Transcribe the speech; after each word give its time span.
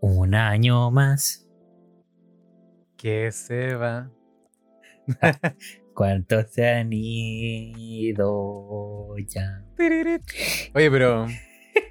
Un 0.00 0.34
año 0.34 0.90
más. 0.90 1.46
Que 2.96 3.30
se 3.32 3.74
va. 3.74 4.10
¿Cuántos 5.94 6.50
se 6.50 6.68
han 6.68 6.90
ido 6.92 9.16
ya? 9.26 9.64
Oye, 10.74 10.90
pero 10.90 11.26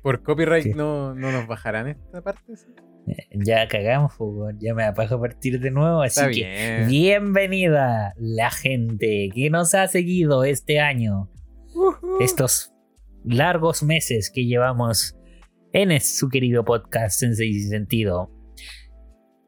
por 0.03 0.21
copyright 0.23 0.65
no, 0.75 1.15
no 1.15 1.31
nos 1.31 1.47
bajarán 1.47 1.87
esta 1.87 2.21
parte. 2.21 2.55
¿sí? 2.55 2.67
Eh, 3.07 3.27
Ya 3.33 3.67
cagamos, 3.67 4.13
fútbol. 4.13 4.55
Ya 4.59 4.73
me 4.75 4.83
apago 4.83 5.15
a 5.15 5.21
partir 5.21 5.59
de 5.59 5.71
nuevo. 5.71 6.01
Así 6.01 6.19
Está 6.19 6.31
que 6.31 6.43
bien. 6.43 6.87
bienvenida 6.87 8.13
la 8.17 8.51
gente 8.51 9.29
que 9.33 9.49
nos 9.49 9.73
ha 9.73 9.87
seguido 9.87 10.43
este 10.43 10.79
año. 10.79 11.29
Estos 12.19 12.73
largos 13.23 13.81
meses 13.83 14.31
que 14.33 14.45
llevamos 14.45 15.17
en 15.75 15.99
su 15.99 16.29
querido 16.29 16.63
podcast 16.63 17.19
Sensei 17.19 17.51
Sin 17.51 17.69
Sentido. 17.69 18.31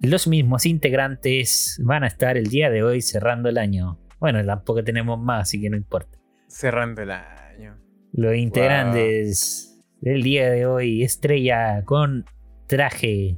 Los 0.02 0.28
mismos 0.28 0.66
integrantes 0.66 1.80
van 1.82 2.04
a 2.04 2.08
estar 2.08 2.36
el 2.36 2.48
día 2.48 2.70
de 2.70 2.84
hoy 2.84 3.02
cerrando 3.02 3.48
el 3.48 3.58
año. 3.58 3.98
Bueno, 4.20 4.46
tampoco 4.46 4.84
tenemos 4.84 5.18
más, 5.18 5.44
así 5.44 5.62
que 5.62 5.70
no 5.70 5.78
importa. 5.78 6.20
Cerrando 6.50 7.02
el 7.02 7.12
año. 7.12 7.78
Los 8.12 8.36
integrantes 8.36 9.82
del 10.02 10.22
día 10.22 10.52
de 10.52 10.66
hoy, 10.66 11.02
estrella 11.02 11.86
con 11.86 12.26
traje 12.68 13.38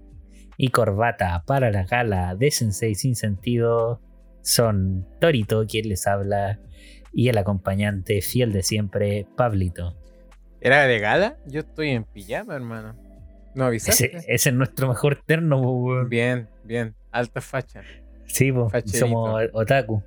y 0.58 0.70
corbata 0.70 1.44
para 1.46 1.70
la 1.70 1.84
gala 1.84 2.34
de 2.34 2.50
Sensei 2.50 2.96
Sin 2.96 3.16
Sentido, 3.16 4.02
son 4.42 5.08
Torito, 5.22 5.68
quien 5.68 5.90
les 5.90 6.08
habla, 6.08 6.60
y 7.14 7.30
el 7.30 7.38
acompañante 7.38 8.22
fiel 8.22 8.52
de 8.52 8.64
siempre, 8.64 9.28
Pablito. 9.38 9.96
¿Era 10.62 10.86
de 10.86 11.00
gala? 11.00 11.38
Yo 11.46 11.62
estoy 11.62 11.90
en 11.90 12.04
pijama, 12.04 12.56
hermano. 12.56 12.96
¿No 13.56 13.66
avisaste? 13.66 14.18
Ese, 14.18 14.34
ese 14.34 14.50
es 14.50 14.56
nuestro 14.56 14.88
mejor 14.88 15.16
terno, 15.26 15.60
weón. 15.60 16.10
Bien, 16.10 16.50
bien. 16.64 16.96
Alta 17.12 17.42
facha. 17.42 17.82
Sí, 18.26 18.52
po, 18.52 18.70
somos 18.86 19.42
otaku. 19.54 20.04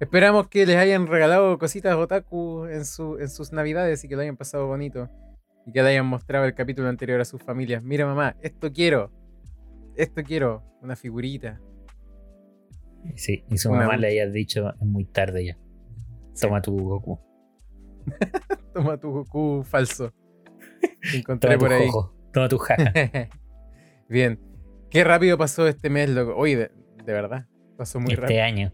Esperamos 0.00 0.48
que 0.48 0.66
les 0.66 0.76
hayan 0.76 1.06
regalado 1.06 1.58
cositas 1.58 1.94
otaku 1.94 2.66
en, 2.66 2.84
su, 2.84 3.18
en 3.18 3.28
sus 3.28 3.52
navidades 3.52 4.02
y 4.04 4.08
que 4.08 4.16
lo 4.16 4.22
hayan 4.22 4.36
pasado 4.36 4.66
bonito. 4.66 5.08
Y 5.66 5.72
que 5.72 5.82
le 5.82 5.90
hayan 5.90 6.06
mostrado 6.06 6.46
el 6.46 6.54
capítulo 6.54 6.88
anterior 6.88 7.20
a 7.20 7.24
sus 7.24 7.42
familias. 7.42 7.82
Mira 7.82 8.06
mamá, 8.06 8.36
esto 8.40 8.72
quiero. 8.72 9.10
Esto 9.96 10.22
quiero. 10.22 10.62
Una 10.82 10.96
figurita. 10.96 11.60
Sí, 13.14 13.44
y 13.48 13.58
su 13.58 13.70
Una 13.70 13.80
mamá 13.80 13.96
le 13.96 14.08
haya 14.08 14.26
dicho, 14.26 14.70
es 14.70 14.86
muy 14.86 15.04
tarde 15.04 15.44
ya. 15.44 15.58
Toma 16.40 16.62
tu 16.62 16.78
Goku. 16.78 17.18
Toma 18.74 18.96
tu 18.98 19.10
Goku 19.10 19.62
falso. 19.64 20.12
Que 21.02 21.18
encontré 21.18 21.56
Toma 21.56 21.58
tu 21.58 21.64
por 21.64 21.72
ahí. 21.72 21.88
jojo. 21.88 22.14
Toma 22.32 22.48
tu 22.48 22.58
jaja. 22.58 22.92
Bien. 24.08 24.40
Qué 24.90 25.04
rápido 25.04 25.38
pasó 25.38 25.66
este 25.68 25.88
mes, 25.90 26.10
loco. 26.10 26.34
Oye, 26.36 26.56
de, 26.56 26.70
de 27.04 27.12
verdad. 27.12 27.46
Pasó 27.76 28.00
muy 28.00 28.10
este 28.12 28.22
rápido. 28.22 28.42
año. 28.42 28.72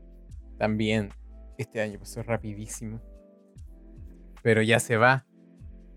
También. 0.59 1.11
Este 1.59 1.81
año 1.81 1.99
pasó 1.99 2.23
rapidísimo. 2.23 3.01
Pero 4.43 4.63
ya 4.63 4.79
se 4.81 4.97
va. 4.97 5.27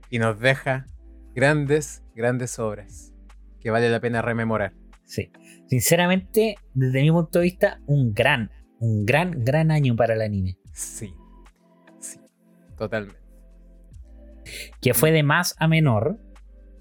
Y 0.10 0.20
nos 0.20 0.40
deja 0.40 0.86
grandes, 1.36 2.04
grandes 2.16 2.58
obras. 2.60 3.14
Que 3.60 3.72
vale 3.72 3.90
la 3.90 4.00
pena 4.00 4.22
rememorar. 4.22 4.74
Sí. 5.06 5.32
Sinceramente, 5.68 6.56
desde 6.74 7.02
mi 7.02 7.12
punto 7.12 7.40
de 7.40 7.46
vista, 7.46 7.80
un 7.88 8.14
gran, 8.14 8.52
un 8.80 9.06
gran, 9.06 9.44
gran 9.44 9.72
año 9.72 9.96
para 9.96 10.14
el 10.14 10.22
anime. 10.22 10.58
Sí. 10.74 11.14
Sí. 12.00 12.20
Totalmente. 12.78 13.20
Que 14.82 14.94
fue 14.94 15.12
de 15.12 15.24
más 15.24 15.56
a 15.60 15.68
menor, 15.68 16.20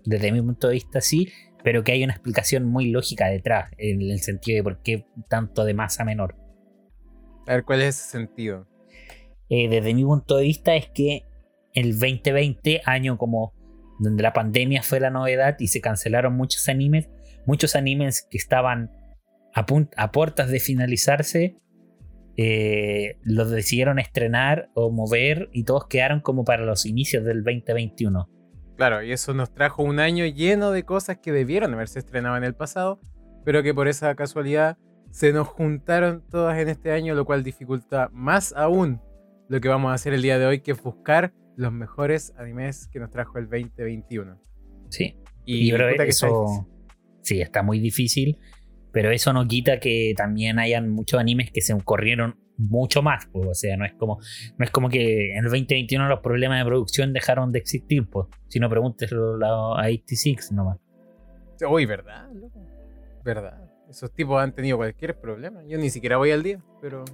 desde 0.04 0.32
mi 0.32 0.40
punto 0.40 0.68
de 0.68 0.74
vista 0.74 1.00
sí, 1.00 1.32
pero 1.64 1.84
que 1.84 1.92
hay 1.92 2.04
una 2.04 2.12
explicación 2.12 2.64
muy 2.64 2.90
lógica 2.90 3.26
detrás, 3.26 3.70
en 3.78 4.00
el 4.02 4.20
sentido 4.20 4.56
de 4.56 4.62
por 4.62 4.82
qué 4.82 5.06
tanto 5.28 5.64
de 5.64 5.74
más 5.74 6.00
a 6.00 6.04
menor. 6.04 6.36
A 7.46 7.54
ver, 7.54 7.64
¿cuál 7.64 7.82
es 7.82 7.98
ese 7.98 8.10
sentido? 8.10 8.66
Eh, 9.48 9.68
desde 9.68 9.94
mi 9.94 10.04
punto 10.04 10.36
de 10.36 10.44
vista 10.44 10.74
es 10.76 10.88
que 10.94 11.24
el 11.74 11.98
2020, 11.98 12.82
año 12.84 13.18
como 13.18 13.54
donde 13.98 14.22
la 14.22 14.32
pandemia 14.32 14.82
fue 14.82 15.00
la 15.00 15.10
novedad 15.10 15.56
y 15.58 15.68
se 15.68 15.80
cancelaron 15.80 16.36
muchos 16.36 16.68
animes, 16.68 17.08
muchos 17.46 17.74
animes 17.74 18.26
que 18.30 18.38
estaban 18.38 18.90
a, 19.54 20.12
puertas 20.12 20.50
de 20.50 20.60
finalizarse, 20.60 21.56
eh, 22.40 23.18
los 23.24 23.50
decidieron 23.50 23.98
estrenar 23.98 24.70
o 24.74 24.92
mover 24.92 25.48
y 25.52 25.64
todos 25.64 25.88
quedaron 25.88 26.20
como 26.20 26.44
para 26.44 26.64
los 26.64 26.86
inicios 26.86 27.24
del 27.24 27.42
2021. 27.42 28.30
Claro, 28.76 29.02
y 29.02 29.10
eso 29.10 29.34
nos 29.34 29.52
trajo 29.52 29.82
un 29.82 29.98
año 29.98 30.24
lleno 30.24 30.70
de 30.70 30.84
cosas 30.84 31.18
que 31.18 31.32
debieron 31.32 31.74
haberse 31.74 31.98
estrenado 31.98 32.36
en 32.36 32.44
el 32.44 32.54
pasado, 32.54 33.00
pero 33.44 33.64
que 33.64 33.74
por 33.74 33.88
esa 33.88 34.14
casualidad 34.14 34.78
se 35.10 35.32
nos 35.32 35.48
juntaron 35.48 36.22
todas 36.30 36.56
en 36.60 36.68
este 36.68 36.92
año, 36.92 37.16
lo 37.16 37.24
cual 37.24 37.42
dificulta 37.42 38.08
más 38.12 38.54
aún 38.56 39.00
lo 39.48 39.60
que 39.60 39.68
vamos 39.68 39.90
a 39.90 39.94
hacer 39.94 40.14
el 40.14 40.22
día 40.22 40.38
de 40.38 40.46
hoy, 40.46 40.60
que 40.60 40.70
es 40.70 40.80
buscar 40.80 41.34
los 41.56 41.72
mejores 41.72 42.34
animes 42.38 42.86
que 42.86 43.00
nos 43.00 43.10
trajo 43.10 43.38
el 43.38 43.46
2021. 43.46 44.40
Sí. 44.90 45.16
Y, 45.44 45.72
Y, 45.72 45.74
está 45.74 46.04
eso 46.04 46.68
sí 47.22 47.40
está 47.40 47.64
muy 47.64 47.80
difícil, 47.80 48.38
pero 48.92 49.10
eso 49.10 49.32
no 49.32 49.46
quita 49.46 49.80
que 49.80 50.14
también 50.16 50.58
hayan 50.58 50.90
muchos 50.90 51.20
animes 51.20 51.50
que 51.50 51.60
se 51.60 51.76
corrieron 51.82 52.38
mucho 52.56 53.02
más, 53.02 53.26
pues, 53.32 53.46
o 53.46 53.54
sea, 53.54 53.76
no 53.76 53.84
es 53.84 53.94
como 53.94 54.18
no 54.56 54.64
es 54.64 54.70
como 54.70 54.88
que 54.88 55.32
en 55.32 55.38
el 55.38 55.44
2021 55.44 56.08
los 56.08 56.20
problemas 56.20 56.58
de 56.58 56.64
producción 56.64 57.12
dejaron 57.12 57.52
de 57.52 57.60
existir, 57.60 58.08
pues, 58.08 58.26
si 58.48 58.58
no 58.58 58.68
pregúnteselo 58.68 59.44
a 59.44 59.84
86 59.86 60.52
nomás. 60.52 60.78
Uy, 61.68 61.86
¿verdad? 61.86 62.28
loco? 62.32 62.60
¿Verdad? 63.24 63.70
Esos 63.88 64.12
tipos 64.12 64.40
han 64.42 64.54
tenido 64.54 64.76
cualquier 64.76 65.18
problema. 65.18 65.62
Yo 65.66 65.78
ni 65.78 65.90
siquiera 65.90 66.16
voy 66.18 66.30
al 66.30 66.42
día, 66.42 66.62
pero... 66.80 67.04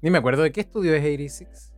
Ni 0.00 0.10
me 0.10 0.18
acuerdo 0.18 0.42
de 0.42 0.52
qué 0.52 0.60
estudio 0.60 0.94
es 0.94 1.02
86. 1.02 1.72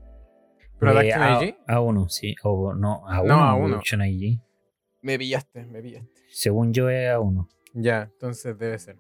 ¿Production 0.79 1.23
Eh, 1.23 1.25
a, 1.25 1.45
IG? 1.45 1.57
A1, 1.67 2.09
sí, 2.09 2.35
o 2.43 2.75
no, 2.75 3.03
A1, 3.07 3.27
No, 3.27 3.37
A1. 3.37 3.67
Production 3.69 4.03
IG. 4.03 4.41
Me 5.03 5.19
pillaste, 5.19 5.67
me 5.67 5.81
pillaste. 5.83 6.11
Según 6.31 6.73
yo 6.73 6.89
es 6.91 7.11
A1. 7.11 7.47
Ya, 7.75 8.05
entonces 8.13 8.57
debe 8.59 8.79
ser. 8.79 8.97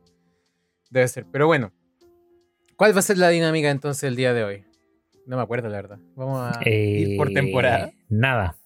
Debe 0.91 1.09
ser. 1.09 1.27
Pero 1.31 1.47
bueno. 1.47 1.73
¿Cuál 2.77 2.95
va 2.95 2.99
a 2.99 3.03
ser 3.03 3.19
la 3.19 3.29
dinámica 3.29 3.71
entonces 3.71 4.03
el 4.05 4.17
día 4.17 4.33
de 4.35 4.43
hoy? 4.45 4.65
No 5.27 5.37
me 5.37 5.43
acuerdo, 5.43 5.69
la 5.69 5.77
verdad. 5.77 5.99
Vamos 6.17 6.41
a 6.57 6.69
ir 6.69 7.17
por 7.17 7.31
Eh, 7.31 7.35
temporada. 7.35 7.91
Nada. 8.09 8.57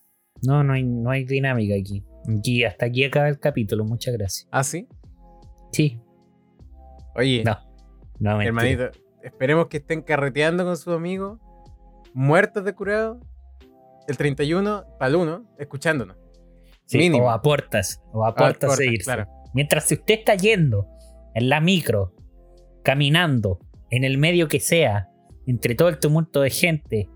No, 0.42 0.64
no 0.64 0.72
hay, 0.72 0.82
no 0.82 1.10
hay 1.10 1.24
dinámica 1.24 1.74
aquí. 1.78 2.04
Aquí 2.38 2.64
hasta 2.64 2.86
aquí 2.86 3.04
acaba 3.04 3.28
el 3.28 3.38
capítulo, 3.38 3.84
muchas 3.84 4.14
gracias. 4.16 4.48
¿Ah, 4.50 4.64
sí? 4.64 4.88
Sí, 5.72 6.00
Oye, 7.14 7.42
no. 7.44 7.58
No, 8.20 8.40
hermanito, 8.40 8.90
esperemos 9.22 9.66
que 9.68 9.78
estén 9.78 10.02
carreteando 10.02 10.64
con 10.64 10.76
sus 10.76 10.94
amigos, 10.94 11.38
muertos 12.14 12.64
de 12.64 12.72
curado, 12.74 13.20
el 14.06 14.16
31 14.16 14.84
para 14.98 15.08
el 15.10 15.16
1, 15.16 15.54
escuchándonos. 15.58 16.16
Sí, 16.86 16.98
Mínimo. 16.98 17.26
O 17.26 17.30
aportas, 17.30 18.00
o 18.12 18.24
aportas 18.24 18.70
corta, 18.70 18.82
a 18.82 18.86
irse. 18.86 19.04
claro. 19.04 19.26
Mientras 19.54 19.84
si 19.84 19.94
usted 19.94 20.18
está 20.18 20.34
yendo 20.34 20.86
en 21.34 21.48
la 21.48 21.60
micro, 21.60 22.14
caminando, 22.82 23.60
en 23.90 24.04
el 24.04 24.18
medio 24.18 24.48
que 24.48 24.60
sea, 24.60 25.08
entre 25.46 25.74
todo 25.74 25.88
el 25.88 25.98
tumulto 25.98 26.40
de 26.42 26.50
gente, 26.50 27.08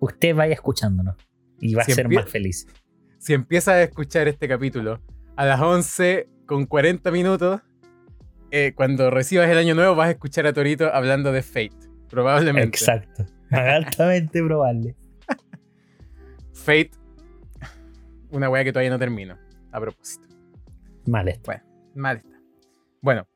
usted 0.00 0.34
vaya 0.34 0.54
escuchándonos 0.54 1.16
y 1.60 1.74
va 1.74 1.84
Si 1.84 1.92
a 1.92 1.94
ser 1.94 2.08
más 2.08 2.28
feliz. 2.28 2.66
Si 3.18 3.32
empiezas 3.32 3.74
a 3.74 3.82
escuchar 3.82 4.28
este 4.28 4.48
capítulo 4.48 5.00
a 5.36 5.44
las 5.44 5.60
11 5.60 6.28
con 6.46 6.66
40 6.66 7.10
minutos, 7.10 7.60
eh, 8.50 8.72
cuando 8.74 9.10
recibas 9.10 9.48
el 9.48 9.58
año 9.58 9.74
nuevo 9.74 9.94
vas 9.94 10.08
a 10.08 10.12
escuchar 10.12 10.46
a 10.46 10.52
Torito 10.52 10.92
hablando 10.92 11.32
de 11.32 11.42
Fate. 11.42 11.76
Probablemente. 12.08 12.68
Exacto. 12.68 13.26
Altamente 13.50 14.42
probable. 14.42 14.96
Fate, 16.52 16.90
una 18.30 18.48
wea 18.48 18.64
que 18.64 18.72
todavía 18.72 18.90
no 18.90 18.98
termino. 18.98 19.36
A 19.72 19.80
propósito. 19.80 20.28
Mal 21.08 21.28
esto. 21.28 21.42
Bueno, 21.46 21.64
mal 21.94 22.16
está. 22.18 22.36
Bueno, 23.00 23.26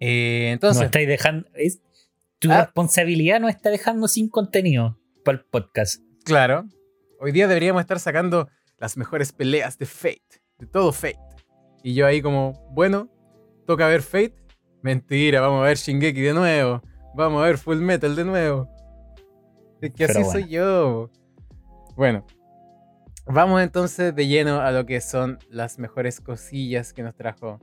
eh, 0.00 0.46
No 0.48 0.52
entonces, 0.54 0.84
estáis 0.84 1.06
dejando. 1.08 1.48
Es, 1.54 1.80
tu 2.38 2.50
Ah. 2.50 2.62
responsabilidad 2.64 3.40
no 3.40 3.48
está 3.48 3.70
dejando 3.70 4.08
sin 4.08 4.28
contenido 4.28 4.98
para 5.24 5.38
el 5.38 5.44
podcast. 5.44 6.02
claro, 6.24 6.64
hoy 7.20 7.32
día 7.32 7.48
deberíamos 7.48 7.80
estar 7.80 7.98
sacando 8.00 8.48
las 8.78 8.96
mejores 8.96 9.32
peleas 9.32 9.78
de 9.78 9.86
Fate, 9.86 10.42
de 10.58 10.66
todo 10.66 10.92
Fate. 10.92 11.18
Y 11.82 11.94
yo 11.94 12.06
ahí 12.06 12.20
como, 12.22 12.52
bueno, 12.72 13.08
toca 13.66 13.86
ver 13.88 14.02
Fate. 14.02 14.34
Mentira, 14.82 15.40
vamos 15.40 15.60
a 15.62 15.64
ver 15.66 15.76
Shingeki 15.76 16.20
de 16.20 16.34
nuevo. 16.34 16.82
Vamos 17.14 17.42
a 17.42 17.46
ver 17.46 17.58
Full 17.58 17.78
Metal 17.78 18.14
de 18.14 18.24
nuevo. 18.24 18.68
Es 19.80 19.92
que 19.92 20.06
Pero 20.06 20.20
así 20.20 20.30
soy 20.30 20.48
yo. 20.48 21.10
Bueno, 21.96 22.24
vamos 23.28 23.62
entonces 23.62 24.14
de 24.14 24.26
lleno 24.26 24.60
a 24.60 24.70
lo 24.72 24.86
que 24.86 25.00
son 25.00 25.38
las 25.50 25.78
mejores 25.78 26.20
cosillas 26.20 26.92
que 26.92 27.02
nos 27.02 27.14
trajo. 27.14 27.60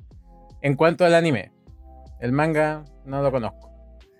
En 0.62 0.76
cuanto 0.76 1.06
al 1.06 1.14
anime, 1.14 1.52
el 2.20 2.32
manga 2.32 2.86
no 3.06 3.22
lo 3.22 3.32
conozco. 3.32 3.72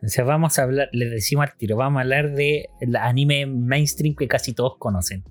O 0.04 0.08
sea, 0.08 0.24
vamos 0.24 0.60
a 0.60 0.64
hablar, 0.64 0.90
les 0.92 1.10
decimos 1.10 1.48
al 1.48 1.58
tiro, 1.58 1.78
vamos 1.78 2.00
a 2.00 2.02
hablar 2.02 2.34
de 2.34 2.70
el 2.80 2.96
anime 2.96 3.46
mainstream 3.46 4.16
que 4.16 4.28
casi 4.28 4.54
todos 4.54 4.78
conocen. 4.78 5.24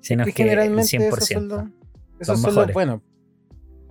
Se 0.00 0.16
nos 0.16 0.26
que 0.26 0.30
el 0.30 0.48
generalmente 0.48 0.96
esos 0.96 1.30
100%. 1.30 1.34
son 1.34 1.48
los, 1.48 1.64
esos 2.18 2.40
son 2.40 2.54
los 2.54 2.72
buenos. 2.72 3.00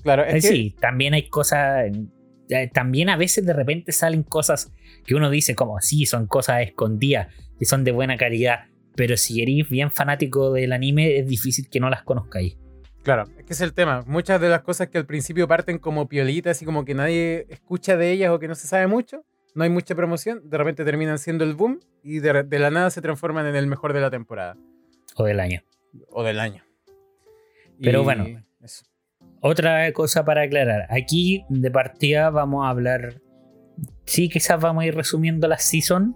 Claro, 0.03 0.25
es 0.25 0.43
que... 0.43 0.51
Sí, 0.51 0.75
también 0.79 1.13
hay 1.13 1.29
cosas. 1.29 1.85
También 2.73 3.09
a 3.09 3.15
veces 3.15 3.45
de 3.45 3.53
repente 3.53 3.93
salen 3.93 4.23
cosas 4.23 4.73
que 5.05 5.15
uno 5.15 5.29
dice 5.29 5.55
como, 5.55 5.79
sí, 5.79 6.05
son 6.05 6.27
cosas 6.27 6.63
escondidas, 6.63 7.33
que 7.57 7.63
son 7.63 7.85
de 7.85 7.93
buena 7.93 8.17
calidad, 8.17 8.65
pero 8.95 9.17
si 9.17 9.41
eres 9.41 9.69
bien 9.69 9.91
fanático 9.91 10.51
del 10.51 10.73
anime 10.73 11.17
es 11.17 11.27
difícil 11.27 11.69
que 11.69 11.79
no 11.79 11.89
las 11.89 12.03
conozcáis. 12.03 12.57
Claro, 13.03 13.23
es 13.37 13.45
que 13.45 13.53
es 13.53 13.61
el 13.61 13.73
tema. 13.73 14.03
Muchas 14.05 14.39
de 14.39 14.49
las 14.49 14.61
cosas 14.61 14.89
que 14.89 14.97
al 14.97 15.05
principio 15.05 15.47
parten 15.47 15.79
como 15.79 16.07
piolitas 16.07 16.61
y 16.61 16.65
como 16.65 16.85
que 16.85 16.93
nadie 16.93 17.47
escucha 17.49 17.97
de 17.97 18.11
ellas 18.11 18.31
o 18.31 18.39
que 18.39 18.47
no 18.47 18.55
se 18.55 18.67
sabe 18.67 18.85
mucho, 18.87 19.25
no 19.55 19.63
hay 19.63 19.69
mucha 19.69 19.95
promoción, 19.95 20.41
de 20.49 20.57
repente 20.57 20.85
terminan 20.85 21.17
siendo 21.17 21.43
el 21.43 21.55
boom 21.55 21.79
y 22.03 22.19
de, 22.19 22.45
la 22.59 22.69
nada 22.69 22.89
se 22.89 23.01
transforman 23.01 23.47
en 23.47 23.55
el 23.55 23.67
mejor 23.67 23.93
de 23.93 24.01
la 24.01 24.09
temporada. 24.09 24.55
O 25.15 25.23
del 25.23 25.39
año. 25.39 25.61
O 26.09 26.23
del 26.23 26.39
año. 26.39 26.63
Pero 27.81 28.03
bueno, 28.03 28.25
otra 29.41 29.91
cosa 29.93 30.23
para 30.23 30.43
aclarar. 30.43 30.85
Aquí 30.89 31.43
de 31.49 31.71
partida 31.71 32.29
vamos 32.29 32.65
a 32.65 32.69
hablar. 32.69 33.21
Sí, 34.05 34.29
quizás 34.29 34.61
vamos 34.61 34.83
a 34.83 34.87
ir 34.87 34.95
resumiendo 34.95 35.47
la 35.47 35.57
season, 35.57 36.15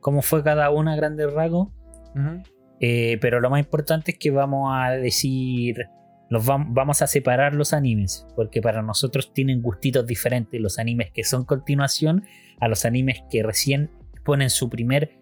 cómo 0.00 0.20
fue 0.20 0.42
cada 0.42 0.70
una 0.70 0.92
a 0.92 0.96
grandes 0.96 1.32
rasgos. 1.32 1.68
Eh, 2.80 3.18
pero 3.20 3.40
lo 3.40 3.48
más 3.48 3.60
importante 3.60 4.12
es 4.12 4.18
que 4.18 4.30
vamos 4.30 4.70
a 4.74 4.90
decir 4.90 5.76
vamos 6.40 7.02
a 7.02 7.06
separar 7.06 7.54
los 7.54 7.72
animes, 7.72 8.26
porque 8.34 8.62
para 8.62 8.82
nosotros 8.82 9.32
tienen 9.32 9.60
gustitos 9.60 10.06
diferentes 10.06 10.60
los 10.60 10.78
animes 10.78 11.10
que 11.12 11.24
son 11.24 11.44
continuación 11.44 12.24
a 12.60 12.68
los 12.68 12.84
animes 12.84 13.22
que 13.30 13.42
recién 13.42 13.90
ponen 14.24 14.50
su 14.50 14.70
primer 14.70 15.18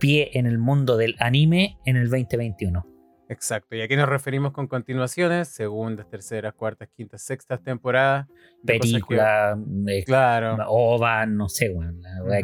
pie 0.00 0.30
en 0.34 0.46
el 0.46 0.58
mundo 0.58 0.96
del 0.96 1.14
anime 1.18 1.78
en 1.84 1.96
el 1.96 2.10
2021. 2.10 2.84
Exacto, 3.28 3.74
y 3.74 3.80
aquí 3.80 3.96
nos 3.96 4.08
referimos 4.08 4.52
con 4.52 4.66
continuaciones, 4.66 5.48
segundas, 5.48 6.08
terceras, 6.10 6.52
cuartas, 6.54 6.88
quintas, 6.94 7.22
sextas 7.22 7.62
temporadas. 7.62 8.26
Película, 8.64 9.58
eh, 9.88 10.04
claro. 10.04 10.56
OVA, 10.68 11.24
no 11.26 11.48
sé, 11.48 11.70
bueno, 11.70 12.00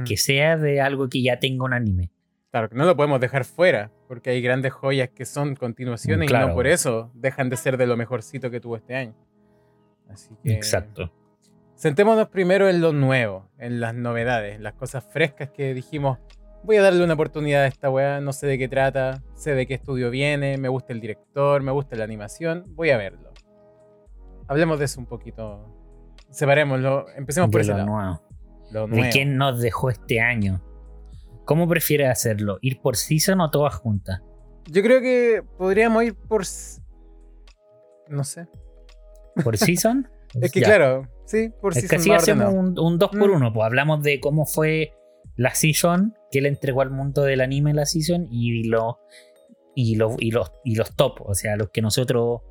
que 0.06 0.16
sea 0.16 0.56
de 0.56 0.80
algo 0.80 1.08
que 1.08 1.22
ya 1.22 1.38
tenga 1.38 1.64
un 1.64 1.74
anime. 1.74 2.10
Claro, 2.50 2.68
que 2.68 2.74
no 2.74 2.84
lo 2.84 2.96
podemos 2.96 3.20
dejar 3.20 3.44
fuera, 3.44 3.92
porque 4.08 4.30
hay 4.30 4.42
grandes 4.42 4.72
joyas 4.72 5.10
que 5.10 5.24
son 5.24 5.54
continuaciones 5.54 6.28
y 6.28 6.32
no 6.32 6.52
por 6.52 6.66
eso 6.66 7.12
dejan 7.14 7.48
de 7.48 7.56
ser 7.56 7.76
de 7.76 7.86
lo 7.86 7.96
mejorcito 7.96 8.50
que 8.50 8.60
tuvo 8.60 8.76
este 8.76 8.96
año. 8.96 9.14
Así 10.08 10.36
que. 10.42 10.52
Exacto. 10.52 11.12
Sentémonos 11.76 12.28
primero 12.28 12.68
en 12.68 12.80
lo 12.80 12.92
nuevo, 12.92 13.48
en 13.56 13.80
las 13.80 13.94
novedades, 13.94 14.56
en 14.56 14.64
las 14.64 14.74
cosas 14.74 15.04
frescas 15.04 15.50
que 15.50 15.74
dijimos. 15.74 16.18
Voy 16.62 16.76
a 16.76 16.82
darle 16.82 17.02
una 17.02 17.14
oportunidad 17.14 17.62
a 17.62 17.66
esta 17.68 17.88
weá, 17.88 18.20
no 18.20 18.32
sé 18.32 18.46
de 18.46 18.58
qué 18.58 18.68
trata, 18.68 19.22
sé 19.34 19.54
de 19.54 19.66
qué 19.66 19.74
estudio 19.74 20.10
viene, 20.10 20.58
me 20.58 20.68
gusta 20.68 20.92
el 20.92 21.00
director, 21.00 21.62
me 21.62 21.72
gusta 21.72 21.96
la 21.96 22.04
animación, 22.04 22.64
voy 22.74 22.90
a 22.90 22.98
verlo. 22.98 23.32
Hablemos 24.46 24.78
de 24.78 24.86
eso 24.86 25.00
un 25.00 25.06
poquito. 25.06 25.64
Separémoslo, 26.28 27.06
empecemos 27.16 27.48
por 27.48 27.60
ese 27.62 27.70
lado. 27.70 28.20
Lo 28.72 28.86
nuevo. 28.88 29.04
¿De 29.04 29.08
quién 29.08 29.36
nos 29.36 29.60
dejó 29.62 29.88
este 29.88 30.20
año? 30.20 30.60
¿Cómo 31.50 31.66
prefieres 31.66 32.08
hacerlo? 32.08 32.58
¿Ir 32.60 32.80
por 32.80 32.94
season 32.94 33.40
o 33.40 33.50
todas 33.50 33.74
juntas? 33.74 34.20
Yo 34.70 34.84
creo 34.84 35.00
que 35.00 35.42
podríamos 35.58 36.04
ir 36.04 36.14
por. 36.14 36.44
No 38.06 38.22
sé. 38.22 38.46
¿Por 39.42 39.58
season? 39.58 40.08
es 40.40 40.52
que 40.52 40.62
claro, 40.62 41.08
sí, 41.24 41.52
por 41.60 41.76
es 41.76 41.88
Que 41.88 41.96
así 41.96 42.12
hacemos 42.12 42.54
un, 42.54 42.98
2 42.98 43.10
por 43.10 43.30
1 43.32 43.50
mm. 43.50 43.52
pues 43.52 43.66
hablamos 43.66 44.00
de 44.04 44.20
cómo 44.20 44.46
fue 44.46 44.92
la 45.34 45.52
season, 45.52 46.14
que 46.30 46.40
le 46.40 46.50
entregó 46.50 46.82
al 46.82 46.92
mundo 46.92 47.22
del 47.24 47.40
anime 47.40 47.74
la 47.74 47.84
season 47.84 48.28
y, 48.30 48.68
lo, 48.68 49.00
y, 49.74 49.94
y, 49.94 50.30
los, 50.30 50.52
y 50.64 50.76
los 50.76 50.94
top, 50.94 51.20
o 51.22 51.34
sea, 51.34 51.56
los 51.56 51.70
que 51.70 51.82
nosotros 51.82 52.42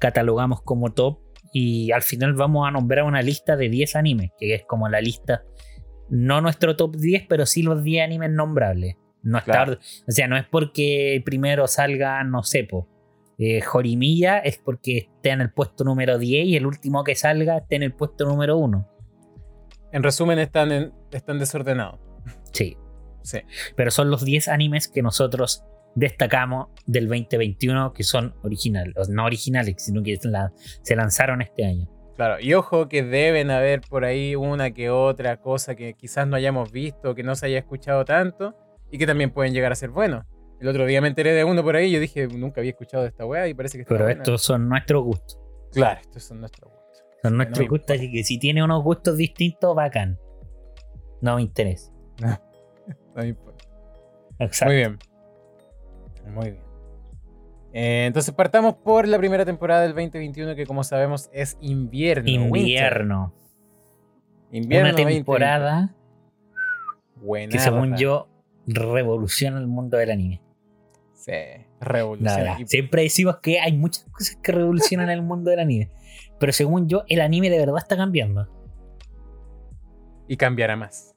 catalogamos 0.00 0.60
como 0.60 0.92
top. 0.92 1.18
Y 1.54 1.92
al 1.92 2.02
final 2.02 2.34
vamos 2.34 2.68
a 2.68 2.70
nombrar 2.70 3.04
una 3.04 3.22
lista 3.22 3.56
de 3.56 3.70
10 3.70 3.96
animes, 3.96 4.32
que 4.36 4.54
es 4.54 4.66
como 4.66 4.90
la 4.90 5.00
lista 5.00 5.44
no 6.08 6.40
nuestro 6.40 6.76
top 6.76 6.96
10, 6.96 7.26
pero 7.28 7.46
sí 7.46 7.62
los 7.62 7.82
10 7.82 8.04
animes 8.04 8.30
nombrables. 8.30 8.96
No 9.22 9.38
o 9.38 10.10
sea, 10.12 10.28
no 10.28 10.36
es 10.36 10.44
porque 10.46 11.22
primero 11.24 11.66
salga, 11.66 12.22
no 12.24 12.42
sé, 12.42 12.64
po, 12.64 12.88
eh, 13.38 13.62
Jorimilla, 13.62 14.38
es 14.38 14.58
porque 14.58 14.98
esté 14.98 15.30
en 15.30 15.40
el 15.40 15.50
puesto 15.50 15.82
número 15.82 16.18
10 16.18 16.46
y 16.46 16.56
el 16.56 16.66
último 16.66 17.02
que 17.04 17.14
salga 17.14 17.56
esté 17.56 17.76
en 17.76 17.84
el 17.84 17.94
puesto 17.94 18.26
número 18.26 18.58
1. 18.58 18.88
En 19.92 20.02
resumen, 20.02 20.38
están, 20.38 20.92
están 21.10 21.38
desordenados. 21.38 22.00
Sí. 22.52 22.76
sí. 23.22 23.38
Pero 23.76 23.90
son 23.90 24.10
los 24.10 24.24
10 24.24 24.48
animes 24.48 24.88
que 24.88 25.02
nosotros 25.02 25.64
destacamos 25.94 26.68
del 26.86 27.08
2021 27.08 27.92
que 27.92 28.02
son 28.02 28.34
originales, 28.42 29.08
no 29.08 29.24
originales, 29.24 29.76
sino 29.78 30.02
que 30.02 30.18
se 30.82 30.96
lanzaron 30.96 31.40
este 31.40 31.64
año. 31.64 31.88
Claro, 32.16 32.40
y 32.40 32.54
ojo 32.54 32.88
que 32.88 33.02
deben 33.02 33.50
haber 33.50 33.80
por 33.80 34.04
ahí 34.04 34.36
una 34.36 34.70
que 34.70 34.88
otra 34.88 35.40
cosa 35.40 35.74
que 35.74 35.94
quizás 35.94 36.28
no 36.28 36.36
hayamos 36.36 36.70
visto, 36.70 37.14
que 37.14 37.24
no 37.24 37.34
se 37.34 37.46
haya 37.46 37.58
escuchado 37.58 38.04
tanto 38.04 38.54
y 38.90 38.98
que 38.98 39.06
también 39.06 39.30
pueden 39.30 39.52
llegar 39.52 39.72
a 39.72 39.74
ser 39.74 39.90
buenos. 39.90 40.24
El 40.60 40.68
otro 40.68 40.86
día 40.86 41.00
me 41.00 41.08
enteré 41.08 41.32
de 41.32 41.42
uno 41.42 41.62
por 41.64 41.74
ahí 41.74 41.88
y 41.88 41.92
yo 41.92 42.00
dije, 42.00 42.28
nunca 42.28 42.60
había 42.60 42.70
escuchado 42.70 43.02
de 43.02 43.08
esta 43.08 43.26
weá 43.26 43.48
y 43.48 43.54
parece 43.54 43.78
que 43.78 43.82
está 43.82 43.96
Pero 43.96 44.08
estos 44.08 44.42
son 44.42 44.68
nuestros 44.68 45.02
gustos. 45.02 45.40
Claro, 45.72 46.00
estos 46.00 46.22
son 46.22 46.40
nuestros 46.40 46.70
gustos. 46.70 47.04
Son 47.22 47.36
nuestros 47.36 47.68
gustos, 47.68 47.96
así 47.96 48.12
que 48.12 48.22
si 48.22 48.38
tiene 48.38 48.62
unos 48.62 48.84
gustos 48.84 49.16
distintos, 49.16 49.74
bacán. 49.74 50.18
No 51.20 51.36
me 51.36 51.42
interesa. 51.42 51.90
no 52.20 52.38
me 53.16 53.28
importa. 53.28 53.64
Exacto. 54.38 54.72
Muy 54.72 54.76
bien. 54.76 54.98
Muy 56.32 56.50
bien. 56.52 56.63
Eh, 57.76 58.06
entonces 58.06 58.32
partamos 58.32 58.74
por 58.74 59.08
la 59.08 59.18
primera 59.18 59.44
temporada 59.44 59.82
del 59.82 59.94
2021 59.94 60.54
que 60.54 60.64
como 60.64 60.84
sabemos 60.84 61.28
es 61.32 61.58
invierno. 61.60 62.28
Invierno. 62.28 63.34
Invierno. 64.52 64.90
Una 64.90 64.96
temporada 64.96 65.94
que 67.50 67.58
según 67.58 67.96
yo 67.96 68.28
revoluciona 68.68 69.58
el 69.58 69.66
mundo 69.66 69.96
del 69.96 70.12
anime. 70.12 70.40
Sí, 71.14 71.32
revoluciona. 71.80 72.58
Siempre 72.64 73.02
decimos 73.02 73.38
que 73.38 73.58
hay 73.58 73.72
muchas 73.72 74.04
cosas 74.04 74.36
que 74.36 74.52
revolucionan 74.52 75.10
el 75.10 75.22
mundo 75.22 75.50
del 75.50 75.58
anime. 75.58 75.90
Pero 76.38 76.52
según 76.52 76.88
yo, 76.88 77.02
el 77.08 77.20
anime 77.20 77.50
de 77.50 77.58
verdad 77.58 77.78
está 77.78 77.96
cambiando. 77.96 78.48
Y 80.28 80.36
cambiará 80.36 80.76
más. 80.76 81.16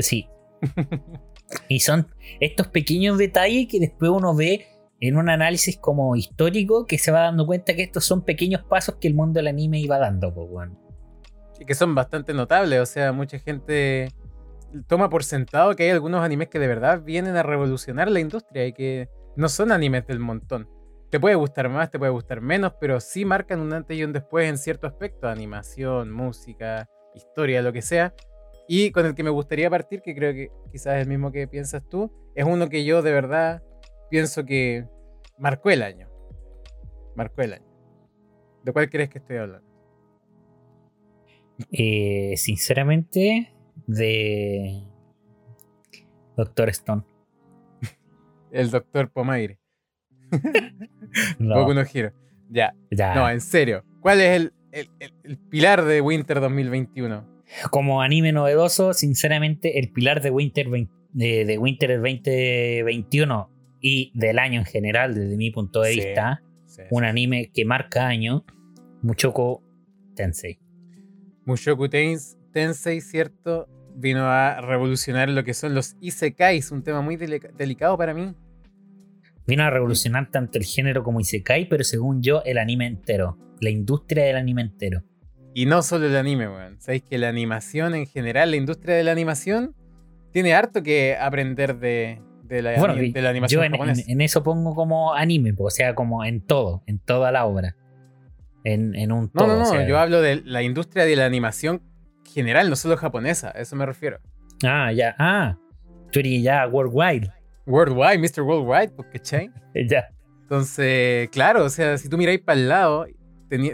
Sí. 0.00 0.28
y 1.68 1.78
son 1.78 2.08
estos 2.40 2.66
pequeños 2.66 3.18
detalles 3.18 3.68
que 3.68 3.78
después 3.78 4.10
uno 4.10 4.34
ve 4.34 4.66
en 5.00 5.16
un 5.16 5.28
análisis 5.28 5.78
como 5.78 6.16
histórico 6.16 6.86
que 6.86 6.98
se 6.98 7.10
va 7.10 7.20
dando 7.20 7.46
cuenta 7.46 7.74
que 7.74 7.82
estos 7.82 8.04
son 8.04 8.24
pequeños 8.24 8.62
pasos 8.64 8.96
que 8.96 9.08
el 9.08 9.14
mundo 9.14 9.38
del 9.38 9.48
anime 9.48 9.78
iba 9.78 9.98
dando, 9.98 10.32
pues, 10.34 10.48
bueno. 10.48 10.78
Y 11.58 11.64
que 11.64 11.74
son 11.74 11.94
bastante 11.94 12.34
notables, 12.34 12.80
o 12.80 12.86
sea, 12.86 13.12
mucha 13.12 13.38
gente 13.38 14.08
toma 14.86 15.08
por 15.08 15.24
sentado 15.24 15.74
que 15.74 15.84
hay 15.84 15.90
algunos 15.90 16.22
animes 16.22 16.48
que 16.48 16.58
de 16.58 16.66
verdad 16.66 17.02
vienen 17.02 17.36
a 17.36 17.42
revolucionar 17.42 18.10
la 18.10 18.20
industria 18.20 18.66
y 18.66 18.72
que 18.72 19.08
no 19.36 19.48
son 19.48 19.72
animes 19.72 20.06
del 20.06 20.18
montón. 20.18 20.68
Te 21.10 21.20
puede 21.20 21.36
gustar 21.36 21.68
más, 21.68 21.90
te 21.90 21.98
puede 21.98 22.10
gustar 22.10 22.40
menos, 22.40 22.72
pero 22.80 23.00
sí 23.00 23.24
marcan 23.24 23.60
un 23.60 23.72
antes 23.72 23.96
y 23.96 24.04
un 24.04 24.12
después 24.12 24.48
en 24.48 24.58
cierto 24.58 24.86
aspecto, 24.86 25.28
animación, 25.28 26.10
música, 26.10 26.88
historia, 27.14 27.62
lo 27.62 27.72
que 27.72 27.82
sea. 27.82 28.12
Y 28.68 28.90
con 28.90 29.06
el 29.06 29.14
que 29.14 29.22
me 29.22 29.30
gustaría 29.30 29.70
partir, 29.70 30.02
que 30.02 30.14
creo 30.14 30.32
que 30.32 30.50
quizás 30.72 30.96
es 30.96 31.02
el 31.02 31.08
mismo 31.08 31.30
que 31.30 31.46
piensas 31.46 31.88
tú, 31.88 32.12
es 32.34 32.44
uno 32.44 32.68
que 32.68 32.84
yo 32.84 33.02
de 33.02 33.12
verdad 33.12 33.62
pienso 34.10 34.44
que 34.44 34.86
marcó 35.38 35.70
el 35.70 35.82
año. 35.82 36.08
Marcó 37.14 37.42
el 37.42 37.54
año. 37.54 37.66
¿De 38.64 38.72
cuál 38.72 38.90
crees 38.90 39.10
que 39.10 39.18
estoy 39.18 39.36
hablando? 39.36 39.66
Eh, 41.70 42.34
sinceramente, 42.36 43.54
de 43.86 44.82
Doctor 46.36 46.68
Stone. 46.70 47.02
el 48.50 48.70
Doctor 48.70 49.10
Pomaire. 49.10 49.58
no. 51.38 51.84
giro. 51.84 52.12
Ya. 52.50 52.74
ya. 52.90 53.14
No, 53.14 53.30
en 53.30 53.40
serio. 53.40 53.84
¿Cuál 54.00 54.20
es 54.20 54.50
el, 54.72 55.38
pilar 55.48 55.84
de 55.84 56.00
Winter 56.00 56.40
2021? 56.40 57.36
Como 57.70 58.02
anime 58.02 58.32
novedoso, 58.32 58.92
sinceramente, 58.92 59.78
el 59.78 59.90
pilar 59.92 60.20
de 60.20 60.30
Winter, 60.30 60.66
de, 61.12 61.44
de 61.44 61.58
Winter 61.58 62.00
2021 62.00 63.55
y 63.88 64.10
del 64.14 64.40
año 64.40 64.58
en 64.58 64.66
general, 64.66 65.14
desde 65.14 65.36
mi 65.36 65.52
punto 65.52 65.80
de 65.80 65.90
vista, 65.92 66.42
un 66.90 67.04
anime 67.04 67.52
que 67.54 67.64
marca 67.64 68.08
año, 68.08 68.44
Muchoku 69.00 69.62
Tensei. 70.16 70.58
Mushoku 71.44 71.88
Tensei, 71.88 73.00
¿cierto? 73.00 73.68
Vino 73.94 74.26
a 74.26 74.60
revolucionar 74.60 75.28
lo 75.28 75.44
que 75.44 75.54
son 75.54 75.72
los 75.76 75.94
isekais, 76.00 76.72
un 76.72 76.82
tema 76.82 77.00
muy 77.00 77.16
delicado 77.16 77.96
para 77.96 78.12
mí. 78.12 78.34
Vino 79.46 79.62
a 79.62 79.70
revolucionar 79.70 80.32
tanto 80.32 80.58
el 80.58 80.64
género 80.64 81.04
como 81.04 81.20
isekai, 81.20 81.68
pero 81.68 81.84
según 81.84 82.22
yo, 82.22 82.42
el 82.44 82.58
anime 82.58 82.86
entero, 82.86 83.38
la 83.60 83.70
industria 83.70 84.24
del 84.24 84.34
anime 84.34 84.62
entero. 84.62 85.04
Y 85.54 85.66
no 85.66 85.80
solo 85.82 86.06
el 86.06 86.16
anime, 86.16 86.48
weón. 86.48 86.80
Sabéis 86.80 87.04
que 87.04 87.18
la 87.18 87.28
animación 87.28 87.94
en 87.94 88.06
general, 88.06 88.50
la 88.50 88.56
industria 88.56 88.96
de 88.96 89.04
la 89.04 89.12
animación, 89.12 89.76
tiene 90.32 90.54
harto 90.54 90.82
que 90.82 91.16
aprender 91.16 91.78
de, 91.78 92.20
de 92.46 92.62
la, 92.62 93.28
animación 93.28 93.72
yo 93.72 93.84
en, 94.06 94.20
eso 94.20 94.42
pongo 94.42 94.74
como 94.74 95.14
anime, 95.14 95.54
o 95.56 95.70
sea, 95.70 95.94
como 95.94 96.24
en 96.24 96.40
todo, 96.40 96.82
en 96.86 96.98
toda 96.98 97.32
la 97.32 97.46
obra. 97.46 97.76
en, 98.64 98.94
en 98.94 99.12
un 99.12 99.30
No, 99.32 99.42
todo. 99.42 99.46
no, 99.48 99.56
no, 99.56 99.62
o 99.62 99.66
sea. 99.66 99.86
yo 99.86 99.98
hablo 99.98 100.20
de 100.20 100.42
la 100.44 100.62
industria 100.62 101.04
de 101.04 101.16
la 101.16 101.26
animación 101.26 101.82
general, 102.24 102.68
no 102.68 102.76
solo 102.76 102.96
japonesa, 102.96 103.52
a 103.54 103.60
eso 103.60 103.76
me 103.76 103.86
refiero. 103.86 104.18
Ah, 104.64 104.92
ya. 104.92 105.14
Ah, 105.18 105.56
tú 106.12 106.20
eres 106.20 106.42
ya 106.42 106.66
worldwide. 106.66 107.30
Worldwide, 107.66 108.18
Mr. 108.18 108.42
Worldwide, 108.42 108.90
pues, 108.96 109.08
¿cachai? 109.12 109.50
Ya. 109.88 110.08
Entonces, 110.42 111.28
claro, 111.30 111.64
o 111.64 111.68
sea, 111.68 111.98
si 111.98 112.08
tú 112.08 112.16
miráis 112.16 112.40
para 112.40 112.58
el 112.58 112.68
lado, 112.68 113.06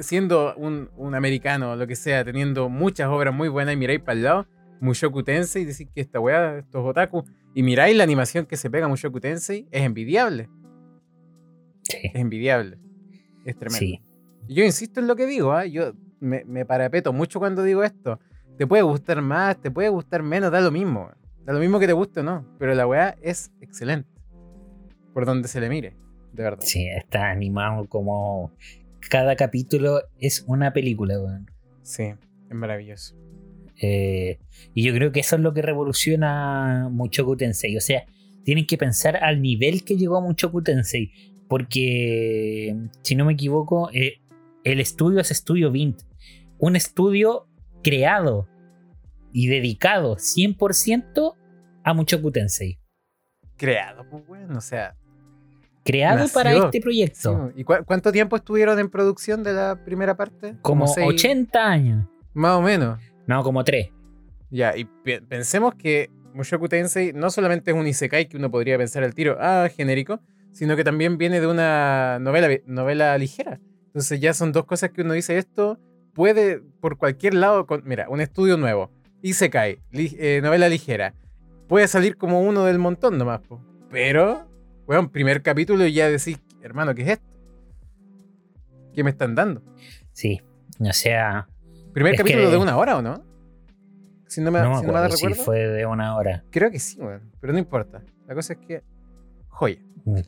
siendo 0.00 0.54
un, 0.56 0.90
un 0.96 1.14
americano 1.14 1.72
o 1.72 1.76
lo 1.76 1.86
que 1.86 1.96
sea, 1.96 2.24
teniendo 2.24 2.68
muchas 2.70 3.08
obras 3.08 3.34
muy 3.34 3.48
buenas 3.48 3.74
y 3.74 3.76
miráis 3.76 4.00
para 4.00 4.12
el 4.14 4.22
lado, 4.22 4.46
Mushoku 4.80 5.22
Tensei 5.22 5.62
y 5.62 5.64
decís 5.66 5.88
que 5.94 6.00
esta 6.00 6.18
weá, 6.18 6.58
estos 6.58 6.84
otaku, 6.84 7.24
y 7.54 7.62
miráis 7.62 7.96
la 7.96 8.04
animación 8.04 8.46
que 8.46 8.56
se 8.56 8.70
pega 8.70 8.86
a 8.86 8.88
Mushoku 8.88 9.20
Tensei, 9.20 9.66
es 9.70 9.82
envidiable, 9.82 10.48
Sí. 11.82 11.98
es 12.02 12.14
envidiable, 12.14 12.78
es 13.44 13.56
tremendo. 13.56 13.78
Sí. 13.78 14.00
Yo 14.48 14.64
insisto 14.64 15.00
en 15.00 15.06
lo 15.08 15.16
que 15.16 15.26
digo, 15.26 15.52
¿ah? 15.52 15.66
yo 15.66 15.92
me, 16.20 16.44
me 16.44 16.64
parapeto 16.64 17.12
mucho 17.12 17.38
cuando 17.38 17.62
digo 17.62 17.82
esto. 17.82 18.18
Te 18.58 18.66
puede 18.66 18.82
gustar 18.82 19.20
más, 19.22 19.60
te 19.60 19.70
puede 19.70 19.88
gustar 19.88 20.22
menos, 20.22 20.50
da 20.52 20.60
lo 20.60 20.70
mismo. 20.70 21.10
Da 21.44 21.52
lo 21.52 21.58
mismo 21.58 21.80
que 21.80 21.86
te 21.86 21.92
guste 21.92 22.20
o 22.20 22.22
no, 22.22 22.46
pero 22.58 22.74
la 22.74 22.86
weá 22.86 23.16
es 23.20 23.50
excelente. 23.60 24.08
Por 25.12 25.26
donde 25.26 25.48
se 25.48 25.60
le 25.60 25.68
mire, 25.68 25.96
de 26.32 26.42
verdad. 26.42 26.60
Sí, 26.62 26.86
está 26.88 27.30
animado 27.30 27.88
como. 27.88 28.52
Cada 29.10 29.34
capítulo 29.34 30.00
es 30.18 30.44
una 30.46 30.72
película, 30.72 31.18
weón. 31.20 31.50
Sí, 31.82 32.04
es 32.48 32.54
maravilloso. 32.54 33.16
Eh, 33.80 34.38
y 34.74 34.84
yo 34.84 34.94
creo 34.94 35.12
que 35.12 35.20
eso 35.20 35.36
es 35.36 35.42
lo 35.42 35.52
que 35.54 35.62
revoluciona 35.62 36.88
Mushoku 36.90 37.36
Tensei. 37.36 37.76
O 37.76 37.80
sea, 37.80 38.04
tienen 38.44 38.66
que 38.66 38.76
pensar 38.78 39.16
al 39.16 39.40
nivel 39.42 39.84
que 39.84 39.96
llegó 39.96 40.20
Mushoku 40.20 40.62
Tensei. 40.62 41.12
Porque, 41.48 42.74
si 43.02 43.14
no 43.14 43.24
me 43.24 43.34
equivoco, 43.34 43.90
eh, 43.92 44.20
el 44.64 44.80
estudio 44.80 45.20
es 45.20 45.30
Estudio 45.30 45.70
Vint. 45.70 46.00
Un 46.58 46.76
estudio 46.76 47.46
creado 47.82 48.48
y 49.32 49.48
dedicado 49.48 50.16
100% 50.16 51.34
a 51.84 51.94
Mushoku 51.94 52.30
Tensei. 52.30 52.78
Creado, 53.56 54.04
pues 54.10 54.26
bueno, 54.26 54.58
o 54.58 54.60
sea. 54.60 54.96
Creado 55.84 56.18
Nació. 56.20 56.34
para 56.34 56.52
este 56.52 56.70
sí, 56.72 56.80
proyecto. 56.80 57.50
¿Y 57.56 57.64
cu- 57.64 57.84
cuánto 57.84 58.12
tiempo 58.12 58.36
estuvieron 58.36 58.78
en 58.78 58.88
producción 58.88 59.42
de 59.42 59.52
la 59.52 59.84
primera 59.84 60.16
parte? 60.16 60.56
como 60.62 60.86
seis- 60.86 61.06
80 61.08 61.64
años. 61.66 62.06
Más 62.34 62.56
o 62.56 62.62
menos. 62.62 63.00
No, 63.26 63.42
como 63.42 63.64
3. 63.64 63.90
Ya, 64.50 64.76
y 64.76 64.84
pe- 64.84 65.22
pensemos 65.22 65.74
que 65.74 66.10
Mushoku 66.34 66.68
Tensei 66.68 67.12
no 67.12 67.30
solamente 67.30 67.70
es 67.70 67.76
un 67.76 67.86
isekai 67.86 68.28
que 68.28 68.36
uno 68.36 68.50
podría 68.50 68.76
pensar 68.78 69.02
al 69.04 69.14
tiro, 69.14 69.36
ah, 69.40 69.68
genérico, 69.74 70.20
sino 70.52 70.76
que 70.76 70.84
también 70.84 71.16
viene 71.18 71.40
de 71.40 71.46
una 71.46 72.18
novela, 72.20 72.48
novela 72.66 73.16
ligera. 73.18 73.60
Entonces 73.86 74.20
ya 74.20 74.34
son 74.34 74.52
dos 74.52 74.64
cosas 74.64 74.90
que 74.90 75.02
uno 75.02 75.12
dice, 75.14 75.38
esto 75.38 75.78
puede 76.14 76.60
por 76.80 76.98
cualquier 76.98 77.34
lado, 77.34 77.66
con- 77.66 77.82
mira, 77.84 78.08
un 78.08 78.20
estudio 78.20 78.56
nuevo, 78.56 78.90
isekai, 79.22 79.80
li- 79.90 80.16
eh, 80.18 80.40
novela 80.42 80.68
ligera, 80.68 81.14
puede 81.68 81.88
salir 81.88 82.16
como 82.16 82.42
uno 82.42 82.64
del 82.64 82.78
montón 82.78 83.16
nomás, 83.18 83.40
po. 83.40 83.62
pero, 83.90 84.48
bueno, 84.86 85.10
primer 85.10 85.42
capítulo 85.42 85.86
y 85.86 85.92
ya 85.94 86.08
decís, 86.10 86.38
hermano, 86.62 86.94
¿qué 86.94 87.02
es 87.02 87.08
esto? 87.08 87.26
¿Qué 88.94 89.02
me 89.04 89.10
están 89.10 89.34
dando? 89.34 89.62
Sí. 90.12 90.40
O 90.80 90.92
sea, 90.92 91.48
Primer 91.92 92.14
Es 92.14 92.18
capítulo 92.18 92.44
que- 92.46 92.50
de 92.50 92.56
una 92.56 92.76
hora, 92.76 92.96
¿o 92.96 93.02
no? 93.02 93.24
Si 94.26 94.40
no 94.40 94.50
me, 94.50 94.60
no 94.60 94.70
me 94.70 94.76
si 94.78 94.86
no 94.86 94.92
me 94.92 94.98
acuerdo 94.98 95.16
si 95.16 95.26
recuerdo. 95.26 95.44
fue 95.44 95.58
de 95.68 95.86
una 95.86 96.16
hora. 96.16 96.44
Creo 96.50 96.70
que 96.70 96.78
sí, 96.78 96.98
weón. 96.98 97.30
Pero 97.40 97.52
no 97.52 97.58
importa. 97.58 98.02
La 98.26 98.34
cosa 98.34 98.54
es 98.54 98.58
que. 98.60 98.82
Joya. 99.48 99.78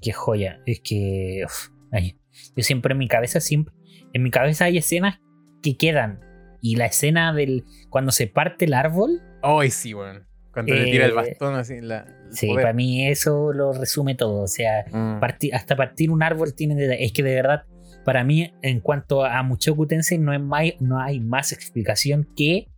Qué 0.03 0.13
joya. 0.13 0.61
Es 0.67 0.81
que. 0.81 1.43
uf, 1.47 1.69
ay, 1.91 2.19
yo 2.55 2.63
siempre 2.63 2.93
en 2.93 2.99
mi 2.99 3.09
cabeza, 3.09 3.41
siempre. 3.41 3.75
En 4.13 4.23
mi 4.23 4.31
cabeza 4.31 4.67
hay 4.67 4.77
escenas 4.79 5.21
que 5.63 5.77
quedan. 5.77 6.21
Y 6.61 6.77
la 6.77 6.87
escena 6.87 7.33
del. 7.33 7.65
Cuando 7.89 8.13
se 8.13 8.27
parte 8.27 8.67
el 8.67 8.75
árbol. 8.75 9.23
Ay, 9.43 9.71
sí, 9.71 9.95
weón. 9.95 10.27
Cuando 10.53 10.75
le 10.75 10.85
tira 10.85 11.07
el 11.07 11.13
Eh, 11.13 11.15
bastón 11.15 11.55
así. 11.57 11.81
La, 11.81 12.07
Sí, 12.31 12.47
poder. 12.49 12.63
para 12.63 12.75
mí 12.75 13.09
eso 13.09 13.53
lo 13.55 13.73
resume 13.73 14.15
todo. 14.15 14.43
O 14.43 14.47
sea, 14.49 14.85
Mm. 14.93 15.19
parti- 15.21 15.51
hasta 15.53 15.77
partir 15.77 16.11
un 16.11 16.23
árbol 16.23 16.55
tiene. 16.55 17.03
Es 17.03 17.13
que 17.13 17.23
de 17.23 17.35
verdad, 17.35 17.65
para 18.05 18.23
mí, 18.25 18.53
en 18.63 18.81
cuanto 18.81 19.25
a 19.25 19.43
Mushoku 19.43 19.87
Tensei, 19.87 20.19
no, 20.19 20.33
es 20.33 20.41
mai- 20.41 20.77
no 20.81 21.01
hay 21.01 21.21
más 21.21 21.53
explicación 21.53 22.29
que 22.37 22.69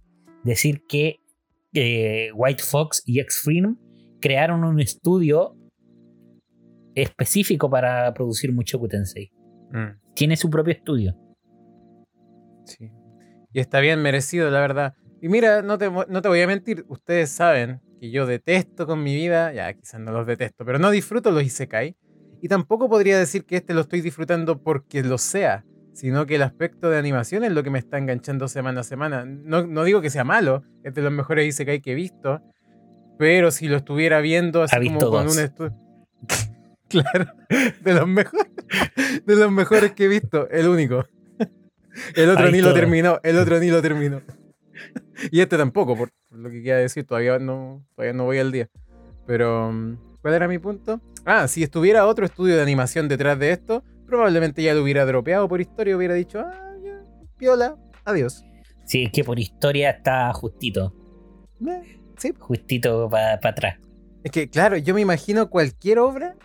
decir 0.45 0.83
que 0.89 1.17
eh, 1.75 2.31
White 2.35 2.63
Fox 2.63 3.03
y 3.05 3.21
X-Freedom 3.21 3.77
crearon 4.21 4.65
un 4.65 4.81
estudio 4.81 5.57
específico 6.95 7.69
para 7.69 8.13
producir 8.15 8.53
Mushoku 8.53 8.89
Tensei. 8.89 9.31
Mm, 9.73 10.01
Tiene 10.15 10.37
su 10.37 10.49
propio 10.49 10.73
estudio. 10.73 11.17
sí. 12.65 12.91
Y 13.53 13.61
está 13.61 13.81
bien 13.81 14.03
merecido, 14.03 14.51
la 14.51 14.61
verdad. 14.61 14.95
Y 15.23 15.29
mira, 15.29 15.63
no 15.63 15.79
te, 15.79 15.91
no 15.91 16.21
te 16.23 16.29
voy 16.29 16.41
a 16.43 16.47
mentir. 16.47 16.85
Ustedes 16.89 17.31
saben 17.31 17.81
que 17.99 18.11
yo 18.11 18.27
detesto 18.27 18.87
con 18.87 19.03
mi 19.03 19.15
vida. 19.15 19.51
Ya, 19.55 19.73
quizás 19.73 19.99
no 19.99 20.13
los 20.13 20.27
detesto, 20.27 20.65
pero 20.67 20.79
no 20.79 20.91
disfruto 20.91 21.31
los 21.31 21.43
Isekai. 21.43 21.97
Y 22.47 22.49
tampoco 22.49 22.89
podría 22.89 23.19
decir 23.19 23.45
que 23.45 23.57
este 23.57 23.75
lo 23.75 23.81
estoy 23.81 24.03
disfrutando 24.03 24.63
porque 24.63 25.03
lo 25.03 25.19
sea, 25.19 25.65
sino 25.93 26.27
que 26.27 26.37
el 26.37 26.43
aspecto 26.43 26.89
de 26.89 26.97
animación 26.97 27.43
es 27.43 27.51
lo 27.51 27.65
que 27.65 27.71
me 27.71 27.81
está 27.81 27.99
enganchando 27.99 28.47
semana 28.47 28.83
a 28.83 28.85
semana. 28.85 29.25
No, 29.25 29.67
no 29.67 29.83
digo 29.83 30.01
que 30.01 30.11
sea 30.11 30.23
malo, 30.23 30.63
es 30.85 30.95
de 30.95 31.03
los 31.03 31.11
mejores 31.11 31.49
Isekai 31.49 31.81
que 31.81 31.91
he 31.91 31.95
visto, 31.97 32.41
pero 33.19 33.51
si 33.51 33.67
lo 33.67 33.79
estuviera 33.79 34.21
viendo 34.21 34.63
así 34.63 34.77
como 34.87 35.01
con 35.11 35.27
dos. 35.27 35.37
un 35.37 35.43
estudio... 35.43 35.75
claro, 36.89 37.33
de 37.81 37.95
los 37.95 38.07
mejores, 38.07 38.47
de 39.27 39.35
los 39.35 39.51
mejores 39.51 39.91
que 39.91 40.05
he 40.05 40.09
visto, 40.09 40.49
el 40.51 40.69
único. 40.69 41.05
El 42.15 42.31
otro 42.31 42.49
ni 42.53 42.61
lo 42.61 42.73
terminó, 42.75 43.19
el 43.25 43.39
otro 43.39 43.59
ni 43.59 43.71
lo 43.71 43.83
terminó. 43.83 44.23
Y 45.33 45.41
este 45.41 45.57
tampoco, 45.57 45.97
por, 45.97 46.13
por 46.29 46.39
lo 46.39 46.49
que 46.49 46.63
queda 46.63 46.77
decir, 46.77 47.05
todavía 47.05 47.41
no, 47.41 47.85
todavía 47.97 48.13
no 48.13 48.23
voy 48.23 48.39
al 48.39 48.53
día. 48.53 48.69
Pero, 49.27 49.73
mm, 49.73 49.97
¿cuál 50.23 50.35
era 50.35 50.47
mi 50.47 50.61
punto? 50.61 51.01
Ah, 51.27 51.49
si 51.49 51.65
estuviera 51.65 52.07
otro 52.07 52.25
estudio 52.25 52.55
de 52.55 52.63
animación 52.63 53.09
detrás 53.09 53.37
de 53.39 53.51
esto, 53.51 53.83
probablemente 54.07 54.63
ya 54.63 54.75
lo 54.75 54.83
hubiera 54.83 55.05
dropeado 55.05 55.49
por 55.49 55.61
historia, 55.61 55.97
hubiera 55.97 56.15
dicho, 56.15 56.39
ah, 56.39 56.73
ya, 56.83 57.03
piola, 57.37 57.77
adiós. 58.05 58.45
Sí, 58.85 59.03
es 59.03 59.11
que 59.11 59.25
por 59.25 59.37
historia 59.41 59.91
está 59.91 60.33
justito. 60.33 60.95
Eh, 61.67 61.99
sí. 62.17 62.33
Justito 62.39 63.11
para 63.11 63.35
atrás. 63.35 63.81
Es 64.23 64.31
que, 64.31 64.49
claro, 64.49 64.77
yo 64.77 64.95
me 64.95 65.01
imagino 65.01 65.51
cualquier 65.51 65.99
obra, 65.99 66.37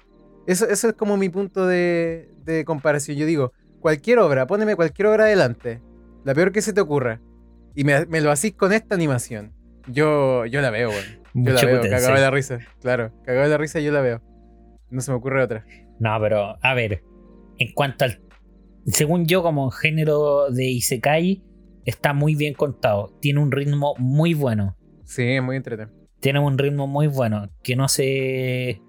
eso, 0.48 0.68
eso 0.68 0.90
es 0.90 0.96
como 0.96 1.16
mi 1.16 1.30
punto 1.30 1.68
de, 1.68 2.34
de 2.44 2.66
comparación. 2.66 3.18
Yo 3.18 3.28
digo, 3.28 3.54
cualquier 3.80 4.18
obra, 4.18 4.48
poneme 4.48 4.76
cualquier 4.76 5.10
obra 5.10 5.26
adelante, 5.26 5.80
la 6.24 6.34
peor 6.34 6.52
que 6.52 6.64
se 6.64 6.74
te 6.74 6.82
ocurra, 6.82 7.22
y 7.76 7.84
me, 7.84 8.08
me 8.08 8.20
lo 8.22 8.32
hacís 8.32 8.54
con 8.54 8.74
esta 8.74 8.96
animación. 8.96 9.54
Yo, 9.88 10.48
yo 10.48 10.62
la 10.62 10.72
veo, 10.72 10.90
weón. 10.90 11.22
Yo 11.34 11.54
la 11.54 11.62
Mushoku 11.62 11.72
veo, 11.74 11.82
cagado 11.84 12.16
de 12.16 12.22
la 12.22 12.32
risa. 12.32 12.60
Claro, 12.82 13.12
cagado 13.24 13.44
de 13.44 13.50
la 13.50 13.58
risa 13.58 13.80
yo 13.80 13.92
la 13.92 14.02
veo. 14.02 14.31
No 14.92 15.02
se 15.02 15.12
me 15.12 15.18
ocurre 15.18 15.44
otra. 15.44 15.66
No, 16.00 16.18
pero 16.20 16.58
a 16.62 16.74
ver, 16.74 17.04
en 17.58 17.74
cuanto 17.74 18.06
al. 18.06 18.22
Según 18.86 19.26
yo, 19.26 19.42
como 19.42 19.72
género 19.72 20.50
de 20.50 20.66
Isekai, 20.66 21.44
está 21.86 22.14
muy 22.14 22.36
bien 22.36 22.54
contado. 22.54 23.18
Tiene 23.22 23.40
un 23.40 23.52
ritmo 23.52 23.96
muy 23.98 24.34
bueno. 24.34 24.78
Sí, 25.06 25.24
es 25.24 25.42
muy 25.42 25.56
entretenido. 25.56 25.98
Tiene 26.20 26.40
un 26.40 26.58
ritmo 26.58 26.88
muy 26.88 27.08
bueno. 27.08 27.50
Que 27.64 27.76
no 27.76 27.88
se. 27.88 28.82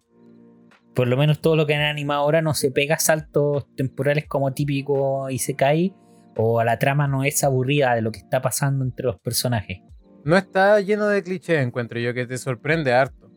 Por 0.94 1.09
lo 1.09 1.16
menos 1.16 1.40
todo 1.40 1.56
lo 1.56 1.66
que 1.66 1.75
han 1.75 1.82
animado 1.82 2.23
ahora 2.23 2.42
no 2.42 2.52
se 2.52 2.71
pega 2.71 2.97
a 2.97 2.99
saltos 2.99 3.66
temporales 3.76 4.26
como 4.26 4.52
típico 4.52 5.30
Isekai. 5.30 5.94
O 6.37 6.61
a 6.61 6.64
la 6.64 6.78
trama 6.78 7.06
no 7.06 7.25
es 7.25 7.44
aburrida 7.44 7.94
de 7.94 8.02
lo 8.02 8.11
que 8.11 8.18
está 8.18 8.40
pasando 8.40 8.85
entre 8.85 9.06
los 9.06 9.21
personajes. 9.21 9.80
No 10.25 10.37
está 10.37 10.80
lleno 10.80 11.06
de 11.09 11.23
clichés, 11.23 11.62
encuentro 11.62 12.00
yo, 12.00 12.14
que 12.14 12.26
te 12.26 12.38
sorprende 12.38 12.92
harto. 12.92 13.30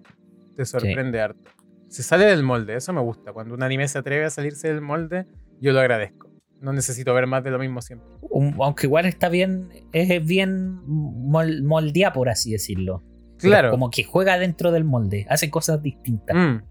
Te 0.55 0.65
sorprende 0.65 1.19
harto. 1.19 1.51
Se 1.87 2.03
sale 2.03 2.25
del 2.25 2.43
molde, 2.43 2.75
eso 2.75 2.91
me 2.93 3.01
gusta. 3.01 3.31
Cuando 3.33 3.53
un 3.53 3.63
anime 3.63 3.87
se 3.87 3.97
atreve 3.99 4.25
a 4.25 4.29
salirse 4.29 4.67
del 4.67 4.81
molde, 4.81 5.25
yo 5.61 5.71
lo 5.71 5.79
agradezco. 5.79 6.29
No 6.61 6.73
necesito 6.73 7.13
ver 7.13 7.27
más 7.27 7.43
de 7.43 7.51
lo 7.51 7.59
mismo 7.59 7.81
siempre. 7.81 8.07
Un- 8.21 8.55
aunque 8.59 8.87
igual 8.87 9.05
está 9.05 9.29
bien. 9.29 9.69
Es 9.93 10.25
bien 10.25 10.79
mol- 10.85 11.63
moldeada, 11.63 12.13
por 12.13 12.29
así 12.29 12.51
decirlo. 12.51 13.03
Pero 13.37 13.51
Claro. 13.51 13.71
Como 13.71 13.89
que 13.89 14.03
juega 14.03 14.37
dentro 14.39 14.71
del 14.71 14.83
molde. 14.85 15.25
Hace 15.29 15.49
cosas 15.51 15.81
distintas. 15.81 16.35
Mm. 16.35 16.63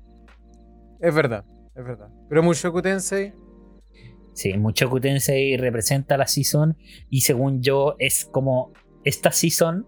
Es 1.01 1.15
verdad, 1.15 1.45
es 1.75 1.85
verdad. 1.85 2.09
Pero 2.29 2.43
Mushoku 2.43 2.81
Tensei, 2.83 3.33
Sí, 4.33 4.53
Mushoku 4.59 4.99
Tensei 4.99 5.57
representa 5.57 6.17
la 6.17 6.27
season 6.27 6.77
y 7.09 7.21
según 7.21 7.63
yo 7.63 7.95
es 8.01 8.25
como 8.25 8.73
esta 9.05 9.31
season, 9.31 9.87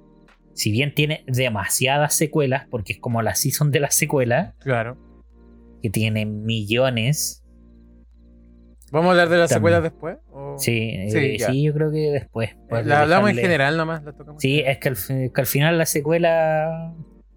si 0.52 0.70
bien 0.70 0.94
tiene 0.94 1.24
demasiadas 1.26 2.14
secuelas, 2.14 2.68
porque 2.70 2.92
es 2.92 3.00
como 3.00 3.22
la 3.22 3.34
season 3.34 3.72
de 3.72 3.80
las 3.80 3.94
secuelas, 3.96 4.54
claro. 4.60 4.96
Que 5.82 5.90
tiene 5.90 6.26
millones. 6.26 7.42
¿Vamos 8.92 9.08
a 9.08 9.10
hablar 9.12 9.28
de 9.28 9.36
las 9.38 9.50
También. 9.50 9.58
secuelas 9.74 9.82
después? 9.82 10.18
o- 10.30 10.56
Sí, 10.58 10.90
eh, 10.94 11.38
Sí, 11.40 11.62
yo 11.64 11.74
creo 11.74 11.90
que 11.90 12.10
después. 12.12 12.56
pues, 12.68 12.86
las 12.86 13.00
hablamos 13.02 13.30
en 13.30 13.36
general 13.36 13.76
nomás, 13.76 14.02
las 14.04 14.16
tocamos. 14.16 14.40
Sí, 14.40 14.60
es 14.64 14.78
que 14.78 14.88
al, 14.88 14.96
fi- 14.96 15.30
que 15.34 15.40
al 15.40 15.46
final 15.46 15.76
la 15.76 15.86
secuela, 15.86 16.94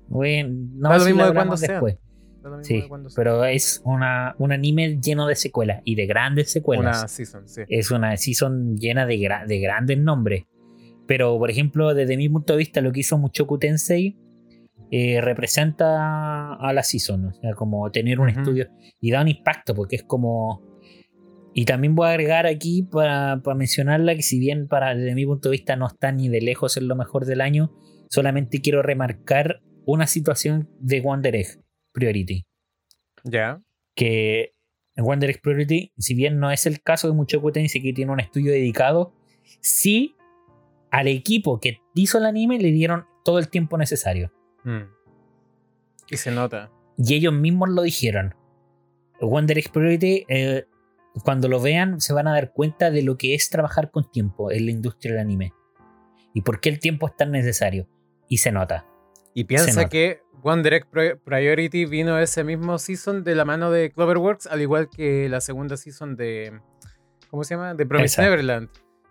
bueno, 0.07 0.49
no 0.75 0.93
lo 0.93 0.99
si 0.99 1.05
mismo 1.07 1.21
la 1.23 1.27
de 1.29 1.33
cuando 1.35 1.55
después. 1.55 1.97
Sí, 2.61 2.83
pero 3.15 3.43
es 3.43 3.81
una, 3.83 4.33
un 4.37 4.53
anime 4.53 4.97
lleno 5.01 5.27
de 5.27 5.35
secuelas 5.35 5.81
y 5.83 5.95
de 5.95 6.05
grandes 6.05 6.51
secuelas. 6.51 6.99
Una 6.99 7.07
season, 7.09 7.47
sí. 7.49 7.61
Es 7.67 7.91
una 7.91 8.15
season 8.15 8.77
llena 8.77 9.05
de, 9.05 9.17
gra- 9.17 9.45
de 9.45 9.59
grandes 9.59 9.97
nombres. 9.97 10.45
Pero, 11.05 11.37
por 11.37 11.49
ejemplo, 11.51 11.93
desde 11.93 12.15
mi 12.15 12.29
punto 12.29 12.53
de 12.53 12.59
vista, 12.59 12.79
lo 12.79 12.91
que 12.93 13.01
hizo 13.01 13.17
Muchoku 13.17 13.57
Tensei 13.57 14.17
eh, 14.91 15.21
representa 15.21 16.53
a 16.55 16.73
la 16.73 16.83
season. 16.83 17.25
O 17.27 17.33
sea, 17.33 17.53
como 17.53 17.89
tener 17.91 18.19
un 18.19 18.29
Ujú. 18.29 18.39
estudio 18.39 18.67
y 18.99 19.11
da 19.11 19.21
un 19.21 19.27
impacto, 19.27 19.73
porque 19.75 19.97
es 19.97 20.03
como. 20.03 20.61
Y 21.53 21.65
también 21.65 21.95
voy 21.95 22.07
a 22.07 22.11
agregar 22.11 22.45
aquí 22.45 22.83
para, 22.83 23.41
para 23.43 23.55
mencionarla 23.55 24.15
que, 24.15 24.21
si 24.21 24.39
bien 24.39 24.67
para, 24.67 24.95
desde 24.95 25.15
mi 25.15 25.25
punto 25.25 25.49
de 25.49 25.53
vista 25.53 25.75
no 25.75 25.87
está 25.87 26.11
ni 26.11 26.29
de 26.29 26.41
lejos 26.41 26.77
en 26.77 26.87
lo 26.87 26.95
mejor 26.95 27.25
del 27.25 27.41
año, 27.41 27.71
solamente 28.09 28.61
quiero 28.61 28.81
remarcar 28.83 29.61
una 29.85 30.05
situación 30.07 30.69
de 30.79 31.01
Wonder 31.01 31.35
Egg 31.35 31.63
Priority 31.91 32.45
Ya. 33.23 33.61
que 33.95 34.53
en 34.95 35.03
Wonder 35.03 35.31
Egg 35.31 35.41
Priority, 35.41 35.91
si 35.97 36.13
bien 36.13 36.39
no 36.39 36.51
es 36.51 36.67
el 36.67 36.81
caso 36.81 37.07
de 37.07 37.15
Muchoku 37.15 37.51
Tensei 37.51 37.81
que 37.81 37.93
tiene 37.93 38.11
un 38.11 38.19
estudio 38.19 38.51
dedicado, 38.51 39.13
sí 39.61 40.15
al 40.91 41.07
equipo 41.07 41.59
que 41.59 41.79
hizo 41.95 42.19
el 42.19 42.25
anime 42.25 42.59
le 42.59 42.71
dieron 42.71 43.05
todo 43.25 43.39
el 43.39 43.49
tiempo 43.49 43.77
necesario. 43.77 44.31
Mm. 44.63 44.83
Y 46.09 46.17
se 46.17 46.31
nota. 46.31 46.71
Y 46.97 47.13
ellos 47.15 47.33
mismos 47.33 47.69
lo 47.69 47.81
dijeron. 47.83 48.35
Wonder 49.21 49.61
Priority, 49.71 50.25
eh, 50.29 50.65
cuando 51.23 51.47
lo 51.49 51.61
vean, 51.61 51.99
se 52.01 52.13
van 52.13 52.27
a 52.27 52.33
dar 52.33 52.51
cuenta 52.53 52.89
de 52.91 53.01
lo 53.03 53.17
que 53.17 53.35
es 53.35 53.49
trabajar 53.49 53.91
con 53.91 54.09
tiempo 54.09 54.51
en 54.51 54.65
la 54.65 54.71
industria 54.71 55.13
del 55.13 55.21
anime. 55.21 55.53
Y 56.33 56.41
por 56.41 56.59
qué 56.59 56.69
el 56.69 56.79
tiempo 56.79 57.07
es 57.07 57.15
tan 57.15 57.31
necesario. 57.31 57.87
Y 58.27 58.37
se 58.37 58.51
nota. 58.51 58.85
Y 59.33 59.43
piensa 59.45 59.73
nota. 59.73 59.89
que 59.89 60.21
One 60.41 60.63
Direct 60.63 60.87
Pri- 60.89 61.15
Priority 61.23 61.85
vino 61.85 62.17
ese 62.19 62.43
mismo 62.43 62.77
season 62.79 63.23
de 63.23 63.35
la 63.35 63.43
mano 63.45 63.71
de 63.71 63.91
Cloverworks, 63.91 64.47
al 64.47 64.61
igual 64.61 64.89
que 64.89 65.27
la 65.29 65.41
segunda 65.41 65.75
season 65.77 66.15
de. 66.15 66.59
¿Cómo 67.29 67.43
se 67.43 67.55
llama? 67.55 67.73
De 67.73 67.85
Promise. 67.85 68.21
Neverland. 68.21 68.69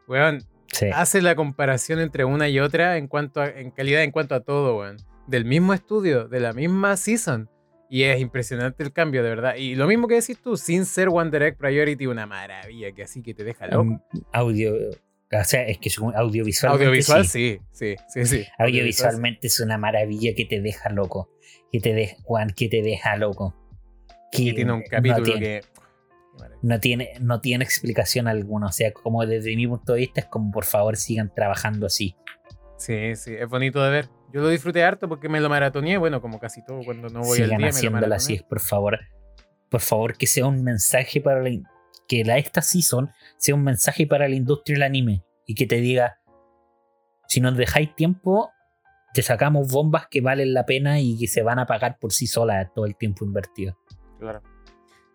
Weón, 0.09 0.43
Sí. 0.73 0.87
hace 0.93 1.21
la 1.23 1.35
comparación 1.35 1.99
entre 1.99 2.25
una 2.25 2.49
y 2.49 2.61
otra 2.61 2.97
en 2.99 3.09
cuanto 3.09 3.41
a, 3.41 3.49
en 3.49 3.71
calidad 3.71 4.03
en 4.03 4.11
cuanto 4.11 4.35
a 4.35 4.41
todo, 4.41 4.79
weón. 4.79 4.97
Del 5.29 5.45
mismo 5.45 5.75
estudio, 5.75 6.27
de 6.27 6.41
la 6.41 6.53
misma 6.53 6.97
season. 6.97 7.51
Y 7.91 8.03
es 8.03 8.21
impresionante 8.21 8.83
el 8.83 8.93
cambio, 8.93 9.23
de 9.23 9.31
verdad. 9.31 9.55
Y 9.57 9.75
lo 9.75 9.87
mismo 9.87 10.09
que 10.09 10.17
decís 10.17 10.39
tú, 10.43 10.57
sin 10.57 10.85
ser 10.85 11.09
One 11.09 11.31
Direct 11.31 11.59
Priority, 11.59 12.07
una 12.07 12.27
maravilla 12.27 12.93
que 12.93 13.03
así 13.03 13.23
que 13.23 13.33
te 13.35 13.45
deja 13.45 13.67
loco. 13.67 13.83
Um, 13.83 14.01
audio. 14.33 14.75
O 15.33 15.45
sea, 15.45 15.63
es 15.67 15.79
que 15.79 15.89
es 15.89 15.99
un 15.99 16.15
audiovisual. 16.15 16.75
Audiovisual, 16.75 17.27
sí, 17.27 17.61
sí, 17.71 17.97
sí, 18.09 18.27
sí. 18.27 18.45
Audiovisualmente 18.59 19.47
es 19.47 19.61
una 19.61 19.79
maravilla 19.79 20.35
que 20.35 20.45
te 20.45 20.61
deja 20.61 20.91
loco. 20.91 21.31
Que 21.73 21.81
te 21.81 21.95
deja, 21.95 22.17
Juan, 22.25 22.51
que 22.51 22.69
te 22.69 22.83
deja 22.83 23.17
loco. 23.17 23.55
Que 24.33 24.53
tiene 24.53 24.73
un 24.73 24.83
capítulo 24.83 25.19
no 25.19 25.25
tiene, 25.25 25.41
que. 25.41 25.61
No 26.63 26.81
tiene, 26.81 27.13
no 27.21 27.41
tiene 27.41 27.65
explicación 27.65 28.29
alguna. 28.29 28.67
O 28.67 28.73
sea, 28.73 28.93
como 28.93 29.25
desde 29.25 29.55
mi 29.57 29.67
punto 29.67 29.95
de 29.95 30.01
vista, 30.01 30.21
es 30.21 30.27
como 30.27 30.51
por 30.51 30.65
favor 30.65 30.97
sigan 30.97 31.33
trabajando 31.35 31.87
así. 31.87 32.17
Sí, 32.77 33.17
sí, 33.17 33.35
es 33.35 33.49
bonito 33.49 33.83
de 33.83 33.91
ver. 33.91 34.18
Yo 34.33 34.43
lo 34.43 34.49
disfruté 34.49 34.85
harto 34.85 35.09
porque 35.09 35.29
me 35.29 35.41
lo 35.41 35.49
maratoneé, 35.49 35.97
bueno, 35.97 36.21
como 36.21 36.39
casi 36.39 36.63
todo 36.65 36.81
cuando 36.85 37.09
no 37.09 37.21
voy 37.21 37.39
al 37.41 37.45
sigan 37.45 37.49
día 37.49 37.57
me 37.59 37.63
lo 37.63 37.69
haciéndolo 37.69 38.15
así, 38.15 38.33
maratoneé. 38.35 38.49
por 38.49 38.61
favor. 38.61 38.99
Por 39.71 39.81
favor, 39.81 40.17
que 40.17 40.27
sea 40.27 40.47
un 40.47 40.63
mensaje 40.63 41.21
para 41.21 41.43
la, 41.43 41.51
que 42.07 42.25
la 42.25 42.39
esta 42.39 42.63
season 42.63 43.11
sea 43.37 43.55
un 43.55 43.65
mensaje 43.65 44.07
para 44.07 44.29
la 44.29 44.35
industria 44.35 44.75
del 44.77 44.83
anime. 44.83 45.25
Y 45.47 45.55
que 45.55 45.67
te 45.67 45.77
diga, 45.77 46.19
si 47.27 47.41
nos 47.41 47.57
dejáis 47.57 47.95
tiempo, 47.95 48.51
te 49.15 49.23
sacamos 49.23 49.71
bombas 49.71 50.09
que 50.11 50.21
valen 50.21 50.55
la 50.55 50.67
pena 50.67 51.01
y 51.01 51.19
que 51.19 51.27
se 51.27 51.43
van 51.43 51.59
a 51.59 51.67
pagar 51.67 51.99
por 51.99 52.13
sí 52.13 52.27
solas 52.27 52.73
todo 52.75 52.85
el 52.87 52.97
tiempo 52.97 53.25
invertido. 53.25 53.79
Claro. 54.19 54.43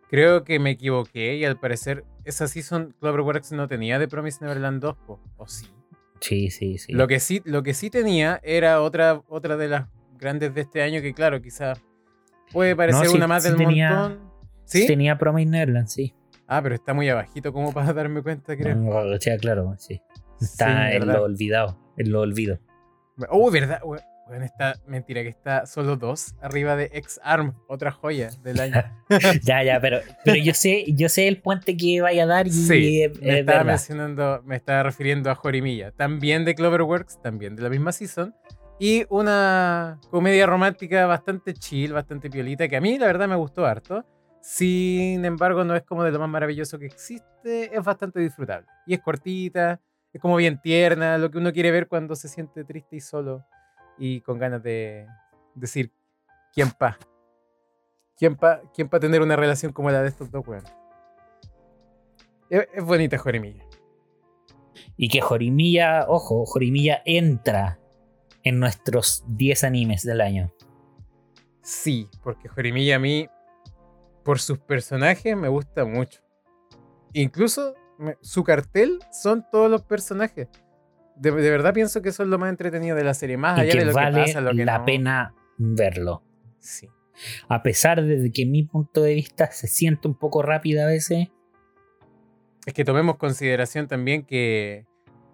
Creo 0.10 0.44
que 0.44 0.60
me 0.60 0.72
equivoqué 0.72 1.38
y 1.38 1.46
al 1.46 1.60
parecer 1.60 2.06
esa 2.24 2.48
season 2.48 2.96
Cloverworks 3.00 3.52
no 3.52 3.68
tenía 3.68 4.00
de 4.00 4.08
Promise 4.08 4.40
Neverland 4.42 4.82
2, 4.82 4.98
po, 5.08 5.20
o 5.38 5.48
sí. 5.48 5.68
Sí, 6.24 6.50
sí, 6.50 6.78
sí. 6.78 6.94
Lo 6.94 7.08
que 7.08 7.20
sí, 7.20 7.42
lo 7.44 7.64
que 7.64 7.74
sí 7.74 7.90
tenía 7.90 8.40
era 8.44 8.82
otra, 8.82 9.22
otra 9.28 9.58
de 9.58 9.68
las 9.68 9.88
grandes 10.18 10.54
de 10.56 10.62
este 10.62 10.82
año 10.82 11.02
que 11.02 11.14
claro, 11.14 11.42
quizás 11.42 11.82
puede 12.54 12.76
parecer 12.78 13.08
sí- 13.08 13.18
una 13.18 13.28
más 13.28 13.44
sí 13.44 13.50
del 13.50 13.58
tenía- 13.58 13.90
montón. 13.92 14.32
¿Sí? 14.66 14.88
Tenía 14.88 15.18
Promise 15.18 15.50
Neverland, 15.50 15.88
sí. 15.88 16.14
Ah, 16.48 16.62
pero 16.64 16.76
está 16.76 16.94
muy 16.94 17.10
abajito 17.10 17.52
como 17.52 17.74
para 17.74 17.92
darme 17.94 18.24
cuenta, 18.24 18.56
creo. 18.56 18.78
O 18.90 19.20
sea, 19.20 19.38
claro, 19.38 19.76
sí. 19.78 20.02
Está 20.40 20.94
en 20.94 21.06
lo 21.08 21.24
olvidado, 21.24 21.78
en 21.98 22.12
lo 22.12 22.22
olvido. 22.22 22.60
Oh, 23.30 23.52
verdad. 23.52 23.82
Bueno, 24.28 24.46
está 24.46 24.76
mentira 24.88 25.22
que 25.22 25.28
está 25.28 25.66
solo 25.66 25.98
dos 25.98 26.34
arriba 26.42 26.76
de 26.76 26.90
X-Arm, 26.94 27.56
otra 27.68 27.92
joya 27.92 28.30
del 28.42 28.60
año. 28.62 28.82
ya, 29.44 29.64
ya, 29.64 29.82
pero, 29.82 30.00
pero 30.24 30.38
yo 30.38 30.54
sé, 30.54 30.86
yo 30.88 31.10
sé 31.10 31.28
el 31.28 31.42
puente 31.42 31.76
que 31.76 32.02
vaya 32.02 32.24
a 32.24 32.28
dar 32.28 32.48
y 32.48 32.52
Sí, 32.52 33.04
es, 33.04 33.20
me 33.20 33.34
es 33.34 33.40
estaba 33.42 33.64
mencionando, 33.66 34.42
me 34.46 34.56
estaba 34.56 34.84
refiriendo 34.84 35.30
a 35.30 35.36
Jorimilla, 35.36 35.92
también 35.92 36.46
de 36.46 36.56
Cloverworks, 36.56 37.22
también 37.22 37.56
de 37.56 37.64
la 37.64 37.70
misma 37.70 37.92
season, 37.92 38.34
y 38.80 39.06
una 39.10 40.00
comedia 40.10 40.46
romántica 40.46 41.06
bastante 41.06 41.54
chill, 41.54 41.94
bastante 41.94 42.30
piolita, 42.30 42.68
que 42.68 42.78
a 42.78 42.82
mí 42.82 42.98
la 42.98 43.08
verdad 43.08 43.28
me 43.28 43.36
gustó 43.36 43.66
harto. 43.66 44.06
Sin 44.42 45.24
embargo, 45.24 45.64
no 45.64 45.74
es 45.74 45.84
como 45.84 46.04
de 46.04 46.12
lo 46.12 46.20
más 46.20 46.28
maravilloso 46.28 46.78
que 46.78 46.86
existe, 46.86 47.74
es 47.74 47.84
bastante 47.84 48.20
disfrutable. 48.20 48.68
Y 48.86 48.94
es 48.94 49.00
cortita, 49.00 49.80
es 50.12 50.22
como 50.22 50.36
bien 50.36 50.60
tierna, 50.62 51.18
lo 51.18 51.32
que 51.32 51.38
uno 51.38 51.54
quiere 51.54 51.72
ver 51.72 51.88
cuando 51.88 52.16
se 52.16 52.28
siente 52.28 52.66
triste 52.66 52.98
y 52.98 53.00
solo 53.00 53.46
y 53.98 54.22
con 54.22 54.40
ganas 54.40 54.64
de 54.64 55.08
decir, 55.56 55.92
¿quién 56.54 56.72
pa? 56.72 56.98
¿Quién 58.18 58.36
pa, 58.36 58.62
quién 58.74 58.90
pa 58.90 59.00
tener 59.00 59.22
una 59.22 59.36
relación 59.36 59.72
como 59.74 59.90
la 59.92 60.02
de 60.02 60.10
estos 60.10 60.32
dos 60.32 60.48
weones? 60.48 60.72
Es, 62.50 62.68
es 62.74 62.84
bonita 62.84 63.18
Jorimilla. 63.18 63.66
Y 64.98 65.10
que 65.10 65.22
Jorimilla, 65.22 66.06
ojo, 66.08 66.46
Jorimilla 66.46 67.02
entra 67.06 67.80
en 68.44 68.60
nuestros 68.60 69.24
10 69.28 69.64
animes 69.64 70.04
del 70.04 70.22
año. 70.22 70.54
Sí, 71.62 72.10
porque 72.24 72.50
Jorimilla 72.50 72.98
a 72.98 73.00
mí, 73.00 73.28
por 74.24 74.40
sus 74.40 74.60
personajes, 74.60 75.36
me 75.36 75.48
gusta 75.48 75.86
mucho. 75.86 76.22
Incluso 77.14 77.76
su 78.22 78.44
cartel 78.44 79.00
son 79.12 79.46
todos 79.50 79.70
los 79.72 79.84
personajes. 79.84 80.50
De, 81.16 81.32
de 81.32 81.50
verdad 81.52 81.74
pienso 81.74 82.02
que 82.02 82.10
eso 82.10 82.24
es 82.24 82.30
lo 82.30 82.38
más 82.40 82.50
entretenido 82.50 82.96
de 82.96 83.04
la 83.04 83.14
serie, 83.14 83.38
más 83.38 83.60
allá 83.60 83.74
de 83.80 83.86
lo 83.86 83.94
vale 83.94 84.16
que 84.16 84.22
pasa, 84.28 84.42
lo 84.42 84.52
que 84.52 84.66
la 84.66 84.80
no. 84.80 84.86
pena 84.86 85.34
verlo. 85.58 86.24
Sí. 86.60 86.88
A 87.48 87.62
pesar 87.62 88.04
de 88.04 88.32
que 88.32 88.46
mi 88.46 88.64
punto 88.64 89.04
de 89.04 89.14
vista 89.14 89.52
se 89.52 89.68
siente 89.68 90.08
un 90.08 90.16
poco 90.18 90.42
rápida 90.42 90.84
a 90.86 90.88
veces. 90.88 91.28
Es 92.66 92.74
que 92.74 92.84
tomemos 92.86 93.18
consideración 93.18 93.88
también 93.88 94.24
que 94.26 94.86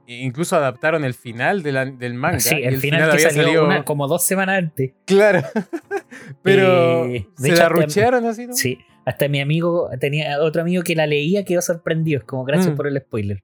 incluso 0.08 0.56
adaptaron 0.56 1.04
el 1.06 1.14
final 1.14 1.62
de 1.64 1.72
la- 1.72 1.86
del 1.86 2.16
manga. 2.16 2.40
sí, 2.40 2.56
y 2.58 2.64
el, 2.64 2.78
final, 2.78 3.06
que 3.06 3.12
había 3.12 3.30
salió 3.30 3.44
salido- 3.44 3.66
una- 3.66 3.86
como 3.86 4.08
dos 4.08 4.26
semanas 4.26 4.58
antes. 4.58 4.94
Claro. 5.06 5.42
Pero 6.44 7.06
Eh, 7.06 7.28
se 7.38 7.50
hecho, 7.50 7.58
la 7.58 7.70
ruchearon 7.70 8.26
así, 8.26 8.48
¿no? 8.48 8.54
Sí, 8.54 8.80
hasta 9.06 9.28
mi 9.28 9.40
amigo, 9.40 9.90
tenía 10.00 10.42
otro 10.42 10.62
amigo 10.62 10.84
que 10.84 10.96
la 10.96 11.06
leía, 11.08 11.46
quedó 11.46 11.62
sorprendido. 11.62 12.20
Es 12.20 12.26
como 12.26 12.44
gracias 12.44 12.74
Mm. 12.74 12.78
por 12.78 12.88
el 12.88 12.98
spoiler. 13.00 13.44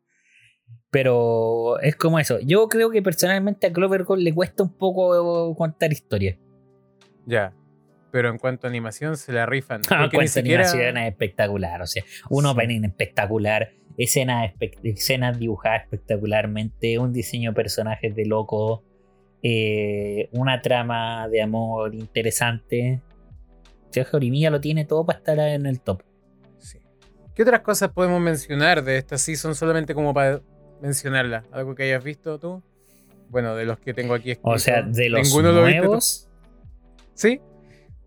Pero 0.96 1.78
es 1.82 1.98
como 1.98 2.20
eso. 2.20 2.40
Yo 2.40 2.70
creo 2.70 2.90
que 2.90 3.02
personalmente 3.02 3.68
a 3.68 3.74
Clover 3.74 4.04
Gold 4.06 4.24
le 4.24 4.34
cuesta 4.34 4.64
un 4.64 4.70
poco 4.78 5.54
contar 5.58 5.92
historias. 5.92 6.38
Ya. 7.26 7.54
Pero 8.12 8.30
en 8.30 8.38
cuanto 8.38 8.66
a 8.66 8.70
animación 8.70 9.18
se 9.18 9.34
la 9.34 9.46
rifan. 9.46 9.82
Porque 9.90 10.04
ni 10.04 10.10
cuenta 10.12 10.32
siquiera... 10.32 10.64
animación 10.64 10.98
es 10.98 11.12
espectacular. 11.12 11.82
O 11.82 11.86
sea, 11.86 12.02
un 12.30 12.46
Sí. 12.46 12.50
opening 12.50 12.84
espectacular, 12.86 13.72
escenas, 13.98 14.54
espe- 14.54 14.80
escenas 14.84 15.38
dibujadas 15.38 15.84
espectacularmente, 15.84 16.98
un 16.98 17.12
diseño 17.12 17.52
de 17.52 17.56
personajes 17.56 18.16
de 18.16 18.26
loco, 18.26 18.82
eh, 19.44 20.30
una 20.32 20.62
trama 20.62 21.28
de 21.28 21.42
amor 21.42 21.94
interesante. 21.94 23.02
Sergio 23.90 24.16
Orimilla 24.16 24.50
lo 24.50 24.62
tiene 24.62 24.86
todo 24.86 25.06
para 25.06 25.20
estar 25.20 25.38
en 25.40 25.66
el 25.66 25.82
top. 25.82 26.04
Sí. 26.58 26.80
¿Qué 27.34 27.44
otras 27.44 27.60
cosas 27.60 27.90
podemos 27.90 28.22
mencionar 28.22 28.82
de 28.82 28.98
esta 28.98 29.18
season 29.18 29.56
solamente 29.56 29.94
como 29.94 30.14
para 30.14 30.42
mencionarla? 30.82 31.44
¿Algo 31.52 31.76
que 31.76 31.84
hayas 31.84 32.04
visto 32.04 32.40
tú? 32.40 32.62
Bueno, 33.30 33.56
de 33.56 33.66
los 33.66 33.80
que 33.80 33.94
tengo 33.94 34.14
aquí 34.14 34.32
escrito. 34.32 34.50
O 34.50 34.60
sea, 34.60 34.82
de 34.84 35.10
los 35.10 35.22
¿Ninguno 35.28 35.52
lo 35.52 35.64
viste 35.66 35.80
nuevos, 35.82 36.30
Sí. 37.14 37.42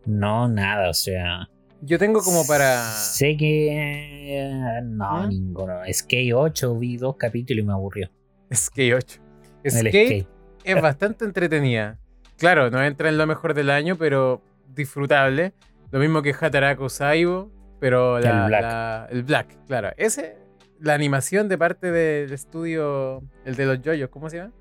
no, 0.06 0.48
nada. 0.48 0.90
O 0.90 0.94
sea, 0.94 1.48
Yo 1.80 1.98
tengo 1.98 2.20
como 2.22 2.46
para... 2.46 2.82
sé 2.92 3.36
que 3.36 4.80
no, 4.84 5.04
¿Ah? 5.22 5.26
ninguno. 5.28 5.80
Skate 5.92 6.32
8 6.34 6.76
vi 6.78 6.96
dos 6.96 7.16
capítulos 7.16 7.62
y 7.64 7.66
me 7.66 7.72
aburrió. 7.72 8.10
Skate 8.54 8.94
8. 8.94 9.20
El 9.64 9.70
Skate 9.72 9.90
Skate. 9.90 10.26
es 10.64 10.80
bastante 10.82 11.24
entretenida. 11.24 11.98
Claro, 12.38 12.70
no 12.70 12.82
entra 12.82 13.08
en 13.08 13.18
lo 13.18 13.26
mejor 13.26 13.54
del 13.54 13.70
año, 13.70 13.96
pero 13.96 14.40
disfrutable. 14.74 15.52
Lo 15.90 15.98
mismo 15.98 16.22
que 16.22 16.34
Hataraku 16.38 16.88
Saibo, 16.88 17.50
pero 17.80 18.20
la- 18.20 18.42
El 18.42 18.46
Black. 18.48 18.62
la- 18.62 19.08
el 19.10 19.22
Black, 19.24 19.56
claro. 19.66 19.90
Ese, 19.96 20.36
la 20.80 20.94
animación 20.94 21.48
de 21.48 21.58
parte 21.58 21.90
del 21.90 22.32
estudio, 22.32 23.22
el 23.44 23.54
de 23.56 23.66
los 23.66 23.82
yoyos, 23.82 24.08
¿cómo 24.10 24.28
se 24.30 24.38
llama? 24.38 24.52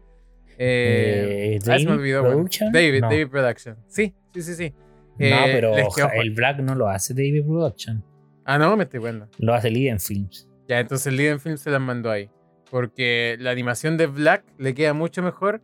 Eh, 0.58 1.56
Eh, 1.56 1.60
me 1.60 1.66
David 1.66 2.20
bueno. 2.22 2.46
David, 2.74 3.02
No. 3.02 3.10
David 3.10 3.28
Production. 3.28 3.78
Sí, 3.88 4.14
sí, 4.34 4.42
sí, 4.42 4.56
sí. 4.56 4.74
No, 5.20 5.26
Eh, 5.26 5.50
pero 5.52 5.74
el 6.14 6.32
Black 6.32 6.60
no 6.60 6.76
lo 6.76 6.88
hace 6.90 7.14
David 7.14 7.46
Production. 7.46 8.04
Ah, 8.46 8.58
no, 8.58 8.76
me 8.78 8.84
estoy 8.84 9.00
bueno. 9.00 9.28
Lo 9.40 9.54
hace 9.54 9.70
Liden 9.70 10.00
Films. 10.00 10.48
Ya, 10.68 10.80
entonces 10.80 11.12
Liden 11.14 11.40
Film 11.40 11.58
se 11.58 11.70
las 11.70 11.82
mandó 11.82 12.10
ahí. 12.12 12.30
Porque 12.70 13.38
la 13.40 13.52
animación 13.52 13.98
de 13.98 14.08
Black 14.08 14.44
le 14.58 14.74
queda 14.74 14.94
mucho 14.94 15.22
mejor 15.24 15.62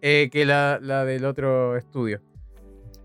eh, 0.00 0.28
que 0.32 0.44
la, 0.46 0.78
la 0.82 1.04
del 1.04 1.24
otro 1.24 1.76
estudio. 1.76 2.20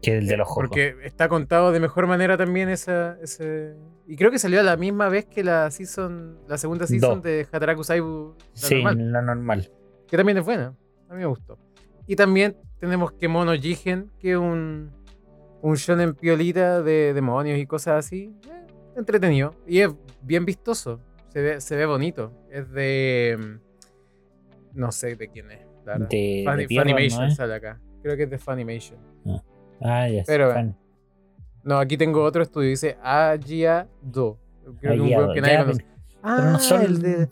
Que 0.03 0.17
el 0.17 0.27
de 0.27 0.37
los 0.37 0.47
ojos. 0.47 0.55
Porque 0.67 0.95
está 1.03 1.29
contado 1.29 1.71
de 1.71 1.79
mejor 1.79 2.07
manera 2.07 2.37
también 2.37 2.69
esa, 2.69 3.17
ese... 3.21 3.75
Y 4.05 4.15
creo 4.17 4.29
que 4.31 4.37
salió 4.39 4.59
a 4.59 4.63
la 4.63 4.75
misma 4.77 5.07
vez 5.09 5.25
que 5.25 5.43
la 5.43 5.71
season, 5.71 6.37
la 6.47 6.57
segunda 6.57 6.85
season 6.87 7.21
de 7.21 7.47
Hataraku 7.51 7.83
Saibu. 7.83 8.35
la 8.37 8.45
Sí, 8.53 8.75
normal, 8.83 9.11
la 9.13 9.21
normal. 9.21 9.71
que 10.07 10.17
también 10.17 10.37
es 10.37 10.45
buena. 10.45 10.75
A 11.09 11.13
mí 11.13 11.19
me 11.19 11.25
gustó. 11.25 11.57
Y 12.05 12.15
también 12.17 12.57
tenemos 12.79 13.13
Kemono 13.13 13.53
Jigen, 13.53 14.11
que 14.19 14.31
es 14.33 14.37
un, 14.37 14.91
un 15.61 15.75
shonen 15.75 16.15
piolita 16.15 16.81
de 16.81 17.13
demonios 17.13 17.57
y 17.57 17.65
cosas 17.65 18.05
así. 18.05 18.35
Eh, 18.49 18.67
entretenido. 18.97 19.55
Y 19.65 19.79
es 19.79 19.89
bien 20.21 20.43
vistoso. 20.43 20.99
Se 21.29 21.41
ve, 21.41 21.61
se 21.61 21.75
ve 21.77 21.85
bonito. 21.85 22.31
Es 22.51 22.69
de... 22.71 23.37
mm, 23.39 24.79
No 24.79 24.91
sé 24.91 25.15
de 25.15 25.29
quién 25.29 25.49
es. 25.51 25.61
De, 26.09 26.43
Funimation 26.69 27.21
¿no 27.21 27.27
es? 27.27 27.35
sale 27.35 27.55
acá. 27.55 27.79
Creo 28.01 28.17
que 28.17 28.23
es 28.23 28.29
de 28.29 28.37
Funimation. 28.37 28.99
Ah, 29.25 29.41
ya. 29.83 30.23
Pero, 30.25 30.49
sí, 30.49 30.53
fan. 30.55 30.77
No, 31.63 31.77
aquí 31.79 31.97
tengo 31.97 32.23
otro 32.23 32.43
estudio. 32.43 32.69
Dice 32.69 32.97
Agia 33.01 33.87
Do. 34.01 34.37
Creo 34.79 34.93
que 34.95 35.01
un 35.01 35.11
Do, 35.27 35.33
que 35.33 35.41
nadie 35.41 35.53
ya, 35.53 35.59
conoce. 35.65 35.85
Ah, 36.21 36.35
pero 36.37 36.51
no 36.51 36.59
son- 36.59 36.81
el 36.81 37.01
de, 37.01 37.29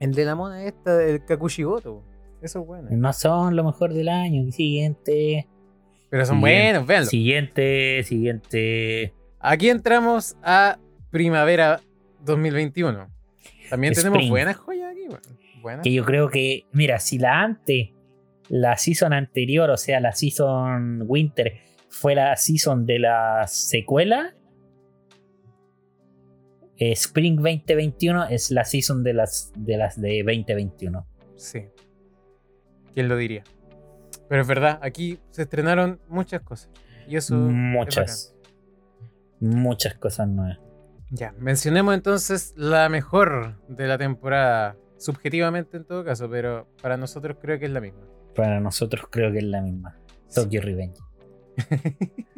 el 0.00 0.14
de 0.14 0.24
la 0.24 0.34
mona 0.34 0.64
esta, 0.64 1.02
el 1.02 1.24
Kakushigoto. 1.24 2.02
Eso 2.40 2.60
es 2.60 2.66
bueno. 2.66 2.88
No 2.90 3.12
son 3.12 3.54
lo 3.56 3.64
mejor 3.64 3.92
del 3.92 4.08
año. 4.08 4.50
Siguiente. 4.50 5.46
Pero 6.10 6.26
son 6.26 6.36
Siguiente. 6.40 6.68
buenos, 6.72 6.86
véanlo. 6.86 7.08
Siguiente, 7.08 8.02
siguiente. 8.04 9.14
Aquí 9.40 9.70
entramos 9.70 10.36
a 10.42 10.78
primavera 11.10 11.80
2021. 12.24 13.08
También 13.70 13.94
tenemos 13.94 14.28
buenas 14.28 14.56
joyas 14.56 14.90
aquí. 14.92 15.06
Buenas. 15.62 15.82
Que 15.84 15.92
yo 15.92 16.04
creo 16.04 16.28
que, 16.28 16.66
mira, 16.72 16.98
si 16.98 17.18
la 17.18 17.40
antes, 17.42 17.90
la 18.52 18.76
season 18.76 19.14
anterior, 19.14 19.70
o 19.70 19.78
sea, 19.78 19.98
la 19.98 20.12
season 20.12 21.04
Winter, 21.06 21.54
fue 21.88 22.14
la 22.14 22.36
season 22.36 22.84
de 22.84 22.98
la 22.98 23.46
secuela, 23.46 24.34
eh, 26.76 26.92
Spring 26.92 27.36
2021 27.36 28.26
es 28.26 28.50
la 28.50 28.64
season 28.64 29.02
de 29.02 29.14
las 29.14 29.52
de, 29.56 29.78
las 29.78 29.98
de 29.98 30.22
2021. 30.22 31.06
Sí. 31.36 31.68
¿Quién 32.92 33.08
lo 33.08 33.16
diría? 33.16 33.42
Pero 34.28 34.42
es 34.42 34.48
verdad, 34.48 34.78
aquí 34.82 35.18
se 35.30 35.42
estrenaron 35.42 36.00
muchas 36.08 36.42
cosas. 36.42 36.70
Y 37.08 37.16
eso. 37.16 37.34
es 37.34 37.40
Muchas. 37.40 38.36
Muchas 39.40 39.94
cosas 39.94 40.28
nuevas. 40.28 40.60
Ya, 41.10 41.32
mencionemos 41.38 41.94
entonces 41.94 42.52
la 42.56 42.88
mejor 42.90 43.58
de 43.68 43.86
la 43.86 43.96
temporada. 43.96 44.76
Subjetivamente 44.98 45.78
en 45.78 45.84
todo 45.84 46.04
caso, 46.04 46.28
pero 46.28 46.68
para 46.82 46.96
nosotros 46.96 47.38
creo 47.40 47.58
que 47.58 47.64
es 47.64 47.72
la 47.72 47.80
misma. 47.80 48.12
Para 48.34 48.60
nosotros 48.60 49.06
creo 49.10 49.30
que 49.32 49.38
es 49.38 49.44
la 49.44 49.60
misma. 49.60 49.98
Tokyo 50.34 50.60
Revenge. 50.62 50.98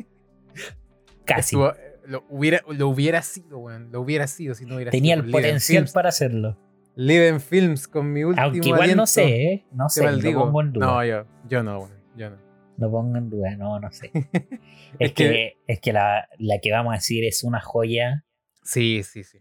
Casi. 1.24 1.56
Estuvo- 1.56 1.72
eh, 1.72 1.96
lo, 2.06 2.24
hubiera, 2.28 2.60
lo 2.68 2.88
hubiera 2.88 3.22
sido, 3.22 3.58
weón. 3.58 3.90
Lo 3.92 4.00
hubiera 4.00 4.26
sido 4.26 4.54
si 4.54 4.66
no 4.66 4.74
hubiera 4.76 4.90
Tenía 4.90 5.14
sido 5.16 5.26
el 5.26 5.30
potencial 5.32 5.88
para 5.92 6.08
hacerlo. 6.10 6.58
Liden 6.96 7.40
Films 7.40 7.88
con 7.88 8.12
mi 8.12 8.22
último 8.24 8.46
Aunque 8.46 8.68
igual 8.68 8.94
no 8.96 9.06
sé, 9.06 9.24
¿eh? 9.52 9.66
No 9.72 9.88
sé, 9.88 10.02
lo 10.12 10.32
pongo 10.38 10.60
en 10.60 10.72
duda. 10.72 10.86
No, 10.86 11.04
yo, 11.04 11.24
yo 11.48 11.62
no, 11.62 11.78
weón. 11.80 11.92
Yo 12.16 12.30
no. 12.30 12.36
Lo 12.76 12.90
pongo 12.90 13.16
en 13.16 13.30
duda, 13.30 13.56
no, 13.56 13.80
no 13.80 13.90
sé. 13.92 14.10
Es 14.98 15.10
es 15.10 15.12
que- 15.12 15.24
que, 15.28 15.58
es 15.66 15.80
que 15.80 15.92
la, 15.92 16.28
la 16.38 16.58
que 16.60 16.70
vamos 16.70 16.92
a 16.92 16.96
decir 16.96 17.24
es 17.24 17.42
una 17.42 17.60
joya. 17.60 18.24
Sí, 18.62 19.02
sí, 19.02 19.24
sí. 19.24 19.38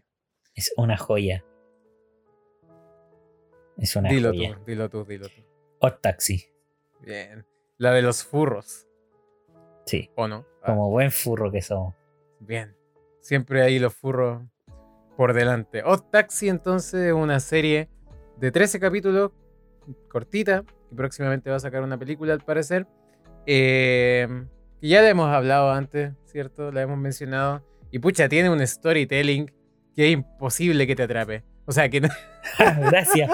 Es 0.56 0.72
una 0.76 0.96
joya. 0.96 1.44
Es 3.76 3.94
una 3.96 4.08
Dilo 4.08 4.30
joya. 4.30 4.54
tú, 4.56 4.64
dilo 4.66 4.88
tú, 4.88 5.04
dilo 5.04 5.28
tú. 5.28 5.42
Hot 5.84 6.00
Taxi. 6.00 6.46
Bien. 7.02 7.44
La 7.76 7.92
de 7.92 8.00
los 8.02 8.24
furros, 8.24 8.86
Sí. 9.84 10.10
¿o 10.16 10.26
no? 10.28 10.46
Ah, 10.62 10.68
Como 10.68 10.88
buen 10.90 11.10
furro 11.10 11.50
que 11.52 11.60
somos. 11.60 11.94
bien. 12.40 12.74
Siempre 13.20 13.62
ahí 13.62 13.78
los 13.78 13.94
furros 13.94 14.42
por 15.16 15.34
delante. 15.34 15.82
Odd 15.84 16.04
Taxi, 16.10 16.48
entonces, 16.48 17.06
es 17.08 17.12
una 17.12 17.38
serie 17.40 17.88
de 18.38 18.50
13 18.50 18.80
capítulos, 18.80 19.32
cortita, 20.08 20.62
que 20.88 20.96
próximamente 20.96 21.50
va 21.50 21.56
a 21.56 21.60
sacar 21.60 21.82
una 21.82 21.98
película 21.98 22.32
al 22.32 22.40
parecer. 22.40 22.86
Eh, 23.46 24.26
que 24.80 24.88
ya 24.88 25.02
le 25.02 25.08
hemos 25.10 25.28
hablado 25.28 25.70
antes, 25.70 26.12
¿cierto? 26.24 26.72
La 26.72 26.82
hemos 26.82 26.96
mencionado. 26.98 27.62
Y 27.90 27.98
pucha, 27.98 28.28
tiene 28.28 28.48
un 28.50 28.66
storytelling 28.66 29.52
que 29.94 30.06
es 30.06 30.12
imposible 30.12 30.86
que 30.86 30.96
te 30.96 31.02
atrape. 31.04 31.44
O 31.66 31.72
sea, 31.72 31.88
que 31.88 32.00
no, 32.00 32.08
Gracias. 32.90 33.30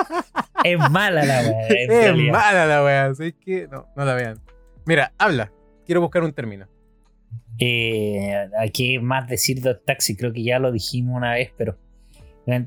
Es 0.64 0.90
mala 0.90 1.24
la 1.24 1.40
weá. 1.42 1.66
es 1.68 1.88
realidad. 1.88 2.32
mala 2.32 2.66
la 2.66 2.84
wea. 2.84 3.06
Así 3.06 3.32
que 3.32 3.68
no, 3.68 3.86
no 3.96 4.04
la 4.04 4.14
vean. 4.14 4.40
Mira, 4.86 5.12
habla. 5.18 5.52
Quiero 5.86 6.00
buscar 6.00 6.22
un 6.22 6.32
término. 6.32 6.66
Eh, 7.58 8.34
¿a 8.34 8.68
¿Qué 8.68 9.00
más 9.00 9.28
decir 9.28 9.60
de 9.60 9.74
Taxi? 9.74 10.16
Creo 10.16 10.32
que 10.32 10.42
ya 10.42 10.58
lo 10.58 10.72
dijimos 10.72 11.16
una 11.16 11.34
vez, 11.34 11.52
pero 11.56 11.78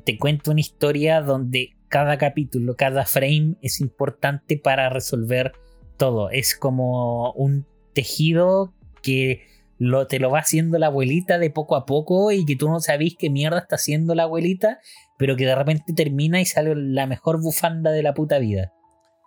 te 0.04 0.18
cuento 0.18 0.50
una 0.50 0.60
historia 0.60 1.20
donde 1.20 1.76
cada 1.88 2.16
capítulo, 2.16 2.76
cada 2.76 3.04
frame 3.04 3.56
es 3.60 3.80
importante 3.80 4.56
para 4.56 4.88
resolver 4.88 5.52
todo. 5.96 6.30
Es 6.30 6.56
como 6.56 7.32
un 7.32 7.66
tejido 7.92 8.72
que 9.02 9.42
lo, 9.78 10.06
te 10.06 10.18
lo 10.18 10.30
va 10.30 10.40
haciendo 10.40 10.78
la 10.78 10.86
abuelita 10.86 11.38
de 11.38 11.50
poco 11.50 11.76
a 11.76 11.84
poco 11.86 12.32
y 12.32 12.44
que 12.44 12.56
tú 12.56 12.68
no 12.68 12.80
sabís 12.80 13.16
qué 13.18 13.30
mierda 13.30 13.58
está 13.58 13.76
haciendo 13.76 14.14
la 14.14 14.24
abuelita, 14.24 14.78
pero 15.18 15.36
que 15.36 15.46
de 15.46 15.54
repente 15.54 15.92
termina 15.94 16.40
y 16.40 16.44
sale 16.44 16.74
la 16.76 17.06
mejor 17.06 17.40
bufanda 17.40 17.90
de 17.90 18.02
la 18.02 18.14
puta 18.14 18.38
vida. 18.38 18.72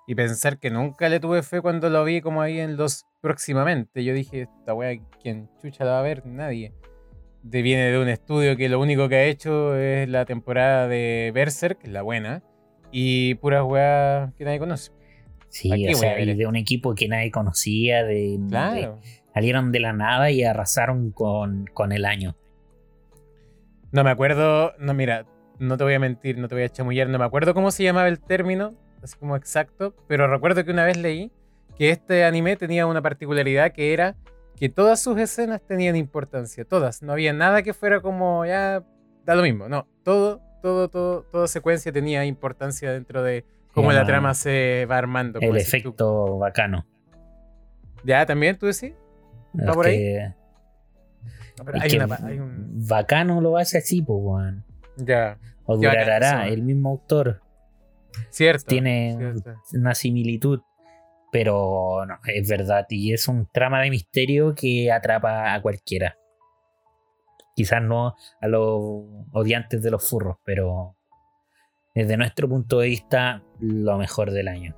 Y 0.08 0.16
pensar 0.16 0.58
que 0.58 0.70
nunca 0.70 1.10
le 1.10 1.20
tuve 1.20 1.44
fe 1.44 1.62
cuando 1.62 1.90
lo 1.90 2.04
vi 2.06 2.22
como 2.22 2.42
ahí 2.42 2.60
en 2.60 2.78
los 2.78 3.06
próximamente. 3.22 4.04
Yo 4.06 4.14
dije, 4.14 4.44
esta 4.44 4.74
wea, 4.74 4.98
¿quién 5.22 5.50
chucha 5.62 5.84
la 5.84 5.92
va 5.92 6.00
a 6.00 6.04
ver? 6.04 6.26
Nadie. 6.26 6.74
De, 7.44 7.62
viene 7.62 7.92
de 7.92 8.00
un 8.00 8.08
estudio 8.08 8.56
que 8.56 8.70
lo 8.70 8.80
único 8.80 9.10
que 9.10 9.16
ha 9.16 9.24
hecho 9.26 9.76
es 9.76 10.08
la 10.08 10.26
temporada 10.26 10.88
de 10.88 11.32
Berserk, 11.34 11.86
la 11.88 12.02
buena, 12.04 12.42
y 12.92 13.36
puras 13.36 13.64
weas 13.64 14.34
que 14.36 14.46
nadie 14.46 14.60
conoce. 14.60 14.92
Sí, 15.50 15.70
¿Para 15.70 15.82
qué 15.82 15.94
o 15.94 15.98
sea, 15.98 16.20
y 16.20 16.34
de 16.36 16.46
un 16.48 16.56
equipo 16.56 16.94
que 16.96 17.08
nadie 17.08 17.32
conocía, 17.32 18.04
de, 18.04 18.38
de- 18.38 18.48
Claro. 18.50 19.00
salieron 19.34 19.72
de 19.72 19.80
la 19.82 19.94
nada 19.94 20.32
y 20.32 20.44
arrasaron 20.44 21.12
con, 21.12 21.66
con 21.74 21.92
el 21.92 22.06
año. 22.06 22.36
No 23.92 24.04
me 24.04 24.10
acuerdo, 24.10 24.74
no, 24.80 24.94
mira, 24.94 25.26
no 25.60 25.78
te 25.78 25.84
voy 25.84 25.94
a 25.94 26.00
mentir, 26.00 26.38
no 26.38 26.48
te 26.48 26.56
voy 26.56 26.64
a 26.64 26.70
chamullar, 26.70 27.10
no 27.10 27.18
me 27.20 27.26
acuerdo 27.26 27.54
cómo 27.54 27.72
se 27.72 27.84
llamaba 27.84 28.08
el 28.08 28.20
término, 28.20 28.74
así 29.04 29.18
como 29.18 29.36
exacto, 29.36 29.96
pero 30.08 30.28
recuerdo 30.28 30.64
que 30.64 30.72
una 30.72 30.86
vez 30.86 30.98
leí 30.98 31.32
que 31.78 31.90
este 31.92 32.24
anime 32.24 32.56
tenía 32.56 32.86
una 32.86 33.02
particularidad 33.02 33.72
que 33.72 33.94
era 33.94 34.16
que 34.56 34.70
todas 34.70 35.02
sus 35.02 35.20
escenas 35.20 35.62
tenían 35.62 35.96
importancia, 35.96 36.66
todas, 36.66 37.04
no 37.04 37.14
había 37.14 37.34
nada 37.34 37.62
que 37.62 37.74
fuera 37.74 38.02
como 38.02 38.46
ya 38.46 38.84
da 39.26 39.36
lo 39.36 39.44
mismo, 39.44 39.70
no, 39.70 39.88
todo, 40.04 40.42
todo, 40.62 40.90
todo, 40.90 41.24
toda 41.24 41.48
secuencia 41.48 41.92
tenía 41.92 42.26
importancia 42.26 42.92
dentro 42.92 43.22
de 43.22 43.46
cómo 43.74 43.92
la 43.92 44.06
trama 44.06 44.34
se 44.34 44.88
va 44.90 44.98
armando. 44.98 45.40
El 45.40 45.52
tú. 45.52 45.56
efecto 45.56 46.38
bacano. 46.40 46.86
Ya, 48.04 48.26
también 48.26 48.58
tú 48.58 48.66
decís. 48.66 48.94
¿Va 49.54 49.74
por 49.74 49.86
ahí? 49.86 50.18
No, 51.58 51.66
pero 51.66 51.80
hay 51.82 51.90
que 51.90 51.98
una 51.98 52.16
hay 52.24 52.40
un- 52.40 52.88
Bacano 52.88 53.42
lo 53.42 53.58
hace 53.58 53.78
así, 53.80 54.02
pues. 54.02 54.56
Ya, 54.98 55.38
O 55.66 55.78
Durarara, 55.78 56.48
el 56.48 56.64
mismo 56.64 56.90
autor. 56.90 57.42
cierto. 58.30 58.66
Tiene 58.66 59.16
cierto. 59.18 59.56
una 59.74 59.96
similitud. 59.96 60.62
Pero 61.32 62.06
no, 62.08 62.20
es 62.26 62.48
verdad. 62.50 62.86
Y 62.90 63.14
es 63.14 63.28
un 63.28 63.48
trama 63.52 63.82
de 63.82 63.90
misterio 63.90 64.56
que 64.56 64.92
atrapa 64.92 65.54
a 65.54 65.62
cualquiera. 65.62 66.18
Quizás 67.56 67.82
no 67.82 68.16
a 68.40 68.48
los 68.48 69.04
odiantes 69.34 69.82
de 69.84 69.92
los 69.92 70.08
furros, 70.08 70.38
pero 70.46 70.96
desde 71.94 72.16
nuestro 72.16 72.48
punto 72.48 72.80
de 72.80 72.88
vista, 72.88 73.44
lo 73.60 73.98
mejor 73.98 74.32
del 74.32 74.48
año. 74.48 74.76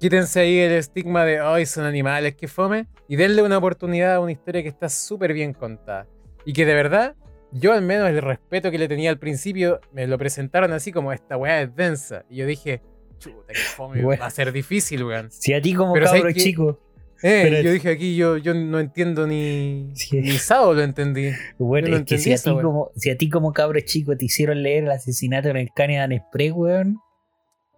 Quítense 0.00 0.40
ahí 0.40 0.58
el 0.58 0.72
estigma 0.72 1.24
de, 1.24 1.38
ay, 1.38 1.66
son 1.66 1.84
animales, 1.84 2.34
que 2.34 2.48
fome, 2.48 2.88
y 3.06 3.16
denle 3.16 3.42
una 3.42 3.58
oportunidad 3.58 4.14
a 4.14 4.20
una 4.20 4.32
historia 4.32 4.62
que 4.62 4.68
está 4.68 4.88
súper 4.88 5.32
bien 5.32 5.52
contada. 5.52 6.06
Y 6.44 6.52
que 6.52 6.66
de 6.66 6.74
verdad, 6.74 7.14
yo 7.52 7.72
al 7.72 7.82
menos 7.82 8.08
el 8.08 8.20
respeto 8.22 8.70
que 8.70 8.78
le 8.78 8.88
tenía 8.88 9.10
al 9.10 9.18
principio, 9.18 9.80
me 9.92 10.06
lo 10.06 10.18
presentaron 10.18 10.72
así 10.72 10.92
como, 10.92 11.12
esta 11.12 11.36
weá 11.36 11.62
es 11.62 11.74
densa. 11.74 12.24
Y 12.28 12.36
yo 12.36 12.46
dije, 12.46 12.80
chuta, 13.18 13.52
que 13.52 13.58
fome, 13.58 14.02
Bueno. 14.02 14.20
va 14.20 14.26
a 14.26 14.30
ser 14.30 14.52
difícil, 14.52 15.04
weón. 15.04 15.30
Si 15.30 15.52
a 15.54 15.60
ti 15.60 15.74
como 15.74 15.92
Pero 15.94 16.06
cabro 16.06 16.32
chico, 16.32 16.78
Eh, 17.22 17.40
Pero- 17.42 17.60
yo 17.60 17.72
dije 17.72 17.90
aquí, 17.90 18.16
yo, 18.16 18.38
yo 18.38 18.54
no 18.54 18.78
entiendo 18.80 19.26
ni, 19.26 19.90
Sí. 19.94 20.22
ni 20.22 20.38
Sao 20.38 20.72
lo 20.72 20.80
entendí. 20.82 21.32
bueno, 21.58 21.88
no 21.88 21.96
es 21.98 22.04
que 22.04 22.16
si 22.16 22.32
a, 22.32 22.36
ti 22.38 22.50
como, 22.50 22.92
si 22.96 23.10
a 23.10 23.18
ti 23.18 23.28
como 23.28 23.52
cabro 23.52 23.78
chico 23.80 24.16
te 24.16 24.24
hicieron 24.24 24.62
leer 24.62 24.84
el 24.84 24.90
asesinato 24.90 25.50
en 25.50 25.58
el 25.58 25.68
Canadian 25.76 26.12
Express, 26.12 26.52
weón, 26.54 26.96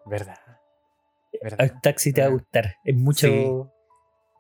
Verdad. 0.07 0.39
el 1.33 1.41
Verdad. 1.43 1.73
taxi 1.83 2.13
te 2.13 2.21
va 2.21 2.29
a 2.29 2.31
gustar. 2.31 2.77
Es 2.85 2.95
mucho. 2.95 3.27
Sí. 3.27 3.47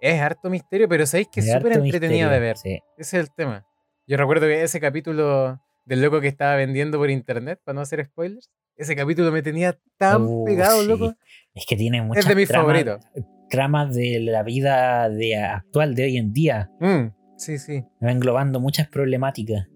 Es 0.03 0.21
harto 0.21 0.49
misterio, 0.51 0.89
pero 0.89 1.05
sabéis 1.05 1.27
que 1.33 1.41
es 1.41 1.51
súper 1.53 1.73
entretenido 1.73 2.31
de 2.31 2.39
ver. 2.39 2.57
sí. 2.57 2.79
Ese 2.97 3.19
es 3.19 3.25
el 3.25 3.35
tema. 3.35 3.67
Yo 4.07 4.17
recuerdo 4.17 4.47
que 4.47 4.63
ese 4.63 4.81
capítulo 4.81 5.61
del 5.85 6.03
loco 6.03 6.21
que 6.21 6.29
estaba 6.29 6.57
vendiendo 6.57 6.99
por 6.99 7.11
internet, 7.11 7.61
para 7.65 7.75
no 7.75 7.81
hacer 7.81 8.05
spoilers, 8.05 8.51
ese 8.77 8.97
capítulo 8.97 9.31
me 9.33 9.43
tenía 9.43 9.79
tan 9.99 10.23
Uh, 10.23 10.45
pegado, 10.45 10.81
sí. 10.83 10.87
loco. 10.89 11.15
Es 11.55 11.67
que 11.67 11.77
tiene 11.77 12.03
muchas 12.03 12.25
Es 12.25 12.29
de 12.29 12.35
mis 12.35 12.49
tramas, 12.49 12.67
favoritos. 12.67 13.05
tramas 13.51 13.95
de 13.95 14.21
la 14.21 14.43
vida 14.43 15.09
de 15.09 15.37
actual 15.37 15.95
de 15.95 16.05
hoy 16.05 16.17
en 16.17 16.33
día, 16.33 16.71
Mm, 16.81 17.09
sí, 17.37 17.59
sí. 17.59 17.85
va 18.05 18.11
englobando 18.11 18.61
muchas 18.61 18.89
problemáticas. 18.89 19.69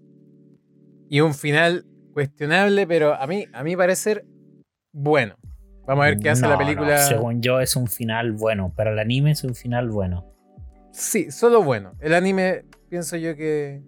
Y 1.09 1.21
un 1.21 1.33
final 1.33 1.85
cuestionable, 2.13 2.85
pero 2.87 3.13
a 3.13 3.27
mí, 3.27 3.45
a 3.53 3.63
mi 3.63 3.75
parecer, 3.75 4.25
bueno. 4.91 5.35
Vamos 5.85 6.03
a 6.03 6.09
ver 6.09 6.17
qué 6.17 6.31
hace 6.31 6.41
No, 6.41 6.49
la 6.49 6.55
no, 6.55 6.59
película. 6.59 6.97
según 6.97 7.41
yo 7.41 7.61
es 7.61 7.77
un 7.77 7.87
final 7.87 8.33
bueno, 8.33 8.73
para 8.75 8.91
el 8.91 8.99
anime 8.99 9.31
es 9.31 9.43
un 9.45 9.55
final 9.55 9.89
bueno. 9.89 10.25
Sí, 10.91 11.31
solo 11.31 11.63
bueno. 11.63 11.93
El 12.01 12.13
anime, 12.13 12.65
pienso 12.89 13.15
yo 13.15 13.37
que 13.37 13.81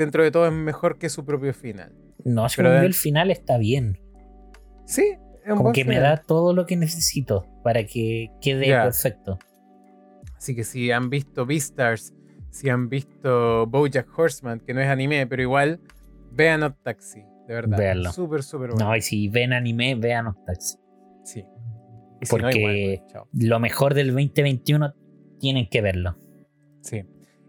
dentro 0.00 0.22
de 0.22 0.30
todo 0.30 0.46
es 0.46 0.52
mejor 0.52 0.98
que 0.98 1.08
su 1.08 1.24
propio 1.24 1.52
final. 1.54 1.94
No, 2.24 2.48
según 2.48 2.70
Pero, 2.70 2.80
yo 2.82 2.86
el 2.86 2.94
final 2.94 3.30
está 3.30 3.58
bien. 3.58 3.98
Sí, 4.86 5.16
es 5.44 5.50
un 5.52 5.58
Como 5.58 5.72
que 5.72 5.84
me 5.84 5.98
da 6.00 6.16
todo 6.16 6.52
lo 6.54 6.66
que 6.66 6.76
necesito 6.76 7.46
para 7.62 7.84
que 7.84 8.30
quede 8.40 8.66
perfecto. 8.72 9.38
Así 10.36 10.56
que 10.56 10.64
si 10.64 10.90
han 10.90 11.10
visto 11.10 11.44
Beastars, 11.46 12.14
si 12.50 12.70
han 12.70 12.88
visto 12.88 13.66
Bojack 13.66 14.18
Horseman, 14.18 14.60
que 14.60 14.74
no 14.74 14.80
es 14.80 14.88
anime, 14.88 15.26
pero 15.26 15.42
igual, 15.42 15.80
vean 16.32 16.62
Odd 16.62 16.74
Taxi, 16.82 17.20
de 17.46 17.54
verdad. 17.54 17.78
Véanlo. 17.78 18.12
Súper, 18.12 18.42
súper 18.42 18.70
bueno. 18.70 18.86
No, 18.86 18.96
y 18.96 19.02
si 19.02 19.28
ven 19.28 19.52
anime, 19.52 19.94
vean. 19.96 20.34
Sí. 21.24 21.44
Y 22.20 22.26
si 22.26 22.36
no, 22.36 22.40
Porque- 22.42 22.58
igual, 22.58 23.02
pues. 23.12 23.46
Lo 23.46 23.60
mejor 23.60 23.94
del 23.94 24.08
2021 24.08 24.94
tienen 25.38 25.68
que 25.68 25.80
verlo. 25.82 26.16
Sí. 26.80 27.04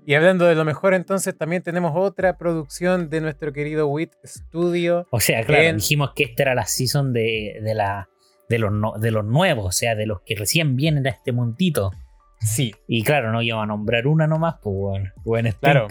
Y 0.06 0.16
hablando 0.16 0.46
de 0.46 0.56
lo 0.56 0.66
mejor, 0.66 0.94
entonces 0.94 1.38
también 1.38 1.62
tenemos 1.62 1.94
otra 1.96 2.38
producción 2.38 3.10
de 3.10 3.22
nuestro 3.22 3.54
querido 3.54 3.88
WIT 3.88 4.14
Studio. 4.26 5.08
O 5.12 5.20
sea, 5.20 5.44
claro, 5.44 5.64
En- 5.64 5.78
dijimos 5.78 6.12
que 6.16 6.24
esta 6.24 6.44
era 6.44 6.56
la 6.56 6.66
season 6.66 7.14
de, 7.14 7.60
de, 7.62 7.74
la, 7.76 8.10
de, 8.50 8.58
los, 8.60 8.72
no- 8.72 8.94
de 8.98 9.12
los 9.12 9.24
nuevos, 9.26 9.66
o 9.66 9.72
sea, 9.72 9.94
de 9.96 10.08
los 10.08 10.22
que 10.22 10.36
recién 10.36 10.76
vienen 10.76 11.06
a 11.06 11.12
este 11.12 11.32
mundito. 11.32 11.92
Sí. 12.40 12.74
Y 12.88 13.04
claro, 13.04 13.32
no 13.32 13.44
iba 13.44 13.62
a 13.62 13.66
nombrar 13.68 14.08
una 14.08 14.26
nomás, 14.26 14.56
pues 14.64 14.76
bueno, 14.76 15.12
bueno 15.24 15.50
Claro. 15.60 15.88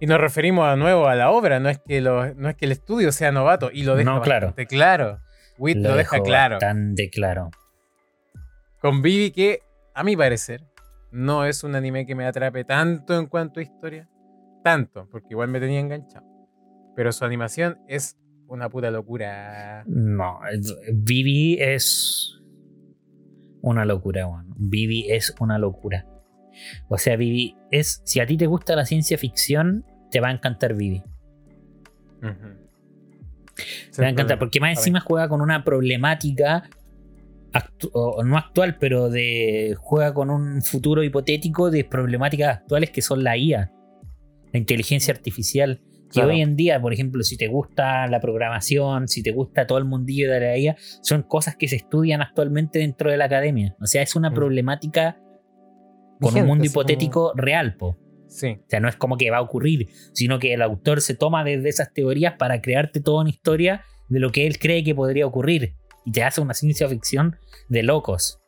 Y 0.00 0.06
nos 0.06 0.20
referimos 0.20 0.66
a 0.66 0.74
nuevo 0.76 1.06
a 1.06 1.14
la 1.14 1.30
obra, 1.30 1.60
no 1.60 1.68
es 1.68 1.78
que, 1.78 2.00
lo- 2.00 2.34
no 2.34 2.48
es 2.48 2.56
que 2.56 2.64
el 2.66 2.72
estudio 2.72 3.12
sea 3.12 3.30
novato, 3.30 3.70
y 3.72 3.84
lo 3.84 3.94
deja 3.94 4.10
No, 4.10 4.20
claro. 4.22 4.48
bastante 4.48 4.66
claro. 4.66 5.20
WIT 5.58 5.76
lo, 5.78 5.94
deja 5.96 6.16
dejó 6.16 6.22
claro. 6.24 6.56
Bastante 6.56 7.08
claro. 7.10 7.50
Con 8.80 9.00
Vivi 9.02 9.30
que, 9.30 9.60
a 9.94 10.02
mi 10.04 10.16
parecer, 10.16 10.62
no 11.16 11.46
es 11.46 11.64
un 11.64 11.74
anime 11.74 12.04
que 12.04 12.14
me 12.14 12.26
atrape 12.26 12.64
tanto 12.64 13.18
en 13.18 13.26
cuanto 13.26 13.58
a 13.58 13.62
historia. 13.62 14.08
Tanto, 14.62 15.08
porque 15.10 15.28
igual 15.30 15.48
me 15.48 15.60
tenía 15.60 15.80
enganchado. 15.80 16.26
Pero 16.94 17.10
su 17.10 17.24
animación 17.24 17.78
es 17.88 18.18
una 18.48 18.68
puta 18.68 18.90
locura. 18.90 19.82
No, 19.86 20.40
Vivi 20.92 21.56
es 21.58 22.42
una 23.62 23.86
locura, 23.86 24.26
bueno. 24.26 24.54
Vivi 24.58 25.10
es 25.10 25.34
una 25.40 25.58
locura. 25.58 26.06
O 26.88 26.98
sea, 26.98 27.16
Vivi 27.16 27.56
es. 27.70 28.02
Si 28.04 28.20
a 28.20 28.26
ti 28.26 28.36
te 28.36 28.46
gusta 28.46 28.76
la 28.76 28.84
ciencia 28.84 29.16
ficción, 29.16 29.86
te 30.10 30.20
va 30.20 30.28
a 30.28 30.32
encantar 30.32 30.74
Vivi. 30.74 31.02
Ujú. 32.22 32.66
Te 33.94 34.02
va 34.02 34.08
a 34.08 34.10
encantar, 34.10 34.38
porque 34.38 34.60
más 34.60 34.76
encima 34.78 35.00
juega 35.00 35.28
con 35.28 35.40
una 35.40 35.64
problemática. 35.64 36.68
Actu- 37.56 37.90
o 37.92 38.22
no 38.24 38.36
actual, 38.36 38.76
pero 38.78 39.08
de. 39.10 39.74
juega 39.78 40.12
con 40.14 40.30
un 40.30 40.62
futuro 40.62 41.02
hipotético 41.02 41.70
de 41.70 41.84
problemáticas 41.84 42.58
actuales 42.58 42.90
que 42.90 43.02
son 43.02 43.22
la 43.24 43.36
IA, 43.36 43.72
la 44.52 44.58
inteligencia 44.58 45.12
artificial. 45.14 45.80
Que 46.08 46.20
Claro. 46.20 46.28
hoy 46.30 46.40
en 46.40 46.54
día, 46.54 46.80
por 46.80 46.92
ejemplo, 46.92 47.22
si 47.24 47.36
te 47.36 47.48
gusta 47.48 48.06
la 48.06 48.20
programación, 48.20 49.08
si 49.08 49.22
te 49.24 49.32
gusta 49.32 49.66
todo 49.66 49.78
el 49.78 49.84
mundillo 49.84 50.30
de 50.30 50.38
la 50.40 50.56
IA, 50.56 50.76
son 51.02 51.22
cosas 51.22 51.56
que 51.56 51.66
se 51.66 51.74
estudian 51.76 52.22
actualmente 52.22 52.78
dentro 52.78 53.10
de 53.10 53.16
la 53.16 53.24
academia. 53.24 53.74
O 53.80 53.86
sea, 53.86 54.02
es 54.02 54.14
una 54.14 54.30
Mm. 54.30 54.34
problemática 54.34 55.16
con 56.20 56.30
Vigente, 56.30 56.40
un 56.42 56.46
mundo 56.46 56.62
como- 56.62 56.70
hipotético 56.70 57.32
real, 57.34 57.76
po. 57.76 57.98
Sí, 58.28 58.48
O 58.58 58.64
sea, 58.68 58.80
no 58.80 58.88
es 58.88 58.96
como 58.96 59.16
que 59.16 59.30
va 59.30 59.38
a 59.38 59.42
ocurrir, 59.42 59.88
sino 60.12 60.38
que 60.38 60.52
el 60.54 60.62
autor 60.62 61.00
se 61.00 61.14
toma 61.14 61.42
desde 61.44 61.68
esas 61.68 61.92
teorías 61.92 62.34
para 62.38 62.60
crearte 62.60 63.00
toda 63.00 63.20
una 63.22 63.30
historia 63.30 63.82
de 64.08 64.20
lo 64.20 64.30
que 64.30 64.46
él 64.46 64.58
cree 64.58 64.82
que 64.84 64.94
podría 64.94 65.26
ocurrir. 65.26 65.74
Y 66.06 66.12
te 66.12 66.22
hace 66.24 66.40
una 66.40 66.54
ciencia 66.54 66.88
ficción 66.88 67.36
de 67.68 67.82
locos. 67.82 68.40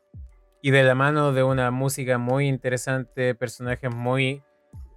y 0.63 0.71
de 0.73 0.83
la 0.83 0.95
mano 0.97 1.33
de 1.33 1.43
una 1.45 1.71
música 1.71 2.19
muy 2.19 2.49
interesante, 2.49 3.35
personajes 3.37 3.95
muy 3.95 4.43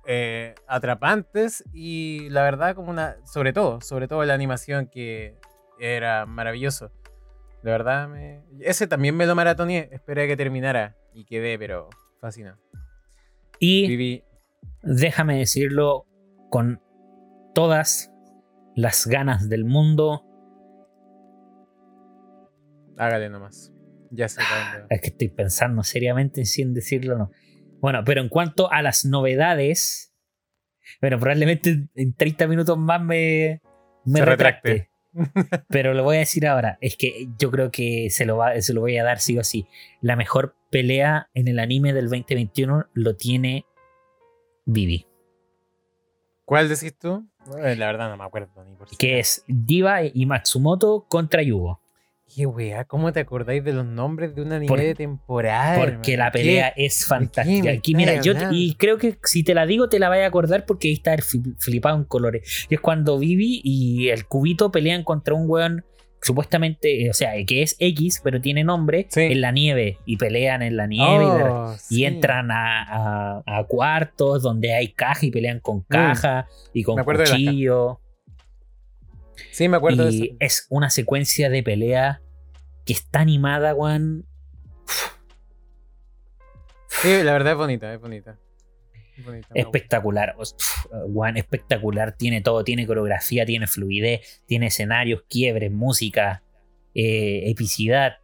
eh, 0.07 0.55
atrapantes 0.67 1.63
y 1.71 2.29
la 2.29 2.41
verdad 2.41 2.73
como 2.75 2.89
una, 2.89 3.17
sobre 3.27 3.53
todo, 3.53 3.79
sobre 3.81 4.07
todo 4.07 4.23
la 4.25 4.33
animación 4.33 4.87
que 4.87 5.37
era 5.79 6.25
maravilloso. 6.25 6.91
De 7.61 7.69
verdad, 7.69 8.07
me- 8.09 8.41
ese 8.61 8.87
también 8.87 9.15
me 9.15 9.27
lo 9.27 9.35
maratoneé, 9.35 9.89
esperé 9.91 10.27
que 10.27 10.35
terminara 10.35 10.95
y 11.13 11.25
quedé, 11.25 11.59
pero 11.59 11.89
fascinado. 12.19 12.57
Y 13.59 13.87
Viví, 13.87 14.23
déjame 14.81 15.37
decirlo 15.37 16.07
con 16.49 16.81
todas 17.53 18.11
las 18.75 19.05
ganas 19.05 19.47
del 19.47 19.63
mundo. 19.65 20.23
Hágale 22.97 23.29
nomás. 23.29 23.71
Ya 24.11 24.27
va. 24.27 24.85
Es 24.89 25.01
que 25.01 25.07
estoy 25.07 25.29
pensando 25.29 25.83
seriamente 25.83 26.45
sin 26.45 26.73
decirlo, 26.73 27.17
no. 27.17 27.31
Bueno, 27.79 28.03
pero 28.05 28.21
en 28.21 28.29
cuanto 28.29 28.71
a 28.71 28.81
las 28.81 29.05
novedades, 29.05 30.13
bueno, 30.99 31.17
probablemente 31.17 31.87
en 31.95 32.13
30 32.13 32.47
minutos 32.47 32.77
más 32.77 33.01
me, 33.01 33.61
me 34.05 34.19
Se 34.19 34.25
retracte. 34.25 34.91
Pero 35.67 35.93
lo 35.93 36.03
voy 36.03 36.17
a 36.17 36.19
decir 36.19 36.47
ahora. 36.47 36.77
Es 36.81 36.95
que 36.95 37.27
yo 37.37 37.51
creo 37.51 37.71
que 37.71 38.09
se 38.09 38.25
lo, 38.25 38.37
va, 38.37 38.59
se 38.61 38.73
lo 38.73 38.81
voy 38.81 38.97
a 38.97 39.03
dar 39.03 39.19
sí 39.19 39.37
o 39.37 39.43
sí. 39.43 39.67
La 39.99 40.15
mejor 40.15 40.55
pelea 40.69 41.29
en 41.33 41.47
el 41.47 41.59
anime 41.59 41.93
del 41.93 42.05
2021 42.05 42.87
lo 42.93 43.15
tiene 43.15 43.65
Vivi. 44.65 45.07
¿Cuál 46.45 46.69
decís 46.69 46.97
tú? 46.97 47.27
Bueno, 47.45 47.75
la 47.75 47.85
verdad 47.87 48.09
no 48.09 48.17
me 48.17 48.23
acuerdo 48.23 48.63
ni 48.63 48.75
por 48.75 48.87
Que 48.97 49.19
es 49.19 49.43
Diva 49.47 50.03
y 50.03 50.25
Matsumoto 50.25 51.05
contra 51.07 51.41
Yugo. 51.41 51.80
Qué 52.33 52.45
weá, 52.45 52.85
¿cómo 52.85 53.11
te 53.11 53.19
acordáis 53.19 53.63
de 53.63 53.73
los 53.73 53.85
nombres 53.85 54.33
de 54.35 54.41
un 54.41 54.53
anime 54.53 54.67
Por- 54.67 54.79
de 54.79 54.95
temporada? 54.95 55.77
Porque 55.79 56.13
hermano? 56.13 56.25
la 56.27 56.31
¿Qué? 56.31 56.39
pelea 56.39 56.67
es 56.77 57.05
fantástica. 57.05 57.71
Aquí, 57.71 57.93
mira, 57.93 58.21
yo 58.21 58.35
te- 58.35 58.47
y 58.51 58.75
creo 58.75 58.97
que 58.97 59.17
si 59.23 59.43
te 59.43 59.53
la 59.53 59.65
digo, 59.65 59.89
te 59.89 59.99
la 59.99 60.07
vayas 60.07 60.25
a 60.25 60.27
acordar 60.27 60.65
porque 60.65 60.87
ahí 60.87 60.93
está 60.93 61.13
el 61.13 61.21
fli- 61.21 61.55
flipado 61.57 61.97
en 61.97 62.05
colores. 62.05 62.67
Y 62.69 62.75
es 62.75 62.79
cuando 62.79 63.19
Vivi 63.19 63.59
y 63.63 64.09
el 64.09 64.25
cubito 64.27 64.71
pelean 64.71 65.03
contra 65.03 65.33
un 65.33 65.49
weón 65.49 65.83
supuestamente, 66.21 67.03
eh, 67.05 67.09
o 67.09 67.13
sea, 67.13 67.31
que 67.47 67.63
es 67.63 67.75
X, 67.79 68.21
pero 68.23 68.39
tiene 68.39 68.63
nombre 68.63 69.07
Sí. 69.09 69.21
en 69.21 69.41
la 69.41 69.51
nieve. 69.51 69.97
Y 70.05 70.17
pelean 70.17 70.61
en 70.61 70.77
la 70.77 70.85
nieve 70.85 71.23
y 71.23 71.27
Oh, 71.27 71.73
y, 71.75 71.79
sí. 71.79 72.05
entran 72.05 72.51
a, 72.51 72.83
a- 72.83 73.43
a 73.45 73.63
cuartos 73.65 74.43
donde 74.43 74.73
hay 74.75 74.89
caja 74.93 75.25
y 75.25 75.31
pelean 75.31 75.59
con 75.59 75.81
caja 75.81 76.45
y 76.73 76.83
con 76.83 76.99
Mm. 77.01 77.03
Cuchillo. 77.05 78.00
Sí, 79.51 79.67
me 79.67 79.77
acuerdo 79.77 80.05
de 80.05 80.13
Y 80.13 80.23
eso. 80.23 80.35
es 80.39 80.67
una 80.69 80.89
secuencia 80.89 81.49
de 81.49 81.63
pelea 81.63 82.21
que 82.85 82.93
está 82.93 83.21
animada, 83.21 83.73
weón. 83.73 84.25
Sí, 86.87 87.23
la 87.23 87.33
verdad 87.33 87.53
es 87.53 87.57
bonita, 87.57 87.93
es 87.93 87.99
bonita. 87.99 88.37
Es 89.15 89.25
espectacular. 89.53 90.35
Weón, 91.07 91.37
espectacular. 91.37 92.15
Tiene 92.17 92.41
todo. 92.41 92.63
Tiene 92.63 92.87
coreografía, 92.87 93.45
tiene 93.45 93.67
fluidez, 93.67 94.43
tiene 94.45 94.67
escenarios, 94.67 95.23
quiebres, 95.29 95.71
música, 95.71 96.43
eh, 96.93 97.49
epicidad, 97.49 98.17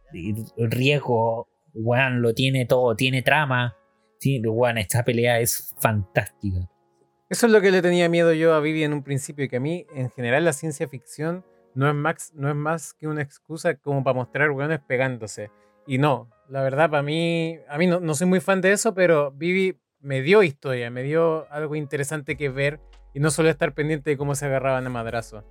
riesgo. 0.56 1.48
Weón, 1.74 2.22
lo 2.22 2.34
tiene 2.34 2.66
todo. 2.66 2.94
Tiene 2.96 3.22
trama. 3.22 3.76
Sí, 4.18 4.40
weón, 4.40 4.78
esta 4.78 5.04
pelea 5.04 5.40
es 5.40 5.74
fantástica. 5.78 6.68
Eso 7.30 7.46
es 7.46 7.52
lo 7.52 7.60
que 7.60 7.70
le 7.70 7.82
tenía 7.82 8.08
miedo 8.08 8.32
yo 8.32 8.54
a 8.54 8.60
Vivi 8.60 8.84
en 8.84 8.92
un 8.94 9.02
principio, 9.02 9.48
que 9.48 9.56
a 9.56 9.60
mí, 9.60 9.86
en 9.94 10.10
general, 10.10 10.44
la 10.44 10.52
ciencia 10.54 10.88
ficción 10.88 11.44
no 11.74 11.88
es 11.88 11.94
más, 11.94 12.32
no 12.34 12.48
es 12.48 12.54
más 12.56 12.94
que 12.94 13.06
una 13.06 13.20
excusa 13.22 13.74
como 13.74 14.02
para 14.02 14.14
mostrar 14.14 14.50
weones 14.50 14.80
pegándose. 14.80 15.50
Y 15.86 15.98
no, 15.98 16.30
la 16.48 16.62
verdad, 16.62 16.88
para 16.90 17.02
mí, 17.02 17.58
a 17.68 17.76
mí 17.76 17.86
no, 17.86 18.00
no 18.00 18.14
soy 18.14 18.26
muy 18.26 18.40
fan 18.40 18.60
de 18.62 18.72
eso, 18.72 18.94
pero 18.94 19.30
Vivi 19.32 19.78
me 20.00 20.22
dio 20.22 20.42
historia, 20.42 20.90
me 20.90 21.02
dio 21.02 21.46
algo 21.52 21.76
interesante 21.76 22.36
que 22.36 22.48
ver 22.48 22.80
y 23.12 23.20
no 23.20 23.30
solo 23.30 23.50
estar 23.50 23.74
pendiente 23.74 24.10
de 24.10 24.16
cómo 24.16 24.34
se 24.34 24.46
agarraban 24.46 24.86
a 24.86 24.90
madrazo 24.90 25.44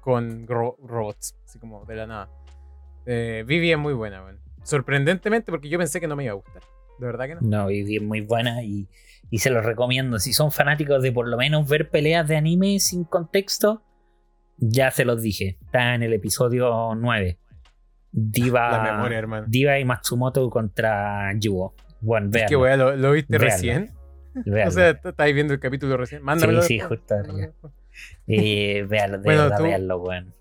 con 0.00 0.46
ro- 0.48 0.76
robots, 0.82 1.36
así 1.44 1.58
como 1.58 1.84
de 1.84 1.94
la 1.94 2.06
nada. 2.06 2.30
Eh, 3.06 3.44
Vivi 3.46 3.70
es 3.70 3.78
muy 3.78 3.94
buena. 3.94 4.24
Sorprendentemente, 4.64 5.52
porque 5.52 5.68
yo 5.68 5.78
pensé 5.78 6.00
que 6.00 6.08
no 6.08 6.16
me 6.16 6.24
iba 6.24 6.32
a 6.32 6.36
gustar. 6.36 6.62
De 7.00 7.06
verdad 7.06 7.26
que 7.26 7.34
no. 7.36 7.40
No, 7.42 7.70
y 7.70 7.96
es 7.96 8.02
muy 8.02 8.20
buena 8.20 8.62
y, 8.62 8.88
y 9.30 9.38
se 9.38 9.50
los 9.50 9.64
recomiendo. 9.64 10.18
Si 10.18 10.32
son 10.32 10.52
fanáticos 10.52 11.02
de 11.02 11.12
por 11.12 11.26
lo 11.28 11.36
menos 11.36 11.68
ver 11.68 11.90
peleas 11.90 12.28
de 12.28 12.36
anime 12.36 12.78
sin 12.80 13.04
contexto, 13.04 13.82
ya 14.58 14.90
se 14.90 15.04
los 15.04 15.22
dije. 15.22 15.58
Está 15.64 15.94
en 15.94 16.02
el 16.02 16.12
episodio 16.12 16.94
9. 16.94 17.38
Diva. 18.12 18.70
La 18.70 18.92
memoria, 18.92 19.18
hermano. 19.18 19.46
Diva 19.48 19.78
y 19.78 19.84
Matsumoto 19.84 20.48
contra 20.50 21.32
Yugo. 21.38 21.74
Bueno, 22.00 22.30
Es 22.32 22.46
que, 22.48 22.56
weá, 22.56 22.76
¿lo, 22.76 22.96
lo 22.96 23.12
viste 23.12 23.38
Véanlo. 23.38 23.46
recién? 23.50 23.90
O 24.32 24.42
véanlo. 24.46 24.70
sea, 24.70 24.94
¿t- 25.00 25.08
¿estáis 25.08 25.34
viendo 25.34 25.52
el 25.54 25.58
capítulo 25.60 25.96
recién? 25.96 26.22
Mándamelo. 26.22 26.62
sí, 26.62 26.78
después, 26.78 27.00
justo. 27.00 27.14
Eh, 28.28 28.86
véanlo, 28.88 29.18
de 29.18 29.24
Bueno, 29.24 29.42
verdad, 29.42 29.56
tú- 29.58 29.62
véanlo, 29.64 29.98
weón. 29.98 30.34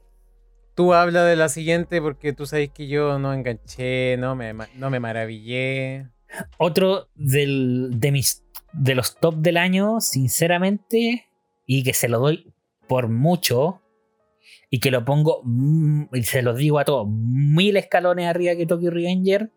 Tú 0.75 0.93
habla 0.93 1.23
de 1.25 1.35
la 1.35 1.49
siguiente 1.49 1.99
porque 2.01 2.31
tú 2.31 2.45
sabes 2.45 2.69
que 2.69 2.87
yo 2.87 3.17
no 3.19 3.33
enganché, 3.33 4.15
no 4.17 4.35
me, 4.35 4.53
no 4.75 4.89
me 4.89 4.99
maravillé. 4.99 6.07
Otro 6.57 7.09
del, 7.15 7.91
de 7.99 8.11
mis 8.11 8.43
de 8.71 8.93
los 8.95 9.17
top 9.17 9.35
del 9.37 9.57
año, 9.57 9.99
sinceramente, 9.99 11.25
y 11.65 11.83
que 11.83 11.93
se 11.93 12.07
lo 12.07 12.19
doy 12.19 12.53
por 12.87 13.07
mucho, 13.09 13.81
y 14.69 14.79
que 14.79 14.91
lo 14.91 15.03
pongo, 15.05 15.41
mm, 15.43 16.03
y 16.13 16.23
se 16.23 16.41
lo 16.43 16.53
digo 16.53 16.77
a 16.79 16.85
todos, 16.85 17.07
mil 17.09 17.77
escalones 17.77 18.27
arriba 18.27 18.55
que 18.55 18.65
Tokyo 18.67 18.91
Revenger. 18.91 19.51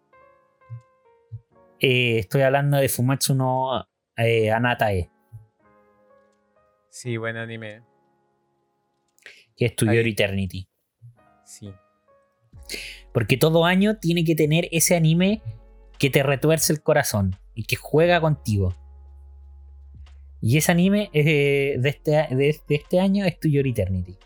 Eh, 1.81 2.19
estoy 2.21 2.43
hablando 2.43 2.77
de 2.79 2.89
Fumatsu 2.89 3.35
no 3.35 3.87
eh, 4.17 4.51
Anatae, 4.51 5.11
Sí, 6.89 7.17
buen 7.17 7.37
anime. 7.37 7.83
que 9.57 9.67
es 9.67 9.77
To 9.77 9.89
Ahí. 9.89 9.97
Your 9.97 10.07
Eternity. 10.07 10.69
Sí. 11.45 11.73
Porque 13.13 13.37
todo 13.37 13.65
año 13.65 13.97
tiene 13.99 14.25
que 14.25 14.35
tener 14.35 14.69
ese 14.73 14.95
anime 14.97 15.43
que 15.99 16.11
te 16.11 16.23
retuerce 16.23 16.73
el 16.73 16.83
corazón 16.83 17.37
y 17.55 17.65
que 17.65 17.77
juega 17.77 18.21
contigo. 18.21 18.75
Y 20.41 20.59
ese 20.59 20.73
anime 20.73 21.11
de, 21.13 21.81
este, 21.85 22.11
de 22.31 22.61
este 22.69 23.01
año 23.01 23.25
es 23.25 23.39
To 23.39 23.49
Your 23.49 23.67
Eternity. 23.67 24.19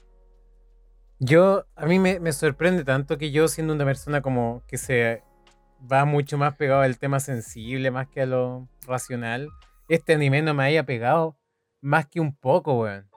Yo, 1.18 1.66
a 1.74 1.86
mí 1.86 1.98
me, 1.98 2.20
me 2.20 2.32
sorprende 2.32 2.84
tanto 2.84 3.18
que 3.18 3.30
yo, 3.30 3.48
siendo 3.48 3.74
una 3.74 3.84
persona 3.84 4.22
como 4.22 4.62
que 4.66 4.78
se 4.78 5.22
va 5.90 6.04
mucho 6.04 6.38
más 6.38 6.56
pegado 6.56 6.82
al 6.82 6.98
tema 6.98 7.20
sensible 7.20 7.90
más 7.90 8.08
que 8.08 8.22
a 8.22 8.26
lo 8.26 8.68
racional, 8.86 9.48
este 9.88 10.14
anime 10.14 10.42
no 10.42 10.54
me 10.54 10.64
haya 10.64 10.84
pegado 10.84 11.36
más 11.80 12.06
que 12.06 12.20
un 12.20 12.34
poco, 12.34 12.80
weón. 12.80 13.08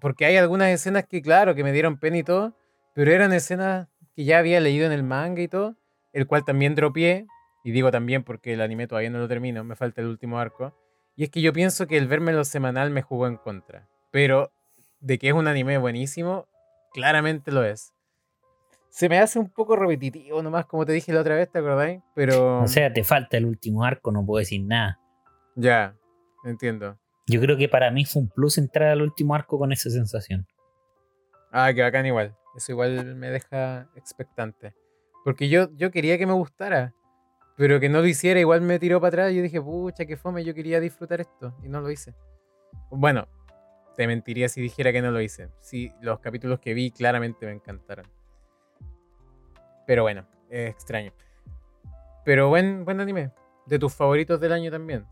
Porque 0.00 0.24
hay 0.24 0.36
algunas 0.36 0.68
escenas 0.68 1.06
que, 1.06 1.22
claro, 1.22 1.54
que 1.54 1.64
me 1.64 1.72
dieron 1.72 1.98
pena 1.98 2.18
y 2.18 2.22
todo, 2.22 2.56
pero 2.94 3.12
eran 3.12 3.32
escenas 3.32 3.88
que 4.14 4.24
ya 4.24 4.38
había 4.38 4.60
leído 4.60 4.86
en 4.86 4.92
el 4.92 5.02
manga 5.02 5.42
y 5.42 5.48
todo, 5.48 5.76
el 6.12 6.26
cual 6.26 6.44
también 6.44 6.74
dropié, 6.74 7.26
y 7.64 7.72
digo 7.72 7.90
también 7.90 8.24
porque 8.24 8.54
el 8.54 8.60
anime 8.60 8.86
todavía 8.86 9.10
no 9.10 9.18
lo 9.18 9.28
termino, 9.28 9.64
me 9.64 9.76
falta 9.76 10.00
el 10.00 10.08
último 10.08 10.38
arco. 10.38 10.74
Y 11.14 11.24
es 11.24 11.30
que 11.30 11.42
yo 11.42 11.52
pienso 11.52 11.86
que 11.86 11.96
el 11.96 12.08
verme 12.08 12.44
semanal 12.44 12.90
me 12.90 13.02
jugó 13.02 13.26
en 13.26 13.36
contra. 13.36 13.88
Pero 14.10 14.50
de 15.00 15.18
que 15.18 15.28
es 15.28 15.34
un 15.34 15.46
anime 15.46 15.78
buenísimo, 15.78 16.48
claramente 16.92 17.52
lo 17.52 17.64
es. 17.64 17.92
Se 18.88 19.08
me 19.08 19.18
hace 19.18 19.38
un 19.38 19.48
poco 19.48 19.76
repetitivo 19.76 20.42
nomás, 20.42 20.66
como 20.66 20.84
te 20.84 20.92
dije 20.92 21.12
la 21.12 21.20
otra 21.20 21.34
vez, 21.34 21.50
¿te 21.50 21.58
acordáis? 21.58 22.02
Pero... 22.14 22.62
O 22.62 22.68
sea, 22.68 22.92
te 22.92 23.04
falta 23.04 23.36
el 23.36 23.46
último 23.46 23.84
arco, 23.84 24.12
no 24.12 24.24
puedo 24.24 24.38
decir 24.38 24.62
nada. 24.64 24.98
ya, 25.56 25.96
entiendo. 26.44 26.98
Yo 27.26 27.40
creo 27.40 27.56
que 27.56 27.68
para 27.68 27.90
mí 27.90 28.04
fue 28.04 28.22
un 28.22 28.28
plus 28.28 28.58
entrar 28.58 28.88
al 28.88 29.00
último 29.00 29.34
arco 29.34 29.58
con 29.58 29.72
esa 29.72 29.88
sensación. 29.90 30.46
Ah, 31.52 31.72
que 31.72 31.82
bacán 31.82 32.04
igual. 32.04 32.36
Eso 32.56 32.72
igual 32.72 33.14
me 33.14 33.30
deja 33.30 33.88
expectante. 33.94 34.74
Porque 35.24 35.48
yo, 35.48 35.68
yo 35.76 35.90
quería 35.90 36.18
que 36.18 36.26
me 36.26 36.32
gustara, 36.32 36.94
pero 37.56 37.78
que 37.80 37.88
no 37.88 38.00
lo 38.00 38.06
hiciera, 38.06 38.40
igual 38.40 38.60
me 38.62 38.78
tiró 38.78 39.00
para 39.00 39.08
atrás 39.08 39.32
y 39.32 39.36
yo 39.36 39.42
dije, 39.42 39.60
pucha, 39.60 40.04
qué 40.06 40.16
fome, 40.16 40.44
yo 40.44 40.54
quería 40.54 40.80
disfrutar 40.80 41.20
esto 41.20 41.54
y 41.62 41.68
no 41.68 41.80
lo 41.80 41.90
hice. 41.90 42.14
Bueno, 42.90 43.26
te 43.96 44.06
mentiría 44.06 44.48
si 44.48 44.60
dijera 44.60 44.92
que 44.92 45.02
no 45.02 45.10
lo 45.10 45.20
hice. 45.20 45.48
Sí, 45.60 45.92
los 46.00 46.18
capítulos 46.20 46.60
que 46.60 46.74
vi 46.74 46.90
claramente 46.90 47.46
me 47.46 47.52
encantaron. 47.52 48.06
Pero 49.86 50.02
bueno, 50.02 50.26
es 50.48 50.70
extraño. 50.70 51.12
Pero 52.24 52.48
buen, 52.48 52.84
buen 52.84 53.00
anime. 53.00 53.30
De 53.66 53.78
tus 53.78 53.94
favoritos 53.94 54.40
del 54.40 54.52
año 54.52 54.70
también. 54.70 55.04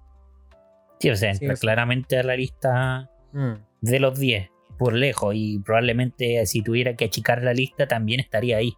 Sí, 0.99 1.11
o 1.11 1.17
sea, 1.17 1.35
Sí, 1.35 1.45
entra 1.45 1.57
sí. 1.57 1.61
claramente 1.61 2.19
a 2.19 2.23
la 2.23 2.37
lista 2.37 3.11
Mm. 3.33 3.55
de 3.81 4.01
los 4.01 4.19
10, 4.19 4.49
por 4.79 4.93
lejos. 4.93 5.35
Y 5.35 5.59
probablemente 5.61 6.45
si 6.47 6.63
tuviera 6.63 6.95
que 6.95 7.07
achicar 7.07 7.43
la 7.43 7.53
lista, 7.55 7.87
también 7.89 8.21
estaría 8.21 8.57
ahí. 8.59 8.75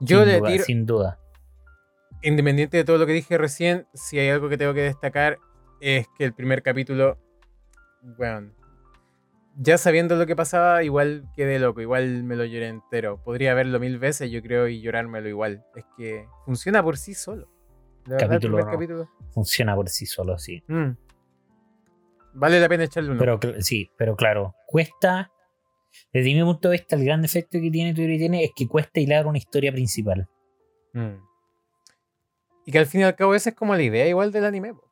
Yo 0.00 0.20
sin 0.20 0.28
le 0.28 0.38
duda, 0.38 0.48
tiro, 0.50 0.64
sin 0.64 0.86
duda. 0.86 1.19
Independiente 2.22 2.76
de 2.76 2.84
todo 2.84 2.98
lo 2.98 3.06
que 3.06 3.12
dije 3.12 3.38
recién, 3.38 3.86
si 3.94 4.18
hay 4.18 4.28
algo 4.28 4.48
que 4.48 4.58
tengo 4.58 4.74
que 4.74 4.82
destacar 4.82 5.38
es 5.80 6.06
que 6.16 6.24
el 6.24 6.34
primer 6.34 6.62
capítulo, 6.62 7.18
bueno, 8.02 8.52
ya 9.56 9.78
sabiendo 9.78 10.16
lo 10.16 10.26
que 10.26 10.36
pasaba, 10.36 10.82
igual 10.84 11.24
quedé 11.34 11.58
loco, 11.58 11.80
igual 11.80 12.22
me 12.24 12.36
lo 12.36 12.44
lloré 12.44 12.68
entero. 12.68 13.22
Podría 13.22 13.54
verlo 13.54 13.80
mil 13.80 13.98
veces, 13.98 14.30
yo 14.30 14.42
creo, 14.42 14.68
y 14.68 14.80
llorármelo 14.80 15.28
igual. 15.28 15.64
Es 15.74 15.84
que 15.96 16.26
funciona 16.44 16.82
por 16.82 16.96
sí 16.96 17.14
solo. 17.14 17.48
Verdad, 18.06 18.22
el 18.22 18.28
Capítulo 18.28 18.56
primer 18.56 18.64
no. 18.66 18.72
capítulo. 18.72 19.10
Funciona 19.32 19.74
por 19.74 19.88
sí 19.88 20.06
solo, 20.06 20.38
sí. 20.38 20.62
mm. 20.66 20.90
Vale 22.32 22.60
la 22.60 22.68
pena 22.68 22.84
echarle 22.84 23.10
uno. 23.10 23.18
Pero 23.18 23.40
sí, 23.60 23.90
pero 23.96 24.14
claro, 24.16 24.54
cuesta. 24.66 25.30
Desde 26.12 26.32
mi 26.32 26.42
punto 26.42 26.68
de 26.68 26.76
vista, 26.76 26.94
el 26.94 27.04
gran 27.04 27.24
efecto 27.24 27.58
que 27.60 27.70
tiene 27.70 27.92
Twitter 27.92 28.16
tiene 28.16 28.44
es 28.44 28.52
que 28.54 28.68
cuesta 28.68 29.00
hilar 29.00 29.26
una 29.26 29.38
historia 29.38 29.72
principal. 29.72 30.28
Mm. 30.92 31.16
Y 32.70 32.72
que 32.72 32.78
al 32.78 32.86
fin 32.86 33.00
y 33.00 33.02
al 33.02 33.16
cabo 33.16 33.34
esa 33.34 33.50
es 33.50 33.56
como 33.56 33.74
la 33.74 33.82
idea 33.82 34.06
igual 34.06 34.30
del 34.30 34.44
anime. 34.44 34.74
po. 34.74 34.88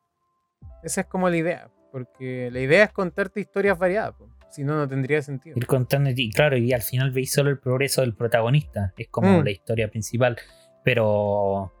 Esa 0.83 0.99
es 1.01 1.07
como 1.07 1.29
la 1.29 1.37
idea. 1.37 1.71
Porque 1.93 2.49
la 2.51 2.59
idea 2.59 2.83
es 2.83 2.91
contarte 2.91 3.39
historias 3.39 3.79
variadas. 3.79 4.15
po. 4.15 4.27
Si 4.51 4.65
no, 4.65 4.75
no 4.75 4.85
tendría 4.85 5.21
sentido. 5.21 5.55
Ir 5.57 5.65
contando, 5.65 6.09
y 6.13 6.29
claro, 6.29 6.57
y 6.57 6.73
al 6.73 6.81
final 6.81 7.11
veis 7.11 7.31
solo 7.31 7.49
el 7.49 7.57
progreso 7.57 8.01
del 8.01 8.15
protagonista. 8.17 8.93
Es 8.97 9.07
como 9.07 9.39
Mm. 9.39 9.43
la 9.45 9.51
historia 9.51 9.89
principal. 9.89 10.35
Pero 10.83 11.71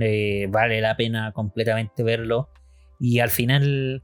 eh, 0.00 0.48
vale 0.50 0.80
la 0.80 0.96
pena 0.96 1.30
completamente 1.30 2.02
verlo. 2.02 2.48
Y 2.98 3.20
al 3.20 3.30
final 3.30 4.02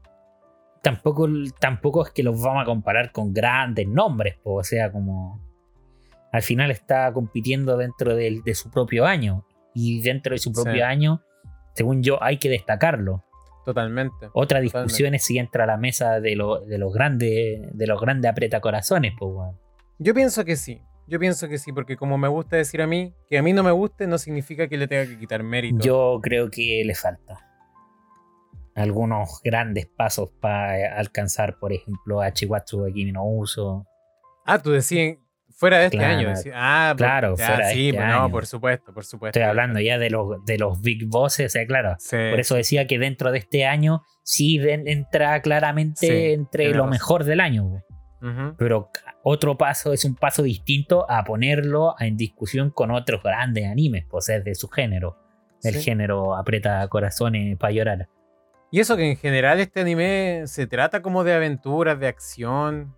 tampoco, 0.81 1.27
tampoco 1.59 2.05
es 2.05 2.11
que 2.13 2.23
los 2.23 2.41
vamos 2.41 2.61
a 2.61 2.65
comparar 2.65 3.11
con 3.11 3.33
grandes 3.33 3.85
nombres. 3.85 4.37
po, 4.37 4.53
o 4.53 4.63
sea, 4.63 4.93
como 4.93 5.45
al 6.31 6.41
final 6.41 6.71
está 6.71 7.11
compitiendo 7.11 7.75
dentro 7.75 8.15
de, 8.15 8.41
su 8.53 8.69
propio 8.71 9.05
año. 9.05 9.45
Y 9.79 10.01
dentro 10.01 10.33
de 10.33 10.39
su 10.39 10.51
propio 10.51 10.73
Sí. 10.73 10.81
año, 10.81 11.21
según 11.75 12.01
yo, 12.01 12.21
hay 12.23 12.37
que 12.37 12.49
destacarlo. 12.49 13.23
Totalmente. 13.65 14.15
Otra 14.33 14.59
Totalmente. 14.59 14.61
discusión 14.79 15.13
es 15.13 15.23
si 15.25 15.37
entra 15.37 15.65
a 15.65 15.67
la 15.67 15.77
mesa 15.77 16.19
de, 16.19 16.35
lo- 16.35 16.61
de 16.61 16.77
los 16.77 16.93
grandes 16.93 17.59
de 17.73 17.87
los 17.87 17.99
grandes 18.01 18.31
apretacorazones, 18.31 19.13
pues 19.19 19.31
weón. 19.33 19.59
Yo 19.99 20.13
pienso 20.13 20.45
que 20.45 20.55
sí. 20.55 20.81
Yo 21.09 21.19
pienso 21.19 21.47
que 21.47 21.57
sí, 21.57 21.71
porque 21.71 21.95
como 21.97 22.17
me 22.17 22.27
gusta 22.27 22.55
decir 22.57 22.81
a 22.81 22.87
mí, 22.87 23.13
que 23.29 23.37
a 23.37 23.43
mí 23.43 23.53
no 23.53 23.63
me 23.63 23.71
guste 23.71 24.07
no 24.07 24.17
significa 24.17 24.67
que 24.67 24.77
le 24.77 24.87
tenga 24.87 25.05
que 25.05 25.17
quitar 25.19 25.43
mérito. 25.43 25.77
Yo 25.83 26.19
creo 26.21 26.49
que 26.49 26.81
le 26.85 26.95
falta 26.95 27.39
algunos 28.75 29.41
grandes 29.43 29.87
pasos 29.87 30.29
para 30.39 30.97
alcanzar, 30.97 31.57
por 31.59 31.73
ejemplo, 31.73 32.21
a 32.21 32.31
Chihuatsu 32.31 32.85
Kimi 32.93 33.11
no 33.11 33.25
Uso. 33.25 33.85
Ah, 34.45 34.59
tú 34.61 34.71
decías 34.71 35.17
fuera 35.57 35.79
de 35.79 35.85
este 35.85 35.97
Claro. 35.97 36.17
año. 36.29 36.33
ah, 36.53 36.93
Claro, 36.95 37.35
ya, 37.35 37.45
fuera 37.47 37.67
de 37.67 37.73
sí, 37.73 37.89
este 37.89 37.97
pues 37.99 38.09
no, 38.09 38.21
año. 38.23 38.31
por 38.31 38.45
supuesto, 38.45 38.93
por 38.93 39.03
supuesto. 39.05 39.39
Estoy 39.39 39.49
hablando 39.49 39.79
ya 39.79 39.97
de 39.97 40.09
los, 40.09 40.45
de 40.45 40.57
los 40.57 40.79
big 40.81 41.07
bosses, 41.07 41.47
o 41.47 41.49
sea, 41.49 41.65
claro. 41.67 41.95
Sí. 41.99 42.15
Por 42.29 42.39
eso 42.39 42.55
decía 42.55 42.87
que 42.87 42.97
dentro 42.99 43.31
de 43.31 43.39
este 43.39 43.65
año 43.65 44.03
sí 44.23 44.59
entra 44.63 45.41
claramente 45.41 46.07
Sí, 46.07 46.31
entre 46.33 46.69
lo 46.69 46.73
razón. 46.83 46.89
mejor 46.91 47.23
del 47.25 47.39
año. 47.41 47.65
Ujú. 48.21 48.55
Pero 48.57 48.89
otro 49.23 49.57
paso 49.57 49.93
es 49.93 50.03
un 50.05 50.15
paso 50.15 50.41
distinto 50.43 51.05
a 51.09 51.23
ponerlo 51.23 51.95
en 51.99 52.17
discusión 52.17 52.71
con 52.71 52.89
otros 52.91 53.21
grandes 53.21 53.65
animes, 53.67 54.05
pues 54.09 54.29
es 54.29 54.43
de 54.43 54.55
su 54.55 54.67
género. 54.69 55.17
El 55.63 55.73
Sí. 55.75 55.81
género 55.83 56.35
aprieta 56.35 56.87
corazones 56.87 57.57
para 57.57 57.71
llorar. 57.73 58.09
Y 58.71 58.79
eso 58.79 58.97
que 58.97 59.11
en 59.11 59.17
general 59.17 59.59
este 59.59 59.81
anime 59.81 60.43
se 60.45 60.67
trata 60.67 61.01
como 61.01 61.23
de 61.23 61.33
aventuras, 61.33 61.99
de 61.99 62.07
acción. 62.07 62.95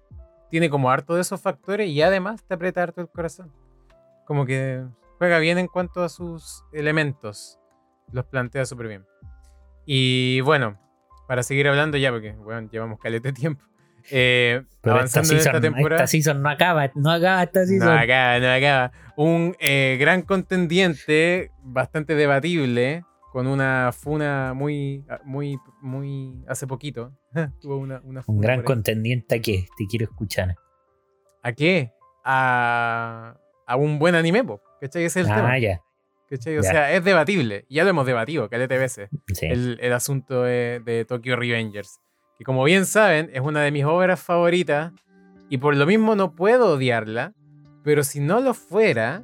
Tiene 0.50 0.70
como 0.70 0.90
harto 0.90 1.16
de 1.16 1.22
esos 1.22 1.42
factores 1.42 1.90
y 1.90 2.02
además 2.02 2.44
te 2.44 2.54
aprieta 2.56 2.82
harto 2.84 3.02
el 3.02 3.10
corazón. 3.10 3.52
Como 4.26 4.46
que 4.46 4.84
juega 5.18 5.38
bien 5.40 5.58
en 5.58 5.68
cuanto 5.68 6.04
a 6.04 6.10
sus 6.10 6.64
elementos. 6.74 7.60
Los 8.12 8.26
plantea 8.26 8.66
súper 8.66 8.88
bien. 8.88 9.06
Y 9.86 10.42
bueno, 10.42 10.80
para 11.28 11.44
seguir 11.44 11.68
hablando 11.68 11.98
ya, 11.98 12.12
porque 12.12 12.32
bueno, 12.34 12.68
llevamos 12.72 13.00
caleta 13.00 13.30
de 13.30 13.34
tiempo. 13.34 13.64
Eh, 14.12 14.64
Pero 14.82 14.96
esta 15.04 15.20
avanzando 15.20 15.32
en 15.34 15.38
esta 15.38 15.52
season, 15.52 15.62
temporada. 15.62 16.04
esta 16.04 16.08
season 16.08 16.42
no 16.42 16.50
acaba, 16.50 16.90
no 16.96 17.12
acaba 17.12 17.44
esta 17.44 17.60
No 17.62 17.66
season. 17.68 17.90
acaba, 17.98 18.40
no 18.40 18.52
acaba. 18.52 18.92
Un 19.18 19.56
eh, 19.60 19.98
gran 20.00 20.22
contendiente, 20.24 21.52
bastante 21.62 22.16
debatible, 22.16 23.04
con 23.32 23.48
una 23.48 23.92
funa 23.92 24.54
muy, 24.56 25.06
muy, 25.24 25.58
muy 25.82 26.44
hace 26.48 26.68
poquito. 26.68 27.14
Tuvo 27.62 27.78
una, 27.78 28.02
una 28.04 28.20
un 28.22 28.24
funa 28.24 28.42
gran 28.42 28.60
por 28.60 28.64
ahí. 28.64 28.76
contendiente 28.76 29.36
a 29.36 29.42
que 29.42 29.68
te 29.78 29.86
quiero 29.88 30.06
escuchar. 30.06 30.56
¿A 31.44 31.54
qué? 31.54 31.94
A, 32.24 33.38
a 33.66 33.76
un 33.76 34.00
buen 34.00 34.16
anime, 34.16 34.44
po, 34.44 34.62
¿cachai? 34.82 35.06
Ese 35.06 35.22
es 35.22 35.26
el 35.28 35.32
ah, 35.32 35.36
tema. 35.36 35.58
ya. 35.60 35.82
¿cachai? 36.30 36.58
O 36.58 36.62
ya. 36.62 36.70
sea, 36.72 36.94
es 36.94 37.04
debatible. 37.04 37.66
Ya 37.70 37.84
lo 37.84 37.92
hemos 37.92 38.06
debatido, 38.06 38.50
caleta 38.50 38.74
de 38.74 38.80
veces. 38.80 39.10
Sí. 39.34 39.46
el, 39.46 39.78
el 39.82 39.94
asunto 39.94 40.44
de, 40.44 40.82
de 40.84 41.06
Tokyo 41.06 41.36
Revengers. 41.36 42.00
Que 42.38 42.44
como 42.44 42.64
bien 42.64 42.86
saben, 42.86 43.30
es 43.34 43.42
una 43.42 43.62
de 43.62 43.72
mis 43.72 43.86
obras 43.86 44.20
favoritas. 44.22 44.94
Y 45.50 45.58
por 45.58 45.76
lo 45.76 45.86
mismo 45.86 46.16
no 46.16 46.36
puedo 46.36 46.74
odiarla. 46.74 47.34
Pero 47.84 48.04
si 48.04 48.20
no 48.20 48.42
lo 48.42 48.54
fuera, 48.54 49.24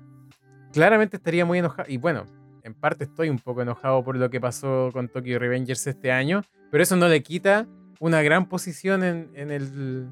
claramente 0.74 1.18
estaría 1.18 1.46
muy 1.46 1.60
enojado. 1.60 1.90
Y 1.90 1.98
bueno, 1.98 2.26
en 2.66 2.74
parte 2.74 3.04
estoy 3.04 3.30
un 3.30 3.38
poco 3.38 3.62
enojado 3.62 4.04
por 4.04 4.18
lo 4.18 4.30
que 4.30 4.42
pasó 4.42 4.90
con 4.92 5.08
Tokyo 5.08 5.38
Revengers 5.38 5.86
este 5.86 6.12
año, 6.12 6.44
pero 6.72 6.82
eso 6.84 6.96
no 6.96 7.08
le 7.08 7.22
quita 7.22 7.68
una 8.00 8.24
gran 8.24 8.50
posición 8.50 9.04
en, 9.04 9.30
en 9.36 9.52
el, 9.52 10.10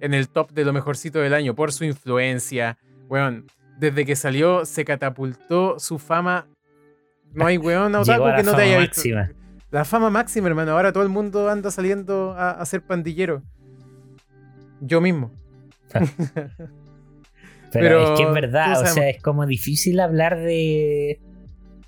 en 0.00 0.14
el 0.14 0.28
top 0.28 0.52
de 0.52 0.64
lo 0.64 0.72
mejorcito 0.72 1.18
del 1.18 1.34
año 1.34 1.54
por 1.54 1.72
su 1.72 1.84
influencia. 1.84 2.78
Weón, 3.08 3.46
desde 3.78 4.06
que 4.06 4.14
salió 4.14 4.64
se 4.64 4.84
catapultó 4.84 5.80
su 5.80 5.98
fama. 5.98 6.46
No 7.34 7.44
hay 7.44 7.58
weón 7.58 7.94
otaku 7.94 8.24
que 8.36 8.42
no 8.44 8.54
te 8.54 8.62
haya 8.62 8.78
visto. 8.78 8.96
Máxima. 8.96 9.30
La 9.72 9.84
fama 9.84 10.08
máxima, 10.08 10.46
hermano. 10.46 10.72
Ahora 10.72 10.92
todo 10.92 11.02
el 11.02 11.08
mundo 11.08 11.50
anda 11.50 11.72
saliendo 11.72 12.34
a, 12.38 12.52
a 12.52 12.64
ser 12.66 12.82
pandillero. 12.82 13.42
Yo 14.80 15.00
mismo. 15.00 15.32
Pero, 17.72 18.12
es 18.12 18.20
que 18.20 18.26
es 18.26 18.32
verdad, 18.32 18.80
o 18.80 18.86
sea, 18.86 19.08
es 19.08 19.20
como 19.20 19.44
difícil 19.44 20.00
hablar 20.00 20.38
de, 20.38 21.20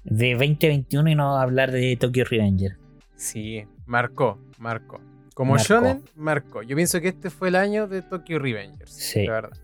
de 0.04 0.32
2021 0.32 1.10
y 1.10 1.14
no 1.14 1.38
hablar 1.38 1.72
de 1.72 1.96
Tokyo 1.96 2.24
Revenger. 2.24 2.76
Sí, 3.16 3.64
marcó, 3.86 4.38
marcó. 4.58 5.00
Como 5.34 5.56
Shonen, 5.56 6.02
marcó. 6.16 6.62
Yo 6.62 6.74
pienso 6.74 7.00
que 7.00 7.08
este 7.08 7.30
fue 7.30 7.48
el 7.48 7.54
año 7.54 7.86
de 7.86 8.02
Tokyo 8.02 8.40
Revengers. 8.40 8.90
Sí. 8.90 9.24
La 9.24 9.34
verdad. 9.34 9.58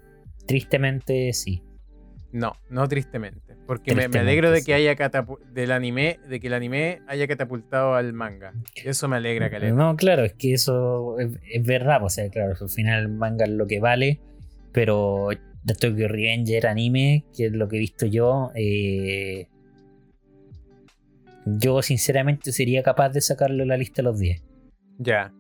Tristemente, 0.47 1.32
sí. 1.32 1.62
No, 2.30 2.53
no 2.70 2.87
tristemente. 2.87 3.57
Porque 3.66 3.95
me, 3.95 4.05
alegro 4.05 4.51
de 4.51 4.62
que 4.62 4.74
haya 4.74 4.95
del 5.53 5.72
anime, 5.72 6.20
de 6.28 6.39
que 6.39 6.49
el 6.49 6.55
anime 6.55 7.01
haya 7.07 7.26
catapultado 7.26 7.95
al 7.95 8.12
manga. 8.12 8.53
Eso 8.85 9.09
me 9.09 9.16
alegra, 9.16 9.51
Caleta. 9.51 9.74
No, 9.74 9.97
claro, 9.97 10.24
es 10.24 10.35
que 10.35 10.53
eso 10.53 11.16
es, 11.18 11.64
verdad. 11.64 12.05
O 12.05 12.09
sea, 12.09 12.28
claro, 12.28 12.55
al 12.61 12.68
final 12.68 13.03
el 13.03 13.09
manga 13.09 13.45
es 13.45 13.51
lo 13.51 13.66
que 13.66 13.80
vale. 13.80 14.20
Pero 14.72 15.28
de 15.62 15.74
Tokyo 15.74 16.09
Revenger 16.09 16.66
anime, 16.66 17.24
que 17.37 17.47
es 17.47 17.53
lo 17.53 17.68
que 17.68 17.76
he 17.76 17.80
visto 17.80 18.07
yo, 18.07 18.51
eh, 18.55 19.49
yo 21.47 21.82
sinceramente 21.82 22.53
sería 22.53 22.82
capaz 22.82 23.11
de 23.11 23.20
sacarlo 23.20 23.64
la 23.64 23.76
lista 23.76 24.03
de 24.03 24.03
los 24.05 24.18
10. 24.18 24.42
Ya. 24.99 25.32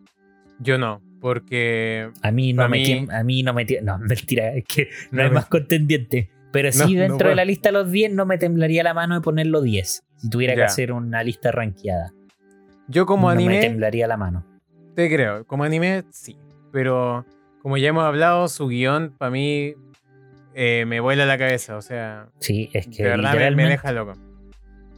Yo 0.60 0.78
no, 0.78 1.02
porque. 1.20 2.10
A 2.22 2.30
mí 2.30 2.52
no 2.52 2.68
me. 2.68 3.06
A 3.10 3.24
mí 3.24 3.42
no 3.42 3.54
me. 3.54 3.64
No, 3.82 3.98
mentira, 4.00 4.52
es 4.54 4.64
que 4.64 4.88
no, 5.10 5.22
hay 5.22 5.30
más 5.30 5.46
contendiente. 5.46 6.30
Pero 6.52 6.70
sí, 6.72 6.94
dentro 6.94 7.30
de 7.30 7.34
la 7.34 7.44
lista 7.44 7.70
de 7.70 7.72
los 7.72 7.90
10 7.90 8.12
no 8.12 8.26
me 8.26 8.38
temblaría 8.38 8.82
la 8.82 8.94
mano 8.94 9.14
de 9.14 9.20
ponerlo 9.20 9.60
10. 9.60 10.04
Si 10.16 10.30
tuviera 10.30 10.54
que 10.54 10.62
hacer 10.62 10.92
una 10.92 11.22
lista 11.22 11.50
rankeada. 11.50 12.12
Yo 12.88 13.06
como 13.06 13.28
anime. 13.28 13.54
me 13.54 13.60
temblaría 13.60 14.06
la 14.06 14.16
mano. 14.16 14.46
Te 14.94 15.12
creo, 15.12 15.44
como 15.46 15.64
anime 15.64 16.04
sí. 16.10 16.36
Pero 16.72 17.24
como 17.62 17.78
ya 17.78 17.88
hemos 17.88 18.04
hablado, 18.04 18.46
su 18.48 18.68
guion 18.68 19.14
para 19.16 19.30
mí 19.30 19.74
eh, 20.54 20.84
me 20.86 21.00
vuela 21.00 21.26
la 21.26 21.38
cabeza. 21.38 21.76
O 21.76 21.82
sea. 21.82 22.28
Sí, 22.38 22.70
es 22.72 22.86
que. 22.86 23.02
De 23.02 23.08
verdad 23.08 23.34
me, 23.52 23.68
deja 23.68 23.92
loco. 23.92 24.12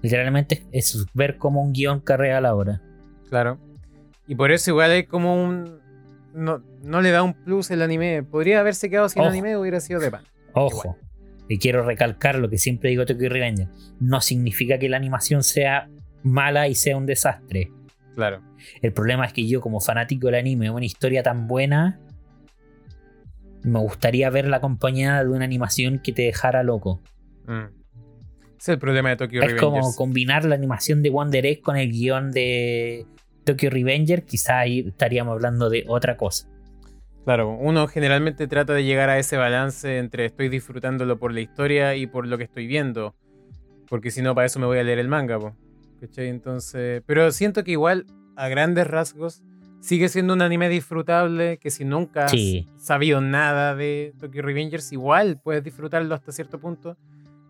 Literalmente 0.02 0.64
es 0.72 1.06
ver 1.14 1.36
cómo 1.38 1.62
un 1.62 1.72
guion 1.72 2.00
carrea 2.00 2.40
la 2.40 2.54
hora. 2.54 2.82
Claro. 3.28 3.58
Y 4.26 4.34
por 4.34 4.52
eso 4.52 4.70
igual 4.70 4.92
es 4.92 5.06
como 5.06 5.42
un... 5.42 5.78
No, 6.34 6.62
no 6.82 7.00
le 7.00 7.10
da 7.10 7.22
un 7.22 7.32
plus 7.32 7.70
el 7.70 7.82
anime. 7.82 8.22
Podría 8.22 8.60
haberse 8.60 8.90
quedado 8.90 9.08
sin 9.08 9.22
anime 9.22 9.56
hubiera 9.56 9.80
sido 9.80 10.00
de 10.00 10.10
pan. 10.10 10.24
Ojo. 10.52 10.96
Y 11.48 11.58
quiero 11.58 11.84
recalcar 11.84 12.38
lo 12.38 12.50
que 12.50 12.58
siempre 12.58 12.90
digo 12.90 13.06
Tokyo 13.06 13.28
Revenger. 13.28 13.68
No 14.00 14.20
significa 14.20 14.78
que 14.78 14.88
la 14.88 14.96
animación 14.96 15.42
sea 15.42 15.88
mala 16.22 16.68
y 16.68 16.74
sea 16.74 16.96
un 16.96 17.06
desastre. 17.06 17.70
Claro. 18.14 18.42
El 18.82 18.92
problema 18.92 19.26
es 19.26 19.32
que 19.32 19.46
yo, 19.46 19.60
como 19.60 19.80
fanático 19.80 20.26
del 20.26 20.36
anime, 20.36 20.70
una 20.70 20.84
historia 20.84 21.22
tan 21.22 21.46
buena, 21.46 22.00
me 23.62 23.78
gustaría 23.80 24.30
verla 24.30 24.58
acompañada 24.58 25.24
de 25.24 25.30
una 25.30 25.44
animación 25.44 25.98
que 25.98 26.12
te 26.12 26.22
dejara 26.22 26.62
loco. 26.62 27.02
Mm. 27.46 27.85
Es 28.58 28.68
el 28.68 28.78
problema 28.78 29.10
de 29.10 29.16
Tokyo 29.16 29.40
Revengers. 29.40 29.62
Es 29.62 29.68
como 29.68 29.94
combinar 29.94 30.44
la 30.44 30.54
animación 30.54 31.02
de 31.02 31.10
Wonder 31.10 31.46
Egg 31.46 31.60
con 31.60 31.76
el 31.76 31.90
guion 31.90 32.30
de 32.32 33.06
Tokyo 33.44 33.70
Revenger, 33.70 34.24
quizá 34.24 34.58
ahí 34.58 34.84
estaríamos 34.88 35.32
hablando 35.32 35.70
de 35.70 35.84
otra 35.86 36.16
cosa. 36.16 36.48
Claro, 37.24 37.50
uno 37.50 37.88
generalmente 37.88 38.46
trata 38.46 38.72
de 38.72 38.84
llegar 38.84 39.08
a 39.08 39.18
ese 39.18 39.36
balance 39.36 39.98
entre 39.98 40.26
estoy 40.26 40.48
disfrutándolo 40.48 41.18
por 41.18 41.32
la 41.32 41.40
historia 41.40 41.96
y 41.96 42.06
por 42.06 42.26
lo 42.26 42.38
que 42.38 42.44
estoy 42.44 42.66
viendo. 42.66 43.14
Porque 43.88 44.10
si 44.10 44.22
no, 44.22 44.34
para 44.34 44.46
eso 44.46 44.60
me 44.60 44.66
voy 44.66 44.78
a 44.78 44.84
leer 44.84 44.98
el 44.98 45.08
manga, 45.08 45.38
¿cachai? 46.00 46.28
Entonces. 46.28 47.02
Pero 47.06 47.30
siento 47.32 47.64
que 47.64 47.72
igual, 47.72 48.06
a 48.36 48.48
grandes 48.48 48.86
rasgos, 48.86 49.42
sigue 49.80 50.08
siendo 50.08 50.34
un 50.34 50.42
anime 50.42 50.68
disfrutable. 50.68 51.58
Que 51.58 51.70
si 51.70 51.84
nunca 51.84 52.26
has 52.26 52.32
sabido 52.78 53.20
nada 53.20 53.74
de 53.74 54.12
Tokyo 54.20 54.42
Revengers, 54.42 54.92
igual 54.92 55.40
puedes 55.42 55.64
disfrutarlo 55.64 56.14
hasta 56.14 56.32
cierto 56.32 56.60
punto. 56.60 56.96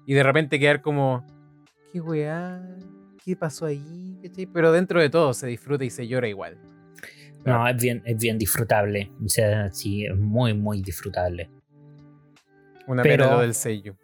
Y 0.07 0.15
de 0.15 0.23
repente 0.23 0.59
quedar 0.59 0.81
como. 0.81 1.27
¿Qué 1.93 2.01
weá? 2.01 2.63
qué 3.27 3.35
pasó 3.35 3.67
ahí, 3.67 4.21
Pero 4.53 4.71
dentro 4.71 5.01
de 5.01 5.11
todo 5.11 5.35
se 5.35 5.49
disfruta 5.49 5.85
y 5.85 5.91
se 5.91 6.07
llora 6.07 6.29
igual. 6.29 6.57
No, 7.45 7.67
es 7.67 7.77
bien, 7.77 8.01
es 8.05 8.17
bien 8.17 8.39
disfrutable. 8.39 9.11
O 9.25 9.29
sea, 9.29 9.73
sí, 9.73 10.07
es 10.07 10.17
muy, 10.17 10.55
muy 10.55 10.81
disfrutable. 10.81 11.51
Una 12.87 13.03
pena 13.03 13.33
lo 13.33 13.41
del 13.41 13.55
sello. 13.55 13.97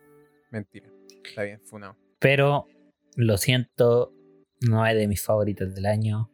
Mentira. 0.51 0.89
Está 1.25 1.45
bien, 1.45 1.61
funado. 1.61 1.97
Pero, 2.19 2.67
lo 3.15 3.37
siento, 3.39 4.13
no 4.61 4.85
es 4.85 4.97
de 4.97 5.07
mis 5.07 5.23
favoritos 5.23 5.73
del 5.73 5.87
año. 5.87 6.31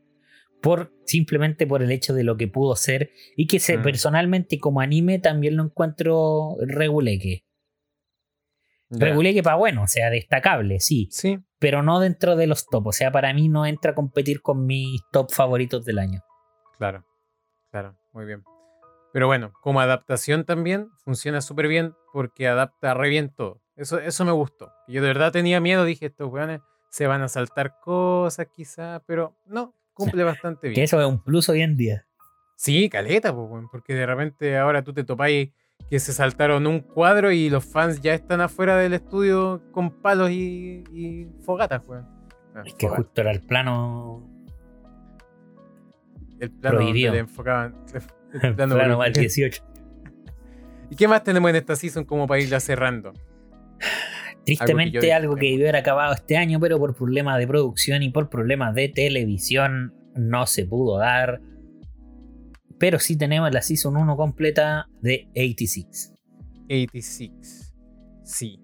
Por, 0.63 0.93
simplemente 1.05 1.67
por 1.67 1.83
el 1.83 1.91
hecho 1.91 2.15
de 2.15 2.25
lo 2.25 2.39
que 2.39 2.49
pudo 2.49 2.75
ser. 2.75 3.11
Y 3.37 3.47
que 3.47 3.59
se, 3.59 3.77
mm. 3.77 3.83
personalmente, 3.83 4.59
como 4.59 4.81
anime, 4.81 5.19
también 5.19 5.57
lo 5.57 5.65
encuentro 5.65 6.57
reguleque. 6.61 7.45
Reguleque 8.91 9.43
para 9.43 9.57
bueno, 9.57 9.83
o 9.83 9.87
sea, 9.87 10.11
destacable, 10.11 10.81
sí. 10.81 11.09
Sí 11.11 11.39
pero 11.59 11.83
no 11.83 12.01
dentro 12.01 12.37
de 12.37 12.47
los 12.47 12.67
top. 12.67 12.89
O 12.89 12.93
sea, 12.93 13.11
para 13.11 13.33
mí 13.35 13.49
no 13.49 13.67
entra 13.67 13.93
a 13.93 13.95
competir 13.95 14.43
con 14.43 14.67
mis 14.67 15.01
top 15.13 15.31
favoritos 15.33 15.85
del 15.85 15.99
año. 15.99 16.23
Claro, 16.77 17.05
claro, 17.71 17.97
muy 18.13 18.25
bien. 18.25 18.43
Pero 19.13 19.27
bueno, 19.27 19.53
como 19.63 19.81
adaptación 19.81 20.45
también 20.45 20.89
funciona 21.05 21.41
súper 21.41 21.67
bien 21.67 21.95
porque 22.13 22.47
adapta 22.47 22.95
re 22.95 23.09
bien 23.09 23.33
todo. 23.35 23.61
Eso, 23.75 23.99
eso 23.99 24.25
me 24.25 24.33
gustó. 24.33 24.73
Yo 24.87 25.03
de 25.03 25.09
verdad 25.09 25.33
tenía 25.33 25.61
miedo, 25.61 25.85
dije, 25.85 26.07
estos 26.07 26.31
weones 26.31 26.61
se 26.91 27.07
van 27.07 27.23
a 27.23 27.29
saltar 27.29 27.79
cosas 27.81 28.49
quizá, 28.55 29.03
pero 29.07 29.37
no, 29.47 29.75
cumple 29.95 30.25
bastante 30.25 30.69
bien. 30.69 30.75
Que 30.75 30.83
eso 30.85 31.01
es 31.01 31.07
un 31.07 31.23
plus 31.23 31.49
hoy 31.49 31.63
en 31.63 31.77
día. 31.77 32.05
Sí, 32.57 32.89
caleta, 32.89 33.35
porque 33.71 33.95
de 33.95 34.05
repente 34.05 34.57
ahora 34.59 34.83
tú 34.83 34.93
te 34.93 35.05
topáis 35.05 35.51
que 35.91 35.99
se 36.01 36.13
saltaron 36.13 36.67
un 36.67 36.81
cuadro 36.81 37.33
y 37.33 37.49
los 37.49 37.65
fans 37.65 38.01
ya 38.01 38.15
están 38.15 38.41
afuera 38.41 38.77
del 38.77 38.95
estudio 38.95 39.63
con 39.73 39.91
palos 40.03 40.31
y, 40.31 41.29
fogatas, 41.45 41.83
weón. 41.87 42.07
Ah, 42.55 42.63
es 42.65 42.75
que 42.75 42.89
justo 42.89 43.21
era 43.21 43.31
el 43.31 43.41
plano. 43.41 44.29
El 46.41 46.51
plano 46.51 46.79
prohibido. 46.79 47.13
le 47.13 47.21
enfocaban. 47.21 47.75
El 48.43 48.55
plano, 48.55 48.75
el 48.75 48.87
plano 48.87 49.03
18. 49.03 49.63
¿Y 50.91 50.97
qué 50.97 51.09
más 51.09 51.25
tenemos 51.25 51.51
en 51.51 51.57
esta 51.57 51.77
season 51.77 52.05
como 52.05 52.27
para 52.27 52.41
irla 52.41 52.61
cerrando? 52.61 53.13
Tristemente 54.45 55.13
algo 55.13 55.35
que, 55.35 55.47
debió 55.47 55.65
haber 55.67 55.77
acabado 55.77 56.15
este 56.15 56.37
año, 56.37 56.59
pero 56.61 56.79
por 56.79 56.95
problemas 56.95 57.39
de 57.39 57.47
producción 57.47 58.03
y 58.03 58.11
por 58.11 58.29
problemas 58.31 58.75
de 58.75 58.89
televisión 58.89 59.95
no 60.15 60.47
se 60.47 60.65
pudo 60.65 60.99
dar. 60.99 61.41
Pero 62.79 62.99
sí 62.99 63.17
tenemos 63.17 63.53
la 63.53 63.63
Season 63.63 63.97
1 63.97 64.17
completa 64.17 64.87
de 65.01 65.29
86. 65.35 66.15
86. 66.65 67.75
Sí. 68.25 68.61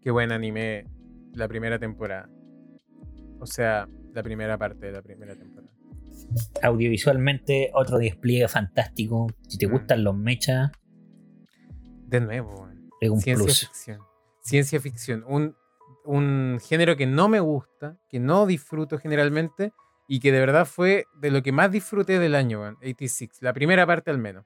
Qué 0.00 0.10
buen 0.10 0.32
anime 0.32 0.86
la 1.34 1.46
primera 1.48 1.78
temporada. 1.78 2.28
O 3.38 3.46
sea, 3.46 3.88
la 4.12 4.22
primera 4.22 4.58
parte 4.58 4.86
de 4.86 4.92
la 4.92 5.02
primera 5.02 5.36
temporada. 5.36 5.72
Audiovisualmente, 6.62 7.70
otro 7.74 7.98
despliegue 7.98 8.48
fantástico. 8.48 9.28
Si 9.48 9.58
te 9.58 9.68
mm. 9.68 9.70
gustan 9.70 10.04
los 10.04 10.16
mechas. 10.16 10.70
De 12.06 12.20
nuevo, 12.20 12.68
es 13.00 13.10
un 13.10 13.20
Ciencia 13.20 13.54
ficción. 13.54 14.00
Ciencia 14.40 14.80
ficción. 14.80 15.24
Un, 15.26 15.56
un 16.04 16.58
género 16.60 16.96
que 16.96 17.06
no 17.06 17.28
me 17.28 17.40
gusta, 17.40 17.96
que 18.08 18.20
no 18.20 18.46
disfruto 18.46 18.98
generalmente, 18.98 19.72
y 20.12 20.20
que 20.20 20.30
de 20.30 20.40
verdad 20.40 20.66
fue 20.66 21.06
de 21.14 21.30
lo 21.30 21.42
que 21.42 21.52
más 21.52 21.72
disfruté 21.72 22.18
del 22.18 22.34
año, 22.34 22.60
86, 22.82 23.30
la 23.40 23.54
primera 23.54 23.86
parte 23.86 24.10
al 24.10 24.18
menos. 24.18 24.44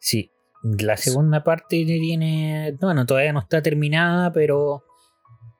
Sí, 0.00 0.32
la 0.64 0.96
segunda 0.96 1.44
parte 1.44 1.84
tiene, 1.84 2.76
bueno, 2.80 3.06
todavía 3.06 3.32
no 3.32 3.38
está 3.38 3.62
terminada, 3.62 4.32
pero 4.32 4.82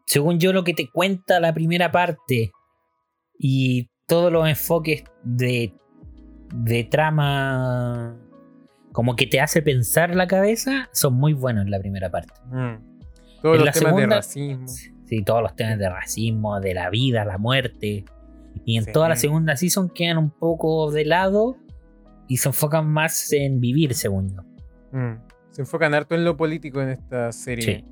según 0.07 0.41
yo 0.41 0.53
lo 0.53 0.65
que 0.65 0.75
te 0.75 0.91
cuenta 0.91 1.39
la 1.39 1.55
primera 1.55 1.93
parte 1.93 2.51
y 3.39 3.89
todos 4.09 4.33
los 4.33 4.49
enfoques 4.49 5.05
de, 5.23 5.77
de 6.53 6.83
trama 6.83 8.19
como 8.91 9.15
que 9.15 9.29
te 9.29 9.41
hace 9.41 9.63
pensar 9.63 10.17
la 10.17 10.27
cabeza 10.27 10.89
son 10.93 11.15
muy 11.15 11.33
buenos 11.33 11.65
en 11.65 11.71
la 11.71 11.79
primera 11.79 12.11
parte. 12.11 12.35
Mm. 12.47 12.75
Todos 13.41 13.65
los 13.65 13.73
temas 13.73 13.95
de 13.95 14.07
racismo. 14.07 14.67
Sí, 14.67 15.23
todos 15.23 15.43
los 15.43 15.55
temas 15.55 15.79
de 15.79 15.89
racismo, 15.89 16.59
de 16.59 16.75
la 16.75 16.91
vida, 16.91 17.25
la 17.25 17.39
muerte. 17.39 18.05
Y 18.65 18.79
en 18.79 18.87
toda 18.93 19.09
la 19.09 19.17
segunda 19.17 19.57
season 19.57 19.91
quedan 19.91 20.19
un 20.19 20.31
poco 20.31 20.91
de 20.91 21.05
lado 21.05 21.57
y 22.29 22.37
se 22.37 22.49
enfocan 22.49 22.89
más 22.89 23.33
en 23.33 23.61
vivir, 23.61 23.95
según 23.95 24.35
yo. 24.35 24.43
Mm. 24.93 25.21
Se 25.51 25.63
enfocan 25.63 25.95
harto 25.95 26.15
en 26.15 26.25
lo 26.25 26.37
político 26.37 26.81
en 26.81 26.91
esta 26.91 27.31
serie. 27.33 27.85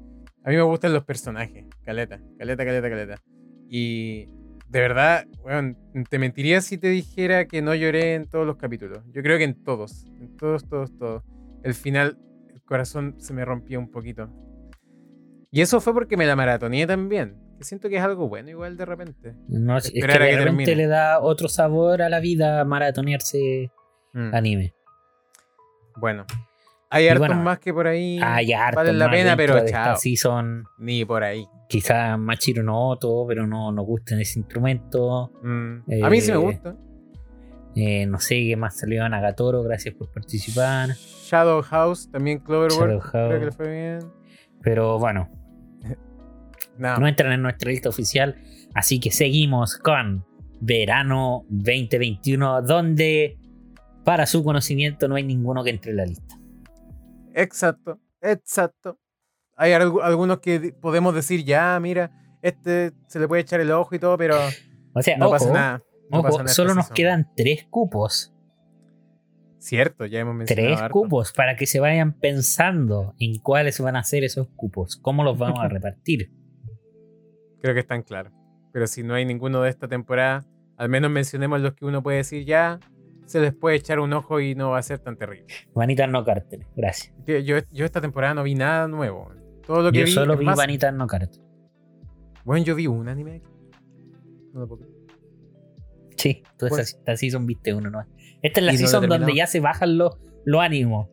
A 0.45 0.51
mí 0.51 0.57
me 0.57 0.63
gustan 0.63 0.95
los 0.95 1.05
personajes, 1.05 1.67
caleta, 1.85 2.21
caleta, 2.39 2.65
caleta, 2.65 2.89
caleta. 2.89 3.23
Y 3.69 4.27
de 4.69 4.81
verdad, 4.81 5.27
weón, 5.45 5.77
te 6.09 6.19
mentiría 6.19 6.61
si 6.61 6.79
te 6.79 6.89
dijera 6.89 7.47
que 7.47 7.61
no 7.61 7.75
lloré 7.75 8.15
en 8.15 8.27
todos 8.27 8.47
los 8.47 8.57
capítulos. 8.57 9.05
Yo 9.13 9.23
creo 9.23 9.37
que 9.37 9.45
en 9.45 9.63
todos. 9.63 10.07
En 10.21 10.37
todos, 10.37 10.67
todos, 10.67 10.97
todos. 10.97 11.23
El 11.63 11.75
final, 11.75 12.19
el 12.49 12.63
corazón 12.63 13.17
se 13.19 13.35
me 13.35 13.45
rompió 13.45 13.79
un 13.79 13.91
poquito. 13.91 14.31
Y 15.51 15.61
eso 15.61 15.81
fue 15.81 15.93
porque 15.93 16.17
me 16.17 16.27
la 16.27 16.37
maratoneé 16.37 16.87
también. 16.87 17.37
Siento 17.61 17.89
que 17.89 17.97
es 17.97 18.03
algo 18.03 18.29
bueno 18.29 18.49
igual 18.51 18.77
de 18.77 18.85
repente. 18.85 19.35
No, 19.49 19.77
es 19.77 19.91
que 19.91 20.01
de 20.01 20.07
que 20.07 20.37
repente 20.37 20.77
le 20.77 20.87
da 20.87 21.21
otro 21.21 21.49
sabor 21.49 22.03
a 22.03 22.09
la 22.09 22.21
vida 22.21 22.65
maratonearse 22.65 23.71
Mm, 24.13 24.35
anime. 24.35 24.75
Bueno. 25.97 26.25
Hay 26.93 27.07
hartos 27.07 27.29
bueno, 27.29 27.43
más 27.45 27.61
que 27.61 27.73
por 27.73 27.87
ahí 27.87 28.19
Hay 28.21 28.53
valen 28.75 28.99
la 28.99 29.09
pena, 29.09 29.37
pero 29.37 29.65
chao. 29.65 29.97
season. 29.97 30.65
Ni 30.79 31.05
por 31.05 31.23
ahí. 31.23 31.47
Quizás 31.69 32.19
Machiro 32.19 32.65
no 32.65 32.89
Oto, 32.89 33.25
pero 33.29 33.47
no 33.47 33.71
nos 33.71 33.87
gusta 33.87 34.15
en 34.17 34.23
ese 34.23 34.41
instrumento. 34.41 35.31
Mm, 35.43 36.05
A 36.05 36.11
mí 36.11 36.21
sí 36.21 36.33
me 36.33 36.39
Eh, 36.39 36.41
gusta. 36.41 36.77
Eh, 37.77 38.07
no 38.07 38.19
sé 38.19 38.35
qué 38.35 38.57
más 38.57 38.77
salió 38.77 39.09
Nagatoro, 39.09 39.63
gracias 39.63 39.95
por 39.95 40.11
participar. 40.11 40.89
Shadow 40.97 41.63
House, 41.63 42.11
también 42.11 42.43
House. 43.01 43.11
Creo 43.13 43.39
que 43.39 43.45
le 43.45 43.53
fue 43.53 43.71
bien. 43.71 43.99
Pero 44.61 44.99
bueno, 44.99 45.29
No, 46.81 46.97
no 46.97 47.07
entran 47.07 47.33
en 47.33 47.43
nuestra 47.43 47.71
lista 47.71 47.89
oficial. 47.89 48.37
Así 48.75 48.99
que 49.01 49.11
seguimos 49.11 49.77
con 49.77 50.25
verano 50.61 51.45
2021, 51.51 52.63
donde 52.63 53.39
para 54.05 54.27
su 54.27 54.43
conocimiento 54.43 55.07
no 55.09 55.15
hay 55.17 55.25
ninguno 55.25 55.63
que 55.63 55.71
entre 55.71 55.91
en 55.93 55.97
la 55.99 56.07
lista. 56.07 56.37
Exacto, 57.35 58.01
exacto. 58.21 58.99
Hay 59.57 59.73
algu- 59.73 60.03
algunos 60.03 60.41
que 60.41 60.75
podemos 60.81 61.15
decir, 61.15 61.45
ya, 61.45 61.79
mira, 61.81 62.11
este 62.43 62.93
se 63.07 63.21
le 63.21 63.29
puede 63.29 63.43
echar 63.43 63.61
el 63.61 63.71
ojo 63.71 63.95
y 63.95 63.99
todo, 63.99 64.17
pero 64.17 64.37
O 64.95 65.03
sea, 65.03 65.17
no 65.19 65.27
ojo, 65.27 65.33
pasa 65.35 65.53
nada. 65.53 65.83
no 66.11 66.19
ojo, 66.19 66.23
pasa 66.23 66.39
nada 66.39 66.51
esta 66.51 66.55
solo 66.55 66.75
nos 66.75 66.91
quedan 66.91 67.29
tres 67.37 67.67
cupos. 67.71 68.33
Cierto, 69.59 70.07
ya 70.07 70.21
hemos 70.21 70.35
mencionado. 70.35 70.69
Tres 70.69 70.81
harto. 70.81 70.93
cupos 70.93 71.33
para 71.33 71.55
que 71.57 71.67
se 71.67 71.81
vayan 71.81 72.15
pensando 72.19 73.15
en 73.19 73.39
cuáles 73.41 73.79
van 73.81 73.97
a 73.97 74.03
ser 74.03 74.25
esos 74.25 74.49
cupos, 74.57 74.97
cómo 74.97 75.23
los 75.23 75.37
vamos 75.37 75.61
a 75.61 75.69
repartir. 75.69 76.33
Creo 77.61 77.75
que 77.75 77.81
están 77.81 78.03
claros. 78.03 78.33
Pero 78.73 78.87
si 78.87 79.03
no 79.03 79.15
hay 79.15 79.25
ninguno 79.25 79.63
de 79.63 79.71
esta 79.71 79.89
temporada, 79.89 80.45
al 80.77 80.89
menos 80.89 81.11
mencionemos 81.11 81.61
los 81.61 81.75
que 81.75 81.85
uno 81.85 82.03
puede 82.03 82.19
decir, 82.19 82.45
ya, 82.45 82.79
se 83.27 83.41
les 83.41 83.55
puede 83.55 83.77
echar 83.77 84.01
un 84.01 84.13
ojo 84.13 84.41
y 84.41 84.55
no 84.55 84.71
va 84.71 84.79
a 84.79 84.83
ser 84.83 84.99
tan 84.99 85.17
terrible. 85.17 85.47
Vanitas 85.75 86.09
no 86.09 86.25
cárteles, 86.25 86.67
gracias. 86.77 87.15
Yo, 87.27 87.59
yo 87.71 87.85
esta 87.85 88.01
temporada 88.01 88.35
no 88.35 88.43
vi 88.43 88.55
nada 88.55 88.89
nuevo. 88.89 89.31
Todo 89.67 89.83
lo 89.83 89.93
que 89.93 90.01
Yo 90.01 90.05
vi. 90.07 90.11
solo 90.13 90.37
vi 90.37 90.45
más- 90.47 90.57
Vanitas 90.57 90.93
no 90.95 91.07
cárteles. 91.07 91.47
Bueno, 92.45 92.65
yo 92.65 92.75
vi 92.75 92.87
un 92.87 93.09
anime 93.09 93.37
aquí. 93.37 93.47
No 94.53 94.61
lo 94.61 94.69
puedo 94.69 94.83
creer. 94.83 94.97
Sí, 96.17 96.43
tú 96.59 96.67
esa, 96.67 96.83
esta 96.83 97.17
season 97.17 97.47
viste 97.47 97.73
uno, 97.73 97.91
¿no? 97.91 98.05
Esta 98.43 98.61
es 98.61 98.67
la 98.67 98.73
no 98.73 98.79
lo 98.79 98.87
season 98.87 99.09
donde 99.09 99.35
ya 99.35 99.47
se 99.47 99.61
bajan 99.61 99.97
los, 99.97 100.19
los 100.45 100.61
ánimos. 100.61 101.09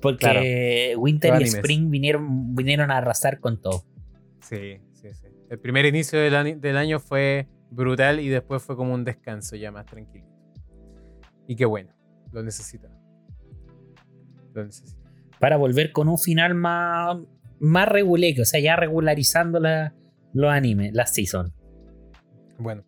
Porque 0.00 0.94
Winter 0.98 1.40
y. 1.40 1.44
Spring 1.44 1.90
vinieron, 1.90 2.54
vinieron 2.54 2.90
a 2.90 2.98
arrasar 2.98 3.40
con 3.40 3.60
todo. 3.60 3.84
Sí. 4.40 4.78
El 5.52 5.58
primer 5.58 5.84
inicio 5.84 6.18
del, 6.18 6.34
ani- 6.34 6.54
del 6.54 6.78
año 6.78 6.98
fue 6.98 7.46
brutal 7.70 8.20
y 8.20 8.30
después 8.30 8.62
fue 8.62 8.74
como 8.74 8.94
un 8.94 9.04
descanso 9.04 9.54
ya 9.54 9.70
más 9.70 9.84
tranquilo. 9.84 10.24
Y 11.46 11.56
qué 11.56 11.66
bueno, 11.66 11.92
lo 12.32 12.42
necesitaba. 12.42 12.94
Lo 14.54 14.64
necesitaba. 14.64 15.12
Para 15.38 15.58
volver 15.58 15.92
con 15.92 16.08
un 16.08 16.16
final 16.16 16.54
más, 16.54 17.18
más 17.60 17.86
regular, 17.86 18.30
o 18.40 18.44
sea, 18.46 18.60
ya 18.60 18.76
regularizando 18.76 19.60
la- 19.60 19.94
los 20.32 20.50
animes, 20.50 20.94
las 20.94 21.12
season. 21.12 21.52
Bueno. 22.56 22.82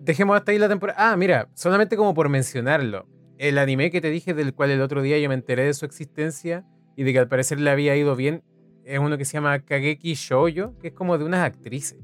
Dejemos 0.00 0.36
hasta 0.36 0.50
ahí 0.50 0.58
la 0.58 0.68
temporada. 0.68 1.12
Ah, 1.12 1.16
mira, 1.16 1.48
solamente 1.54 1.96
como 1.96 2.12
por 2.12 2.28
mencionarlo. 2.28 3.06
El 3.38 3.58
anime 3.58 3.92
que 3.92 4.00
te 4.00 4.10
dije, 4.10 4.34
del 4.34 4.52
cual 4.52 4.72
el 4.72 4.80
otro 4.80 5.00
día 5.00 5.16
yo 5.20 5.28
me 5.28 5.36
enteré 5.36 5.62
de 5.64 5.74
su 5.74 5.84
existencia 5.86 6.66
y 6.96 7.04
de 7.04 7.12
que 7.12 7.20
al 7.20 7.28
parecer 7.28 7.60
le 7.60 7.70
había 7.70 7.94
ido 7.94 8.16
bien, 8.16 8.42
es 8.84 8.98
uno 8.98 9.16
que 9.18 9.24
se 9.24 9.34
llama 9.34 9.58
Kageki 9.60 10.14
Shoujo, 10.14 10.76
que 10.78 10.88
es 10.88 10.94
como 10.94 11.18
de 11.18 11.24
unas 11.24 11.40
actrices. 11.40 11.98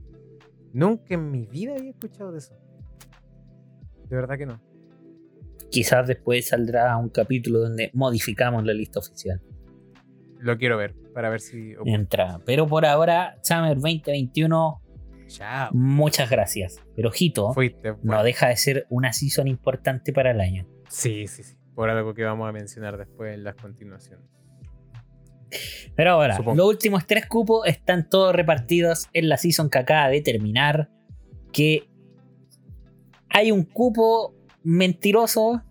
Nunca 0.73 1.15
en 1.15 1.31
mi 1.31 1.47
vida 1.47 1.75
había 1.77 1.91
escuchado 1.91 2.33
de 2.33 2.39
eso. 2.39 2.55
De 4.09 4.17
verdad 4.17 4.37
que 4.39 4.47
no. 4.47 4.61
Quizás 5.71 6.07
después 6.07 6.49
saldrá 6.49 6.97
un 6.97 7.11
capítulo 7.11 7.61
donde 7.61 7.91
modificamos 7.95 8.65
la 8.65 8.73
lista 8.73 9.01
oficial. 9.01 9.43
Lo 10.39 10.57
quiero 10.57 10.77
ver, 10.77 10.95
para 11.13 11.29
ver 11.31 11.41
si... 11.41 11.75
Entra. 11.85 12.41
Pero 12.47 12.67
por 12.67 12.87
ahora, 12.87 13.39
Summer 13.43 13.75
2021, 13.75 14.83
Chao. 15.27 15.71
muchas 15.73 16.31
gracias. 16.31 16.81
Pero 16.95 17.09
ojito, 17.09 17.53
Fuiste. 17.53 17.91
no 17.91 17.99
bueno. 18.03 18.23
deja 18.23 18.49
de 18.49 18.57
ser 18.57 18.87
una 18.89 19.13
season 19.13 19.49
importante 19.49 20.13
para 20.13 20.31
el 20.31 20.41
año. 20.41 20.67
Sí, 20.89 21.27
sí, 21.27 21.43
sí. 21.43 21.57
Por 21.75 21.91
algo 21.91 22.15
que 22.15 22.25
vamos 22.25 22.49
a 22.49 22.53
mencionar 22.53 22.97
después 22.97 23.35
en 23.35 23.45
las 23.45 23.57
continuaciones. 23.57 24.25
Pero 25.97 26.11
ahora, 26.13 26.37
Supongo. 26.37 26.57
los 26.57 26.67
últimos 26.69 27.07
tres 27.07 27.27
cupos 27.27 27.67
están 27.67 28.09
todos 28.09 28.35
repartidos 28.35 29.09
en 29.13 29.29
la 29.29 29.37
season 29.37 29.71
que 29.71 29.79
acaba 29.79 30.09
de 30.09 30.21
terminar. 30.21 30.91
Que 31.53 31.89
hay 33.31 33.51
un 33.53 33.65
cupo 33.65 34.35
mentiroso 34.63 35.63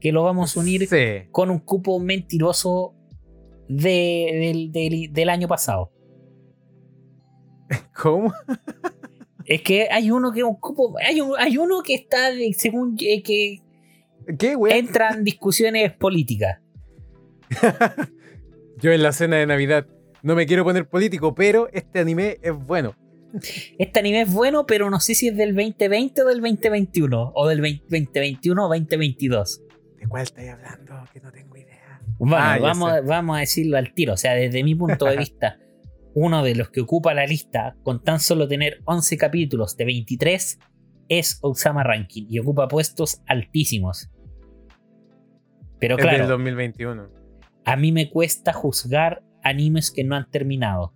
que 0.00 0.12
lo 0.12 0.24
vamos 0.24 0.56
a 0.56 0.60
unir 0.60 0.86
Sí. 0.88 1.28
con 1.30 1.50
un 1.50 1.60
cupo 1.60 1.98
mentiroso 2.00 2.94
de- 3.68 4.52
del, 4.52 4.72
del- 4.72 5.12
del 5.12 5.28
año 5.30 5.48
pasado. 5.48 5.92
¿Cómo? 8.02 8.32
Es 9.44 9.62
que 9.62 9.88
hay 9.90 10.10
uno 10.10 10.32
que 10.32 10.42
un 10.44 10.56
cupo. 10.56 10.94
Hay, 10.98 11.20
un- 11.20 11.34
hay 11.38 11.56
uno 11.56 11.82
que 11.82 11.94
está, 11.94 12.30
de- 12.30 12.52
según 12.52 12.96
eh, 13.00 13.22
que 13.22 13.62
entran 14.70 15.24
discusiones 15.24 15.92
políticas. 15.94 16.58
Yo 18.82 18.92
en 18.92 19.02
la 19.02 19.12
cena 19.12 19.36
de 19.36 19.46
Navidad 19.46 19.86
no 20.22 20.34
me 20.34 20.46
quiero 20.46 20.64
poner 20.64 20.88
político, 20.88 21.34
pero 21.34 21.68
este 21.72 22.00
anime 22.00 22.38
es 22.42 22.52
bueno. 22.52 22.96
Este 23.78 24.00
anime 24.00 24.22
es 24.22 24.32
bueno, 24.32 24.66
pero 24.66 24.90
no 24.90 25.00
sé 25.00 25.14
si 25.14 25.28
es 25.28 25.36
del 25.36 25.54
2020 25.54 26.22
o 26.22 26.26
del 26.26 26.40
2021. 26.40 27.32
O 27.34 27.48
del 27.48 27.60
20- 27.60 27.82
2021 27.88 28.64
o 28.64 28.68
2022. 28.68 29.62
¿De 29.98 30.06
cuál 30.08 30.22
estáis 30.24 30.50
hablando? 30.50 30.94
Que 31.12 31.20
no 31.20 31.30
tengo 31.32 31.56
idea. 31.56 32.00
Bueno, 32.18 32.36
Ah, 32.36 32.58
vamos, 32.60 32.92
vamos 33.06 33.36
a 33.36 33.40
decirlo 33.40 33.78
al 33.78 33.94
tiro. 33.94 34.14
O 34.14 34.16
sea, 34.16 34.34
desde 34.34 34.62
mi 34.64 34.74
punto 34.74 35.06
de 35.06 35.16
vista, 35.18 35.58
uno 36.14 36.42
de 36.42 36.54
los 36.56 36.70
que 36.70 36.80
ocupa 36.80 37.14
la 37.14 37.24
lista 37.26 37.76
con 37.84 38.02
tan 38.02 38.20
solo 38.20 38.48
tener 38.48 38.82
11 38.84 39.16
capítulos 39.16 39.76
de 39.76 39.84
23 39.86 40.58
es 41.08 41.38
Osama 41.42 41.84
Ranking 41.84 42.26
y 42.28 42.38
ocupa 42.38 42.68
puestos 42.68 43.22
altísimos. 43.26 44.10
Pero 45.78 45.96
Es 45.96 46.04
del 46.04 46.14
claro, 46.16 46.28
2021. 46.28 47.21
A 47.64 47.76
mí 47.76 47.92
me 47.92 48.10
cuesta 48.10 48.52
juzgar 48.52 49.22
animes 49.42 49.90
que 49.90 50.04
no 50.04 50.14
han 50.16 50.30
terminado. 50.30 50.92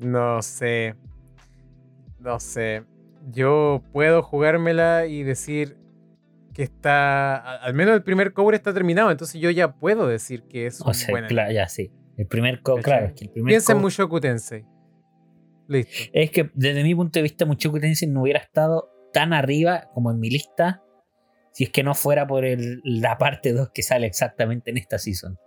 No 0.00 0.42
sé. 0.42 0.94
No 2.18 2.38
sé. 2.40 2.84
Yo 3.30 3.82
puedo 3.92 4.22
jugármela 4.22 5.06
y 5.06 5.22
decir 5.22 5.76
que 6.52 6.62
está. 6.62 7.36
Al 7.56 7.74
menos 7.74 7.94
el 7.94 8.02
primer 8.02 8.32
cover 8.32 8.54
está 8.54 8.72
terminado, 8.72 9.10
entonces 9.10 9.40
yo 9.40 9.50
ya 9.50 9.74
puedo 9.78 10.06
decir 10.06 10.42
que 10.44 10.66
es 10.66 10.80
un 10.80 10.90
O 10.90 10.94
sea, 10.94 11.10
buen 11.12 11.26
claro, 11.26 11.52
ya 11.52 11.68
sí. 11.68 11.92
El 12.16 12.26
primer 12.26 12.62
co- 12.62 12.76
¿Cachai? 12.76 12.82
claro, 12.84 13.06
es 13.06 13.12
que 13.14 13.24
el 13.24 13.30
primer 13.30 13.50
Piensa 13.50 13.72
en 13.72 13.78
Mushoku 13.80 14.20
Tensei. 14.20 14.64
Listo. 15.68 15.92
Es 16.12 16.30
que 16.30 16.50
desde 16.54 16.82
mi 16.82 16.94
punto 16.94 17.18
de 17.18 17.24
vista, 17.24 17.44
Mushoku 17.44 17.78
Tensei 17.80 18.08
no 18.08 18.22
hubiera 18.22 18.38
estado 18.40 18.90
tan 19.12 19.32
arriba 19.32 19.88
como 19.92 20.10
en 20.10 20.18
mi 20.20 20.30
lista 20.30 20.82
si 21.56 21.64
es 21.64 21.70
que 21.70 21.82
no 21.82 21.94
fuera 21.94 22.26
por 22.26 22.44
el- 22.44 22.82
la 22.84 23.16
parte 23.16 23.54
2 23.54 23.70
que 23.72 23.82
sale 23.82 24.06
exactamente 24.06 24.70
en 24.70 24.76
esta 24.76 24.98
season. 24.98 25.38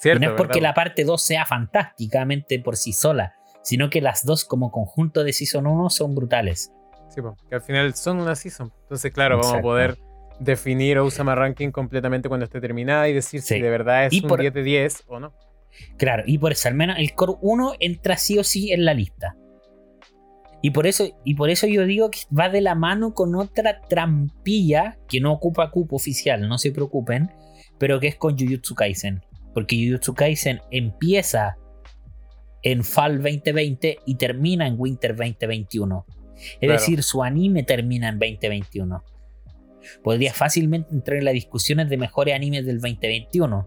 Cierto, 0.00 0.20
y 0.20 0.26
no 0.26 0.32
es 0.32 0.36
porque 0.36 0.58
¿verdad? 0.58 0.70
la 0.70 0.74
parte 0.74 1.04
2 1.04 1.22
sea 1.22 1.46
fantásticamente 1.46 2.58
por 2.58 2.76
sí 2.76 2.92
sola, 2.92 3.34
sino 3.62 3.88
que 3.88 4.00
las 4.00 4.24
dos 4.26 4.44
como 4.44 4.72
conjunto 4.72 5.22
de 5.22 5.32
season 5.32 5.68
1 5.68 5.90
son 5.90 6.16
brutales. 6.16 6.72
Sí, 7.08 7.22
po, 7.22 7.36
que 7.48 7.54
al 7.54 7.62
final 7.62 7.94
son 7.94 8.18
una 8.18 8.34
season. 8.34 8.72
Entonces, 8.82 9.12
claro, 9.12 9.38
vamos 9.38 9.54
a 9.54 9.60
poder 9.62 9.96
definir 10.40 10.98
Osama 10.98 11.36
Ranking 11.36 11.70
completamente 11.70 12.28
cuando 12.28 12.42
esté 12.44 12.60
terminada 12.60 13.08
y 13.08 13.12
decir 13.12 13.42
Sí. 13.42 13.54
si 13.54 13.60
de 13.60 13.70
verdad 13.70 14.06
es 14.06 14.12
Y 14.14 14.22
un 14.22 14.28
por- 14.28 14.40
10 14.40 14.52
de 14.52 14.64
10 14.64 15.04
o 15.06 15.20
no. 15.20 15.32
Claro, 15.98 16.24
y 16.26 16.38
por 16.38 16.50
eso 16.50 16.66
al 16.68 16.74
menos 16.74 16.96
el 16.98 17.14
core 17.14 17.34
1 17.40 17.74
entra 17.78 18.16
sí 18.16 18.38
o 18.40 18.44
sí 18.44 18.72
en 18.72 18.84
la 18.84 18.92
lista. 18.94 19.36
Y 20.62 20.70
por 20.70 20.86
eso, 20.86 21.08
y 21.24 21.34
por 21.34 21.50
eso 21.50 21.66
yo 21.66 21.84
digo 21.84 22.10
que 22.10 22.20
va 22.36 22.48
de 22.48 22.60
la 22.60 22.76
mano 22.76 23.14
con 23.14 23.34
otra 23.34 23.80
trampilla 23.88 24.96
que 25.08 25.20
no 25.20 25.32
ocupa 25.32 25.70
cupo 25.72 25.96
oficial, 25.96 26.48
no 26.48 26.56
se 26.56 26.70
preocupen, 26.70 27.32
pero 27.78 27.98
que 27.98 28.06
es 28.06 28.16
con 28.16 28.38
Jujutsu 28.38 28.76
Kaisen. 28.76 29.22
Porque 29.52 29.76
Jujutsu 29.76 30.14
Kaisen 30.14 30.60
empieza 30.70 31.56
en 32.62 32.84
Fall 32.84 33.20
2020 33.20 33.98
y 34.06 34.14
termina 34.14 34.68
en 34.68 34.76
Winter 34.78 35.16
2021. 35.16 36.06
Es 36.36 36.58
Claro. 36.60 36.72
decir, 36.74 37.02
su 37.02 37.24
anime 37.24 37.64
termina 37.64 38.08
en 38.08 38.20
2021. 38.20 39.02
Podría 40.04 40.32
fácilmente 40.32 40.94
entrar 40.94 41.18
en 41.18 41.24
las 41.24 41.34
discusiones 41.34 41.88
de 41.88 41.96
mejores 41.96 42.34
animes 42.36 42.64
del 42.64 42.80
2021. 42.80 43.66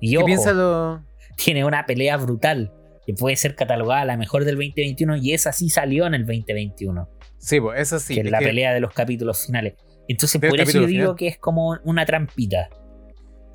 Y 0.00 0.10
¿Qué 0.10 0.18
ojo, 0.18 1.00
tiene 1.36 1.64
una 1.64 1.86
pelea 1.86 2.16
brutal 2.16 2.72
que 3.12 3.18
puede 3.18 3.36
ser 3.36 3.54
catalogada 3.56 4.04
la 4.04 4.16
mejor 4.16 4.44
del 4.44 4.56
2021 4.56 5.16
y 5.16 5.32
esa 5.32 5.52
sí 5.52 5.68
salió 5.70 6.06
en 6.06 6.14
el 6.14 6.26
2021. 6.26 7.08
Sí, 7.38 7.60
pues 7.60 7.80
esa 7.80 7.98
sí. 7.98 8.14
que 8.14 8.20
es 8.20 8.30
la 8.30 8.38
pelea 8.38 8.72
de 8.72 8.80
los 8.80 8.92
capítulos 8.92 9.46
finales. 9.46 9.74
Entonces, 10.08 10.40
por 10.40 10.60
eso 10.60 10.80
yo 10.80 10.86
digo 10.86 11.02
final. 11.02 11.16
que 11.16 11.28
es 11.28 11.38
como 11.38 11.78
una 11.84 12.04
trampita. 12.04 12.68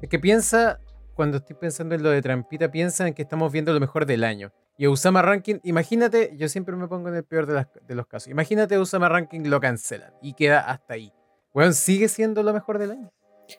Es 0.02 0.10
que 0.10 0.20
piensa, 0.20 0.80
cuando 1.14 1.38
estoy 1.38 1.56
pensando 1.56 1.96
en 1.96 2.04
lo 2.04 2.10
de 2.10 2.22
Trampita, 2.22 2.70
piensa 2.72 3.08
en 3.08 3.14
que 3.14 3.22
estamos 3.24 3.52
viendo 3.52 3.74
lo 3.74 3.80
mejor 3.80 4.06
del 4.06 4.24
año. 4.24 4.52
Y 4.78 4.88
Usama 4.88 5.22
Ranking, 5.22 5.56
imagínate, 5.64 6.34
yo 6.38 6.50
siempre 6.50 6.76
me 6.76 6.88
pongo 6.88 7.08
en 7.10 7.16
el 7.16 7.24
peor 7.24 7.46
de, 7.46 7.54
las- 7.54 7.68
de 7.88 7.96
los 7.96 8.06
casos. 8.08 8.28
Imagínate 8.30 8.78
Usama 8.78 9.08
Ranking 9.10 9.42
lo 9.46 9.60
cancelan 9.62 10.14
y 10.22 10.34
queda 10.34 10.60
hasta 10.60 10.96
ahí. 10.96 11.12
Bueno, 11.54 11.72
sigue 11.72 12.10
siendo 12.10 12.44
lo 12.44 12.54
mejor 12.54 12.78
del 12.80 12.92
año. 12.92 13.12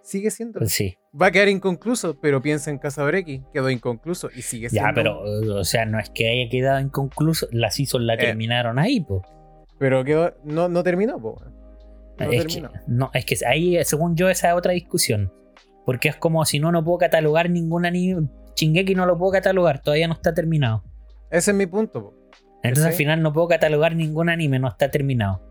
Sigue 0.03 0.31
siendo. 0.31 0.61
Sí. 0.67 0.97
Va 1.21 1.27
a 1.27 1.31
quedar 1.31 1.49
inconcluso, 1.49 2.19
pero 2.21 2.43
piensa 2.43 2.71
en 2.71 2.79
Casa 2.79 3.09
X, 3.09 3.41
quedó 3.53 3.71
inconcluso 3.71 4.29
y 4.35 4.43
sigue 4.43 4.69
siendo. 4.69 4.89
Ya, 4.89 4.95
pero, 4.95 5.21
o 5.21 5.65
sea, 5.65 5.85
no 5.87 5.99
es 5.99 6.11
que 6.11 6.29
haya 6.29 6.51
quedado 6.51 6.81
inconcluso. 6.81 7.47
La 7.53 7.71
season 7.71 8.07
la 8.07 8.15
Eh. 8.15 8.19
terminaron 8.19 8.79
ahí, 8.79 9.01
pues. 9.01 9.23
Pero 9.79 10.05
quedó, 10.05 10.35
no, 10.45 10.69
no 10.69 10.83
terminó, 10.83 11.21
po. 11.21 11.41
No 12.19 12.31
es, 12.33 12.47
que, 12.47 12.63
no, 12.87 13.11
es 13.13 13.25
que 13.27 13.37
ahí, 13.47 13.79
según 13.85 14.17
yo, 14.17 14.29
esa 14.31 14.49
es 14.49 14.55
otra 14.55 14.73
discusión. 14.73 15.33
Porque 15.85 16.09
es 16.09 16.17
como 16.17 16.45
si 16.47 16.59
no, 16.59 16.73
no 16.73 16.83
puedo 16.83 16.99
catalogar 16.99 17.51
ningún 17.51 17.85
anime. 17.87 18.29
Shingeki 18.57 18.95
no 18.95 19.05
lo 19.07 19.19
puedo 19.19 19.33
catalogar, 19.33 19.83
todavía 19.83 20.09
no 20.09 20.15
está 20.15 20.33
terminado. 20.33 20.83
Ese 21.31 21.51
es 21.51 21.57
mi 21.57 21.67
punto, 21.67 22.03
po. 22.03 22.15
Entonces 22.63 22.87
al 22.87 22.93
final 22.95 23.23
no 23.23 23.33
puedo 23.33 23.47
catalogar 23.49 23.95
ningún 23.95 24.29
anime, 24.31 24.59
no 24.59 24.67
está 24.69 24.91
terminado. 24.91 25.46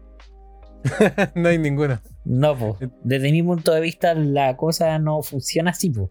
no 1.36 1.50
hay 1.50 1.58
ninguno. 1.58 2.00
No, 2.24 2.56
pues. 2.58 2.90
Desde 3.04 3.32
mi 3.32 3.42
punto 3.44 3.74
de 3.74 3.82
vista, 3.82 4.14
la 4.14 4.56
cosa 4.58 4.98
no 5.00 5.22
funciona 5.24 5.72
así, 5.72 5.90
pues. 5.90 6.10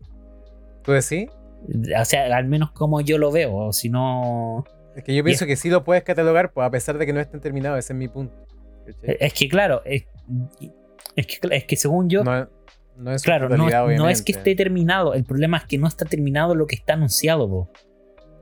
¿Tú 0.82 0.92
decís? 0.92 1.28
O 1.98 2.04
sea, 2.04 2.36
al 2.36 2.46
menos 2.46 2.72
como 2.72 3.00
yo 3.00 3.18
lo 3.18 3.30
veo. 3.32 3.54
O 3.54 3.72
si 3.72 3.88
no. 3.88 4.64
Es 4.96 5.02
que 5.04 5.14
yo 5.14 5.24
pienso 5.24 5.46
que 5.46 5.56
sí 5.56 5.70
lo 5.70 5.82
puedes 5.84 6.04
catalogar, 6.04 6.52
pues 6.52 6.66
a 6.66 6.70
pesar 6.70 6.98
de 6.98 7.06
que 7.06 7.12
no 7.12 7.20
estén 7.20 7.40
terminados, 7.40 7.78
ese 7.78 7.92
es 7.92 7.98
mi 7.98 8.08
punto. 8.08 8.34
¿cachai? 8.86 9.16
Es 9.18 9.32
que, 9.32 9.48
claro, 9.48 9.82
es, 9.84 10.04
es 11.16 11.26
que, 11.26 11.38
es 11.50 11.64
que 11.64 11.76
según 11.76 12.08
yo. 12.08 12.22
No, 12.22 12.48
no 12.96 13.10
es 13.12 13.22
Claro, 13.22 13.48
no, 13.48 14.08
es 14.08 14.22
que 14.22 14.32
esté 14.32 14.54
terminado, 14.54 15.14
el 15.14 15.24
problema 15.24 15.56
es 15.56 15.64
que 15.64 15.78
no 15.78 15.88
está 15.88 16.04
terminado 16.04 16.54
lo 16.54 16.66
que 16.66 16.76
está 16.76 16.92
anunciado. 16.94 17.48
po. 17.48 17.70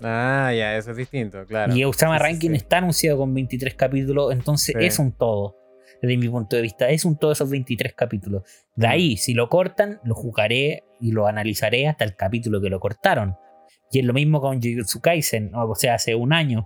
Ah, 0.03 0.53
ya, 0.55 0.76
eso 0.76 0.91
es 0.91 0.97
distinto, 0.97 1.47
claro. 1.47 1.74
Y 1.74 1.87
Usama 1.87 2.18
Sí, 2.18 2.37
sí. 2.41 2.49
está 2.55 2.78
anunciado 2.78 3.18
con 3.18 3.33
23 3.33 3.74
capítulos, 3.74 4.33
entonces 4.33 4.74
Sí. 4.78 4.85
es 4.85 4.99
un 4.99 5.12
todo. 5.12 5.57
Desde 6.03 6.17
mi 6.17 6.29
punto 6.29 6.57
de 6.57 6.63
vista, 6.63 6.91
es 6.91 7.05
un 7.05 7.17
todo 7.17 7.31
esos 7.31 7.49
23 7.49 7.95
capítulos. 7.95 8.43
De 8.75 8.89
ahí, 8.89 9.17
si 9.17 9.35
lo 9.35 9.49
cortan, 9.49 10.01
lo 10.05 10.17
jugaré 10.17 10.83
y 11.01 11.13
lo 11.13 11.29
analizaré 11.29 11.87
hasta 11.87 12.05
el 12.05 12.17
capítulo 12.17 12.61
que 12.61 12.69
lo 12.69 12.81
cortaron. 12.81 13.37
Y 13.93 14.01
es 14.01 14.05
lo 14.05 14.13
mismo 14.13 14.41
con 14.41 14.61
Jujutsu 14.61 15.01
Kaisen, 15.01 15.53
o 15.55 15.75
sea, 15.77 15.95
hace 15.95 16.17
un 16.17 16.33
año. 16.33 16.65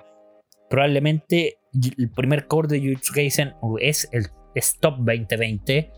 Probablemente 0.71 1.59
el 1.99 2.11
primer 2.11 2.47
core 2.47 2.69
de 2.69 2.81
Jujutsu 2.81 3.13
Kaisen 3.13 3.55
es 3.81 4.09
el 4.13 4.29
es 4.55 4.79
top 4.81 4.97
2020, 5.01 5.93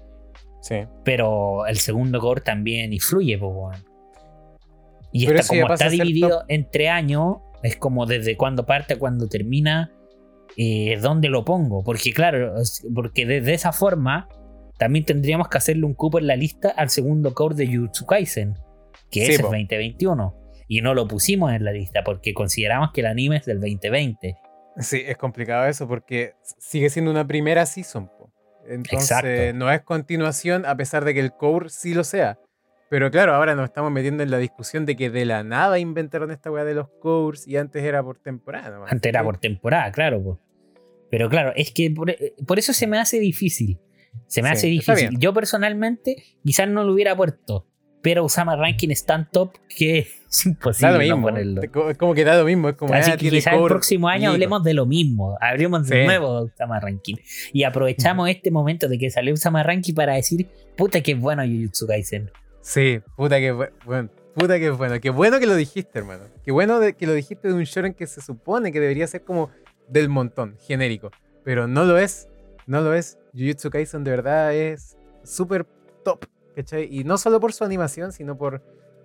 Sí. 0.61 0.75
pero 1.05 1.65
el 1.67 1.77
segundo 1.77 2.19
core 2.19 2.41
también 2.41 2.93
influye, 2.93 3.37
weón. 3.37 3.77
Y 5.13 5.27
está, 5.33 5.47
como 5.47 5.73
está 5.73 5.89
dividido 5.89 6.45
entre 6.49 6.89
años, 6.89 7.37
es 7.63 7.77
como 7.77 8.05
desde 8.05 8.37
cuándo 8.37 8.67
parte 8.67 8.95
a 8.95 8.99
cuándo 8.99 9.29
termina, 9.29 9.93
eh, 10.57 10.99
dónde 11.01 11.29
lo 11.29 11.45
pongo. 11.45 11.83
Porque 11.85 12.13
claro, 12.13 12.55
porque 12.95 13.27
desde 13.27 13.55
esa 13.55 13.73
forma 13.73 14.29
también 14.79 15.05
tendríamos 15.05 15.49
que 15.49 15.59
hacerle 15.59 15.85
un 15.85 15.95
cupo 15.95 16.19
en 16.19 16.27
la 16.27 16.37
lista 16.37 16.71
al 16.71 16.91
segundo 16.91 17.35
core 17.35 17.55
de 17.57 17.67
Jujutsu 17.67 18.07
Kaisen, 18.07 18.55
que 19.11 19.27
Sí, 19.27 19.33
es 19.33 19.37
el 19.39 19.43
po. 19.43 19.49
2021. 19.49 20.35
Y 20.69 20.83
no 20.83 20.95
lo 20.95 21.09
pusimos 21.09 21.53
en 21.53 21.65
la 21.65 21.73
lista 21.73 22.03
porque 22.05 22.35
consideramos 22.35 22.91
que 22.93 23.01
el 23.01 23.07
anime 23.07 23.37
es 23.39 23.47
del 23.47 23.61
2020. 23.61 24.37
Sí, 24.79 25.03
es 25.05 25.17
complicado 25.17 25.67
eso 25.67 25.89
porque 25.89 26.35
sigue 26.59 26.91
siendo 26.91 27.11
una 27.11 27.27
primera 27.27 27.67
season. 27.67 28.07
po. 28.09 28.31
Entonces, 28.69 29.11
Exacto. 29.11 29.57
no 29.59 29.73
es 29.73 29.81
continuación 29.81 30.67
a 30.67 30.77
pesar 30.77 31.05
de 31.05 31.15
que 31.15 31.21
el 31.21 31.33
core 31.33 31.71
sí 31.71 31.95
lo 31.95 32.05
sea. 32.05 32.39
Pero 32.91 33.11
claro, 33.11 33.35
ahora 33.35 33.55
nos 33.55 33.67
estamos 33.67 33.93
metiendo 33.93 34.23
en 34.23 34.31
la 34.31 34.39
discusión 34.39 34.87
de 34.87 34.97
que 34.97 35.11
de 35.11 35.25
la 35.27 35.45
nada 35.45 35.79
inventaron 35.79 36.31
esta 36.31 36.51
weá 36.51 36.65
de 36.65 36.75
los 36.75 36.89
cores 37.01 37.47
y 37.47 37.57
antes 37.57 37.83
era 37.85 38.03
por 38.03 38.19
temporada. 38.19 38.71
nomás, 38.71 38.93
Antes 38.93 39.11
era 39.11 39.23
por 39.23 39.39
temporada, 39.39 39.93
claro. 39.93 40.23
po. 40.23 40.41
Pero 41.11 41.29
claro, 41.29 41.53
es 41.57 41.71
que 41.73 41.91
por, 41.91 42.11
eh, 42.11 42.35
por 42.47 42.59
eso 42.59 42.73
se 42.73 42.87
me 42.87 42.99
hace 42.99 43.19
difícil. 43.21 43.79
Se 44.27 44.43
me 44.43 44.49
Sí, 44.51 44.53
hace 44.55 44.67
difícil. 44.69 45.19
Yo 45.19 45.33
personalmente 45.35 46.17
quizás 46.45 46.69
no 46.69 46.85
lo 46.85 46.93
hubiera 46.95 47.15
puesto. 47.17 47.67
Pero 48.01 48.25
Usama 48.25 48.55
Ranking 48.57 48.91
es 48.91 49.05
tan 49.05 49.29
top 49.31 49.55
que 49.77 49.99
es 50.31 50.47
imposible 50.47 50.93
no 50.93 50.99
mismo. 50.99 51.23
ponerlo. 51.23 51.63
Es 51.63 51.71
co- 51.71 51.91
es 51.91 51.99
como 51.99 52.15
que 52.15 52.25
da 52.25 52.39
lo 52.39 52.45
mismo. 52.45 52.69
Es 52.71 52.77
como 52.77 52.95
Así 52.95 53.11
ah, 53.11 53.17
que 53.17 53.29
quizás 53.29 53.55
el 53.55 53.65
próximo 53.65 54.09
año 54.09 54.31
hablemos 54.31 54.63
de 54.65 54.73
lo 54.75 54.87
mismo. 54.87 55.37
Hablemos 55.41 55.87
de 55.89 56.01
Sí. 56.03 56.07
nuevo 56.07 56.39
de 56.41 56.45
Usama 56.53 56.79
Ranking. 56.81 57.17
Y 57.53 57.65
aprovechamos 57.65 58.29
este 58.31 58.51
momento 58.51 58.89
de 58.89 58.99
que 58.99 59.11
salió 59.11 59.35
Usama 59.35 59.63
Ranking 59.63 59.95
para 59.95 60.15
decir, 60.15 60.47
puta 60.77 61.01
que 61.03 61.13
es 61.13 61.19
bueno 61.21 61.43
Jujutsu 61.45 61.87
Kaisen. 61.87 62.31
Sí, 62.69 63.01
puta 63.17 63.39
que 63.39 63.55
bu- 63.55 63.71
bueno. 63.87 64.11
Puta 64.35 64.59
que 64.59 64.69
bueno. 64.71 65.01
Qué 65.01 65.09
bueno 65.09 65.41
que 65.41 65.47
lo 65.47 65.57
dijiste, 65.57 65.99
hermano. 65.99 66.25
Qué 66.45 66.53
bueno 66.53 66.79
de- 66.81 66.93
que 66.93 67.07
lo 67.07 67.15
dijiste 67.15 67.49
de 67.49 67.55
un 67.55 67.63
shonen 67.65 67.95
que 67.95 68.07
se 68.07 68.21
supone 68.21 68.71
que 68.73 68.79
debería 68.79 69.07
ser 69.07 69.25
como 69.25 69.49
del 69.89 70.11
montón, 70.11 70.55
genérico. 70.61 71.11
Pero 71.45 71.67
no 71.67 71.85
lo 71.85 71.97
es. 71.97 72.29
No 72.67 72.83
lo 72.83 72.93
es. 72.93 73.19
Jujutsu 73.33 73.71
Kaisen 73.71 74.05
de 74.05 74.11
verdad 74.11 74.55
es 74.55 74.99
súper 75.25 75.65
top, 76.05 76.27
¿cachai? 76.55 76.87
Y 76.95 77.05
no 77.05 77.17
solo 77.17 77.41
por 77.41 77.55
su 77.55 77.65
animación, 77.65 78.13
sino 78.13 78.37
por 78.37 78.63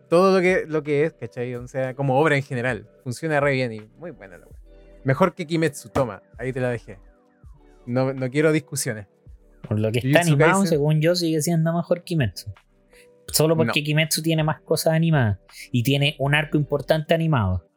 todo 0.10 0.36
lo 0.36 0.42
que, 0.42 0.66
lo 0.68 0.84
que 0.84 1.06
es, 1.06 1.14
¿cachai? 1.14 1.56
O 1.56 1.66
sea, 1.70 1.94
como 1.96 2.20
obra 2.20 2.36
en 2.36 2.44
general. 2.44 2.90
Funciona 3.06 3.40
re 3.40 3.54
bien 3.54 3.72
y 3.72 3.80
muy 3.98 4.12
buena 4.12 4.38
la 4.40 4.46
wea. 4.46 4.60
Mejor 5.06 5.34
que 5.36 5.48
Kimetsu, 5.48 5.88
toma. 5.88 6.22
Ahí 6.38 6.52
te 6.52 6.60
la 6.60 6.70
dejé. 6.70 7.00
No, 7.86 8.14
no 8.14 8.30
quiero 8.30 8.52
discusiones. 8.52 9.08
Por 9.68 9.80
lo 9.80 9.90
que 9.90 10.00
está 10.00 10.10
Jujutsu 10.10 10.28
animado, 10.34 10.52
Kaisen. 10.52 10.68
según 10.68 11.00
yo, 11.02 11.16
sigue 11.16 11.42
siendo 11.42 11.74
mejor 11.74 12.04
Kimetsu. 12.04 12.52
Solo 13.28 13.56
porque 13.56 13.80
No. 13.82 13.86
Kimetsu 13.86 14.22
tiene 14.22 14.44
más 14.44 14.62
cosas 14.62 14.94
animadas. 14.94 15.40
Y 15.72 15.84
tiene 15.84 16.16
un 16.20 16.36
arco 16.36 16.58
importante 16.58 17.14
animado. 17.14 17.68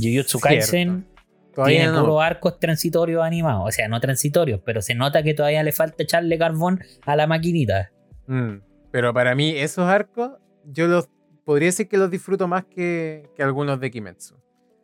Jujutsu. 0.00 0.38
Kaisen 0.40 1.06
Todavía 1.54 1.78
tiene 1.80 1.92
no. 1.92 2.00
puros 2.02 2.22
arcos 2.22 2.58
transitorios 2.58 3.22
animados. 3.22 3.64
O 3.68 3.72
sea, 3.72 3.88
no 3.88 4.00
transitorios, 4.00 4.60
pero 4.64 4.80
se 4.80 4.94
nota 4.94 5.22
que 5.22 5.34
todavía 5.34 5.62
le 5.62 5.72
falta 5.72 6.02
echarle 6.02 6.38
carbón 6.38 6.80
a 7.04 7.16
la 7.16 7.26
maquinita. 7.26 7.92
Mm, 8.26 8.58
Pero 8.90 9.12
para 9.12 9.34
mí, 9.34 9.50
esos 9.56 9.84
arcos, 9.86 10.32
yo 10.64 10.86
los 10.86 11.08
podría 11.44 11.66
decir 11.68 11.88
que 11.88 11.96
los 11.98 12.10
disfruto 12.10 12.46
más 12.48 12.64
que, 12.64 13.28
que 13.36 13.42
algunos 13.42 13.80
de 13.80 13.90
Kimetsu. 13.90 14.36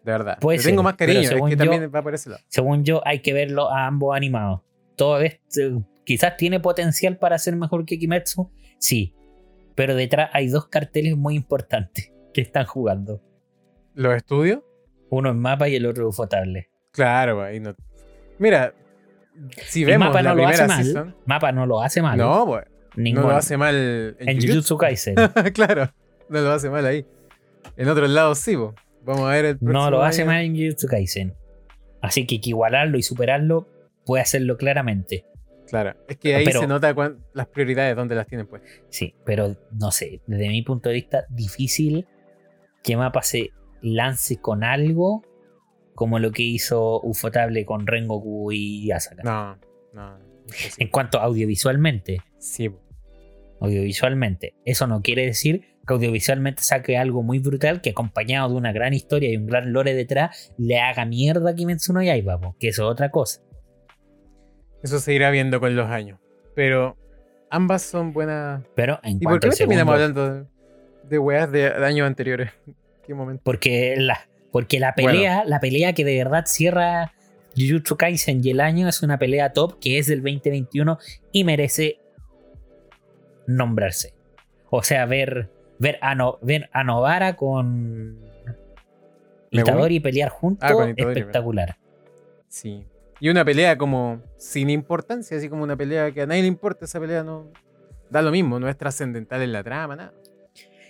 De 0.04 0.12
verdad. 0.12 0.38
Le 0.42 0.58
tengo 0.58 0.82
más 0.82 0.94
cariño, 0.94 1.20
es 1.20 1.30
que 1.30 1.50
yo- 1.50 1.56
también 1.56 1.90
va 1.94 2.02
por 2.02 2.14
ese 2.14 2.30
lado. 2.30 2.42
Según 2.48 2.84
yo, 2.84 3.00
hay 3.06 3.20
que 3.20 3.32
verlo 3.32 3.70
a 3.70 3.86
ambos 3.86 4.16
animados. 4.16 4.60
Todo 4.96 5.20
esto 5.20 5.84
quizás 6.04 6.36
tiene 6.36 6.58
potencial 6.60 7.16
para 7.18 7.38
ser 7.38 7.54
mejor 7.56 7.84
que 7.84 7.98
Kimetsu, 7.98 8.50
sí. 8.78 9.14
Pero 9.78 9.94
detrás 9.94 10.30
hay 10.32 10.48
dos 10.48 10.66
carteles 10.66 11.16
muy 11.16 11.36
importantes 11.36 12.12
que 12.34 12.40
están 12.40 12.66
jugando. 12.66 13.22
¿Los 13.94 14.16
estudios? 14.16 14.58
Uno 15.08 15.30
es 15.30 15.36
mapa 15.36 15.68
y 15.68 15.76
el 15.76 15.86
otro 15.86 16.08
es 16.08 16.14
ufotable. 16.14 16.68
Claro, 16.90 17.40
ahí 17.44 17.60
no. 17.60 17.76
Mira, 18.40 18.74
si 19.68 19.82
Y 19.82 19.84
vemos 19.84 20.08
mapa 20.08 20.20
la 20.20 20.30
no 20.30 20.34
lo 20.42 20.48
hace 20.48 20.66
mal. 20.66 20.84
season. 20.84 21.14
Mapa 21.26 21.52
no 21.52 21.64
lo 21.64 21.80
hace 21.80 22.02
mal. 22.02 22.18
No, 22.18 22.44
pues, 22.44 22.64
no 22.96 23.02
Ninguno. 23.04 23.28
lo 23.28 23.36
hace 23.36 23.56
mal 23.56 24.16
en, 24.18 24.28
en 24.28 24.40
Jujutsu. 24.40 24.76
Kaisen. 24.78 25.14
claro, 25.54 25.92
no 26.28 26.40
lo 26.40 26.50
hace 26.50 26.68
mal 26.70 26.84
ahí. 26.84 27.06
En 27.76 27.88
otros 27.88 28.10
lados 28.10 28.38
sí, 28.38 28.56
po. 28.56 28.74
Vamos 29.04 29.22
a 29.30 29.32
ver 29.32 29.44
el 29.44 29.58
no 29.60 29.90
lo 29.92 30.02
hace 30.02 30.22
año. 30.22 30.32
mal 30.32 30.42
en 30.42 30.56
Jujutsu 30.56 30.88
Kaisen. 30.88 31.34
Así 32.02 32.26
que 32.26 32.40
que 32.40 32.50
igualarlo 32.50 32.98
y 32.98 33.02
superarlo 33.04 33.68
puede 34.04 34.22
hacerlo 34.22 34.56
claramente. 34.56 35.24
Claro, 35.68 35.94
es 36.08 36.16
que 36.16 36.34
ahí 36.34 36.44
Pero- 36.44 36.60
se 36.60 36.66
nota 36.66 36.94
cuán- 36.94 37.24
las 37.34 37.46
prioridades, 37.48 37.94
dónde 37.96 38.14
las 38.14 38.26
tienen 38.26 38.46
pues. 38.46 38.62
Sí, 38.88 39.14
pero 39.24 39.56
no 39.72 39.90
sé, 39.90 40.22
desde 40.26 40.48
mi 40.48 40.62
punto 40.62 40.88
de 40.88 40.94
vista, 40.96 41.24
difícil 41.30 42.06
que 42.82 42.96
Mapa 42.96 43.22
se 43.22 43.50
lance 43.82 44.38
con 44.40 44.64
algo 44.64 45.22
como 45.94 46.18
lo 46.18 46.30
que 46.32 46.42
hizo 46.44 47.00
Ufotable 47.00 47.64
con 47.66 47.86
Rengoku 47.86 48.52
y 48.52 48.90
Asaka. 48.92 49.22
No, 49.24 49.58
no. 49.92 50.18
En 50.78 50.88
cuanto 50.88 51.18
a 51.18 51.24
audiovisualmente, 51.24 52.22
Sí, 52.38 52.70
audiovisualmente. 53.60 54.54
Eso 54.64 54.86
no 54.86 55.02
quiere 55.02 55.26
decir 55.26 55.62
que 55.86 55.94
audiovisualmente 55.94 56.62
saque 56.62 56.96
algo 56.96 57.22
muy 57.22 57.38
brutal 57.40 57.80
que 57.80 57.90
acompañado 57.90 58.48
de 58.50 58.54
una 58.54 58.72
gran 58.72 58.94
historia 58.94 59.30
y 59.30 59.36
un 59.36 59.46
gran 59.46 59.72
lore 59.72 59.94
detrás 59.94 60.52
le 60.58 60.78
haga 60.78 61.04
mierda 61.04 61.50
a 61.50 61.54
Kimetsu 61.54 61.92
no 61.92 62.02
Yaiba, 62.02 62.38
que 62.58 62.68
eso 62.68 62.84
es 62.84 62.92
otra 62.92 63.10
cosa. 63.10 63.40
Eso 64.82 64.98
se 65.00 65.12
irá 65.12 65.30
viendo 65.30 65.60
con 65.60 65.74
los 65.74 65.88
años. 65.88 66.18
Pero 66.54 66.96
ambas 67.50 67.82
son 67.82 68.12
buenas. 68.12 68.62
Pero 68.74 69.00
en 69.02 69.16
¿Y 69.16 69.24
por 69.24 69.40
qué 69.40 69.50
terminamos 69.50 69.94
hablando 69.94 70.34
de, 70.34 70.44
de 71.08 71.18
weas 71.18 71.50
de, 71.50 71.70
de 71.70 71.86
años 71.86 72.06
anteriores? 72.06 72.50
¿Qué 73.06 73.14
momento? 73.14 73.40
porque 73.42 73.94
la, 73.96 74.28
porque 74.52 74.78
la 74.78 74.94
pelea, 74.94 75.44
la 75.46 75.60
pelea 75.60 75.94
que 75.94 76.04
de 76.04 76.18
verdad 76.18 76.44
cierra 76.46 77.12
Jujutsu 77.56 77.96
Kaisen 77.96 78.44
y 78.44 78.50
el 78.50 78.60
año 78.60 78.86
es 78.86 79.02
una 79.02 79.18
pelea 79.18 79.52
top 79.54 79.78
que 79.80 79.98
es 79.98 80.08
del 80.08 80.18
2021 80.22 80.98
y 81.32 81.44
merece 81.44 82.00
nombrarse. 83.46 84.12
O 84.70 84.82
sea, 84.82 85.06
ver, 85.06 85.50
ver, 85.78 85.98
a, 86.02 86.14
no, 86.14 86.38
ver 86.42 86.68
a 86.72 86.84
Novara 86.84 87.34
con. 87.36 88.18
Itadori 89.50 90.00
pelear 90.00 90.28
juntos, 90.28 90.70
Ah, 90.70 90.92
espectacular. 90.94 91.78
Sí. 92.48 92.84
Y 93.20 93.28
una 93.28 93.44
pelea 93.44 93.76
como 93.76 94.22
sin 94.36 94.70
importancia, 94.70 95.36
así 95.36 95.48
como 95.48 95.62
una 95.64 95.76
pelea 95.76 96.12
que 96.12 96.22
a 96.22 96.26
nadie 96.26 96.42
le 96.42 96.48
importa 96.48 96.84
esa 96.84 97.00
pelea, 97.00 97.24
no 97.24 97.50
da 98.10 98.22
lo 98.22 98.30
mismo, 98.30 98.58
no 98.60 98.68
es 98.68 98.76
trascendental 98.78 99.42
en 99.42 99.52
la 99.52 99.62
trama, 99.64 99.96
nada. 99.96 100.14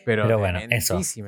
Pero, 0.04 0.24
Pero 0.24 0.38
bueno, 0.38 0.58
eso. 0.70 0.94
weón. 0.94 1.04
y 1.16 1.20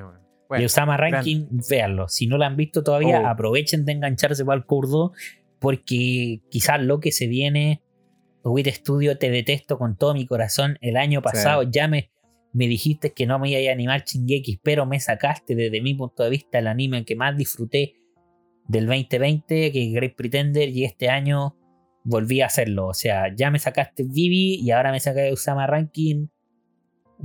Bueno, 0.49 0.67
Osama 0.67 0.97
Ranking, 0.97 1.47
véanlo. 1.69 2.09
Si 2.09 2.27
no 2.27 2.39
lo 2.39 2.45
han 2.45 2.57
visto 2.57 2.83
todavía, 2.83 3.21
Oh. 3.23 3.27
aprovechen 3.27 3.85
de 3.85 3.93
engancharse 3.93 4.45
para 4.45 4.57
el 4.59 4.65
curdo, 4.65 5.13
porque 5.59 6.41
quizás 6.51 6.81
lo 6.83 7.01
que 7.01 7.13
se 7.13 7.27
viene, 7.27 7.83
Wit 8.43 8.69
Studio, 8.69 9.19
te 9.19 9.31
detesto 9.31 9.79
con 9.79 9.97
todo 9.97 10.15
mi 10.15 10.27
corazón. 10.27 10.79
El 10.81 10.97
año 10.97 11.21
pasado 11.23 11.63
ya 11.63 11.89
me, 11.89 12.11
me 12.53 12.67
dijiste 12.67 13.13
que 13.13 13.27
no 13.27 13.39
me 13.39 13.51
iba 13.51 13.71
a 13.71 13.73
animar 13.73 14.05
Shingeki, 14.05 14.61
pero 14.63 14.87
me 14.87 14.99
sacaste 14.99 15.55
desde 15.55 15.81
mi 15.83 15.95
punto 15.95 16.23
de 16.25 16.31
vista 16.31 16.59
el 16.59 16.67
anime 16.67 17.05
que 17.05 17.17
más 17.17 17.37
disfruté 17.37 17.95
del 18.69 18.87
2020, 18.87 19.73
que 19.73 19.91
Great 19.91 20.15
Pretender, 20.15 20.69
y 20.69 20.85
este 20.85 21.09
año 21.09 21.57
volví 22.05 22.41
a 22.41 22.47
hacerlo. 22.47 22.87
O 22.87 22.95
sea, 22.95 23.35
ya 23.35 23.51
me 23.51 23.59
sacaste 23.59 24.05
Vivi 24.05 24.55
y 24.61 24.71
ahora 24.71 24.91
me 24.93 25.01
sacaste 25.01 25.33
Usama 25.33 25.67
Ranking. 25.67 26.29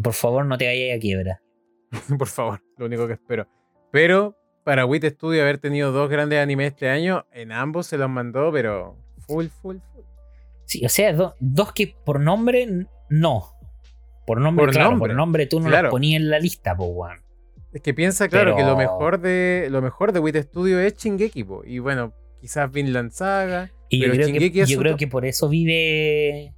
Por 0.02 0.14
favor, 0.14 0.46
no 0.46 0.58
te 0.58 0.68
vayas 0.68 0.98
a 0.98 1.00
quiebra. 1.00 1.42
por 2.18 2.28
favor, 2.28 2.62
lo 2.78 2.86
único 2.88 3.08
que 3.08 3.14
espero. 3.14 3.48
Pero 3.92 4.38
para 4.64 4.86
Wit 4.86 5.06
Studio 5.06 5.42
haber 5.44 5.60
tenido 5.60 5.92
dos 5.92 6.10
grandes 6.10 6.40
animes 6.40 6.72
este 6.72 6.90
año, 6.90 7.26
en 7.32 7.52
ambos 7.52 7.88
se 7.88 7.98
los 7.98 8.10
mandó, 8.10 8.52
pero 8.52 8.98
full, 9.28 9.46
full, 9.48 9.78
full. 9.94 10.04
Sí, 10.66 10.84
o 10.86 10.90
sea, 10.90 11.14
do- 11.14 11.36
dos 11.40 11.72
que 11.72 11.96
por 12.04 12.20
nombre 12.20 12.68
no. 13.10 13.44
Por 14.26 14.42
nombre, 14.42 14.66
Por 14.66 14.74
claro, 14.74 14.90
nombre, 14.90 15.10
por 15.10 15.16
nombre 15.16 15.46
tú 15.46 15.60
no 15.60 15.68
claro. 15.68 15.84
los 15.84 15.92
ponías 15.92 16.20
en 16.20 16.30
la 16.32 16.40
lista, 16.40 16.76
po, 16.76 16.86
weón. 16.86 17.20
Es 17.76 17.82
que 17.82 17.94
piensa, 17.94 18.30
claro, 18.30 18.56
que 18.56 18.64
lo 18.64 18.78
mejor 18.78 19.20
de 19.20 19.68
lo 19.70 19.82
mejor 19.82 20.14
de 20.14 20.20
Wit 20.20 20.38
Studio 20.38 20.80
es 20.80 20.96
Shingeki, 20.96 21.44
po. 21.44 21.62
y 21.66 21.80
bueno, 21.80 22.14
quizás 22.40 22.72
Vinland 22.72 23.12
Saga, 23.12 23.70
Y 23.90 24.00
yo 24.00 24.12
creo, 24.12 24.28
que, 24.28 24.66
yo 24.66 24.80
creo 24.80 24.96
que 24.96 25.08
por 25.08 25.26
eso 25.26 25.50
vive 25.50 26.54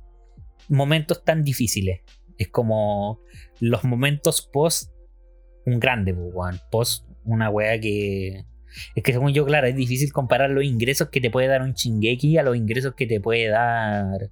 momentos 0.70 1.24
tan 1.24 1.43
difíciles. 1.43 2.01
Es 2.38 2.49
como 2.49 3.20
los 3.59 3.84
momentos 3.84 4.47
post 4.53 4.91
un 5.65 5.80
grande. 5.80 6.15
Post 6.70 7.07
una 7.24 7.49
weá 7.49 7.80
que. 7.80 8.45
Es 8.93 9.01
que 9.01 9.11
según 9.11 9.34
yo, 9.34 9.43
claro, 9.43 9.65
es 9.65 9.76
difícil 9.76 10.13
comparar 10.13 10.51
los 10.51 10.65
ingresos 10.65 11.09
que 11.09 11.20
te 11.20 11.32
puede 11.32 11.47
dar 11.47 11.63
un 11.63 11.74
Shingeki 11.74 12.38
a 12.38 12.43
los 12.43 12.55
ingresos 12.55 12.93
que 12.93 13.07
te 13.07 13.20
puede 13.20 13.47
dar 13.47 14.30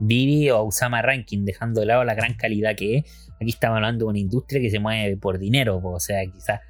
Vivi 0.00 0.50
o 0.50 0.62
Usama 0.64 1.02
Ranking, 1.02 1.44
dejando 1.44 1.80
de 1.80 1.86
lado 1.86 2.04
la 2.04 2.14
gran 2.14 2.34
calidad 2.34 2.74
que 2.76 2.98
es. 2.98 3.28
Aquí 3.40 3.50
estamos 3.50 3.76
hablando 3.76 4.06
de 4.06 4.10
una 4.10 4.18
industria 4.18 4.60
que 4.60 4.70
se 4.70 4.78
mueve 4.80 5.16
por 5.16 5.38
dinero, 5.38 5.80
o 5.82 6.00
sea, 6.00 6.20
quizás 6.26 6.60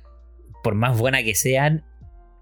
por 0.63 0.75
más 0.75 0.99
buena 0.99 1.23
que 1.23 1.35
sean, 1.35 1.85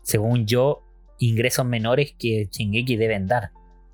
según 0.02 0.46
yo, 0.46 0.82
ingresos 1.18 1.64
menores 1.66 2.14
que 2.18 2.48
Shingeki 2.50 2.96
deben 2.96 3.26
dar. 3.26 3.50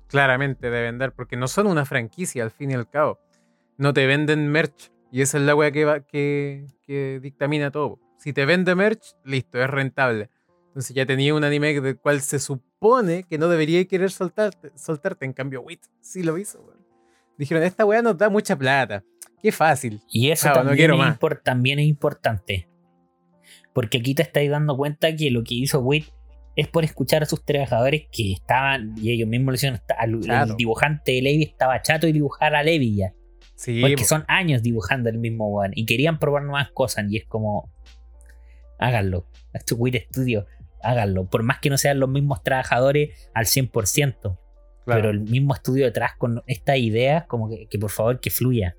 Claramente 0.07 0.69
deben 0.69 0.97
dar, 0.97 1.13
porque 1.13 1.35
no 1.37 1.47
son 1.47 1.67
una 1.67 1.85
franquicia 1.85 2.43
al 2.43 2.51
fin 2.51 2.71
y 2.71 2.73
al 2.75 2.89
cabo. 2.89 3.19
No 3.77 3.93
te 3.93 4.05
venden 4.07 4.47
merch. 4.47 4.91
Y 5.11 5.21
esa 5.21 5.37
es 5.37 5.43
la 5.43 5.55
wea 5.55 5.71
que, 5.71 5.85
va- 5.85 5.99
que 6.01 6.65
dictamina 7.21 7.71
todo. 7.71 7.99
Si 8.17 8.33
te 8.33 8.45
vende 8.45 8.73
merch, 8.75 9.15
listo, 9.23 9.61
es 9.61 9.69
rentable. 9.69 10.29
Entonces 10.67 10.95
ya 10.95 11.05
tenía 11.05 11.33
un 11.33 11.43
anime 11.43 11.79
del 11.79 11.97
cual 11.97 12.21
se 12.21 12.39
supone 12.39 13.23
que 13.23 13.37
no 13.37 13.47
debería 13.47 13.85
querer 13.85 14.11
soltarte. 14.11 14.71
soltarte. 14.75 15.25
En 15.25 15.33
cambio, 15.33 15.61
Wit 15.61 15.81
sí 16.01 16.21
lo 16.23 16.37
hizo. 16.37 16.73
Dijeron, 17.37 17.63
esta 17.63 17.85
wea 17.85 18.01
nos 18.01 18.17
da 18.17 18.29
mucha 18.29 18.55
plata. 18.57 19.03
Qué 19.41 19.51
fácil. 19.51 20.01
Y 20.09 20.29
eso 20.31 20.51
también, 20.53 20.91
es 20.93 21.43
también 21.43 21.79
importante. 21.79 22.67
Porque 23.73 23.97
aquí 23.97 24.15
te 24.15 24.23
estáis 24.23 24.49
dando 24.49 24.75
cuenta 24.77 25.13
que 25.15 25.29
lo 25.31 25.43
que 25.43 25.55
hizo 25.55 25.79
WIT 25.81 26.05
es 26.55 26.67
por 26.69 26.85
escuchar 26.85 27.23
a 27.23 27.25
sus 27.25 27.43
trabajadores 27.43 28.07
que 28.11 28.31
estaban, 28.31 28.95
y 28.97 29.11
ellos 29.11 29.27
mismos 29.27 29.47
lo 29.47 29.55
hicieron, 29.55 29.81
al- 29.97 30.13
el 30.49 30.55
dibujante 30.55 31.11
de 31.11 31.21
Levi 31.21 31.43
estaba 31.43 31.81
chato 31.81 32.07
y 32.07 32.13
dibujar 32.13 32.55
a 32.55 32.63
Levi 32.63 32.95
ya. 32.95 33.13
Sí, 33.55 33.81
Porque 33.81 33.97
po. 33.97 34.03
son 34.05 34.23
años 34.29 34.61
dibujando 34.63 35.09
el 35.09 35.17
mismo 35.17 35.49
weón. 35.49 35.71
Y 35.75 35.85
querían 35.85 36.19
probar 36.19 36.43
nuevas 36.43 36.69
cosas. 36.71 37.05
Y 37.09 37.17
es 37.17 37.25
como. 37.25 37.69
Háganlo. 38.79 39.27
Esto 39.53 39.75
es 39.75 39.81
WIT 39.81 39.95
Studio. 40.11 40.45
Háganlo. 40.81 41.29
Por 41.29 41.43
más 41.43 41.59
que 41.59 41.69
no 41.69 41.77
sean 41.77 41.99
los 41.99 42.09
mismos 42.09 42.43
trabajadores 42.43 43.29
al 43.33 43.45
100%. 43.45 44.37
Claro. 44.85 45.01
Pero 45.01 45.09
el 45.11 45.21
mismo 45.21 45.53
estudio 45.53 45.85
detrás 45.85 46.11
con 46.17 46.41
estas 46.47 46.77
ideas, 46.77 47.25
como 47.25 47.49
que, 47.49 47.67
que 47.67 47.77
por 47.79 47.89
favor 47.89 48.19
que 48.19 48.29
fluya. 48.29 48.75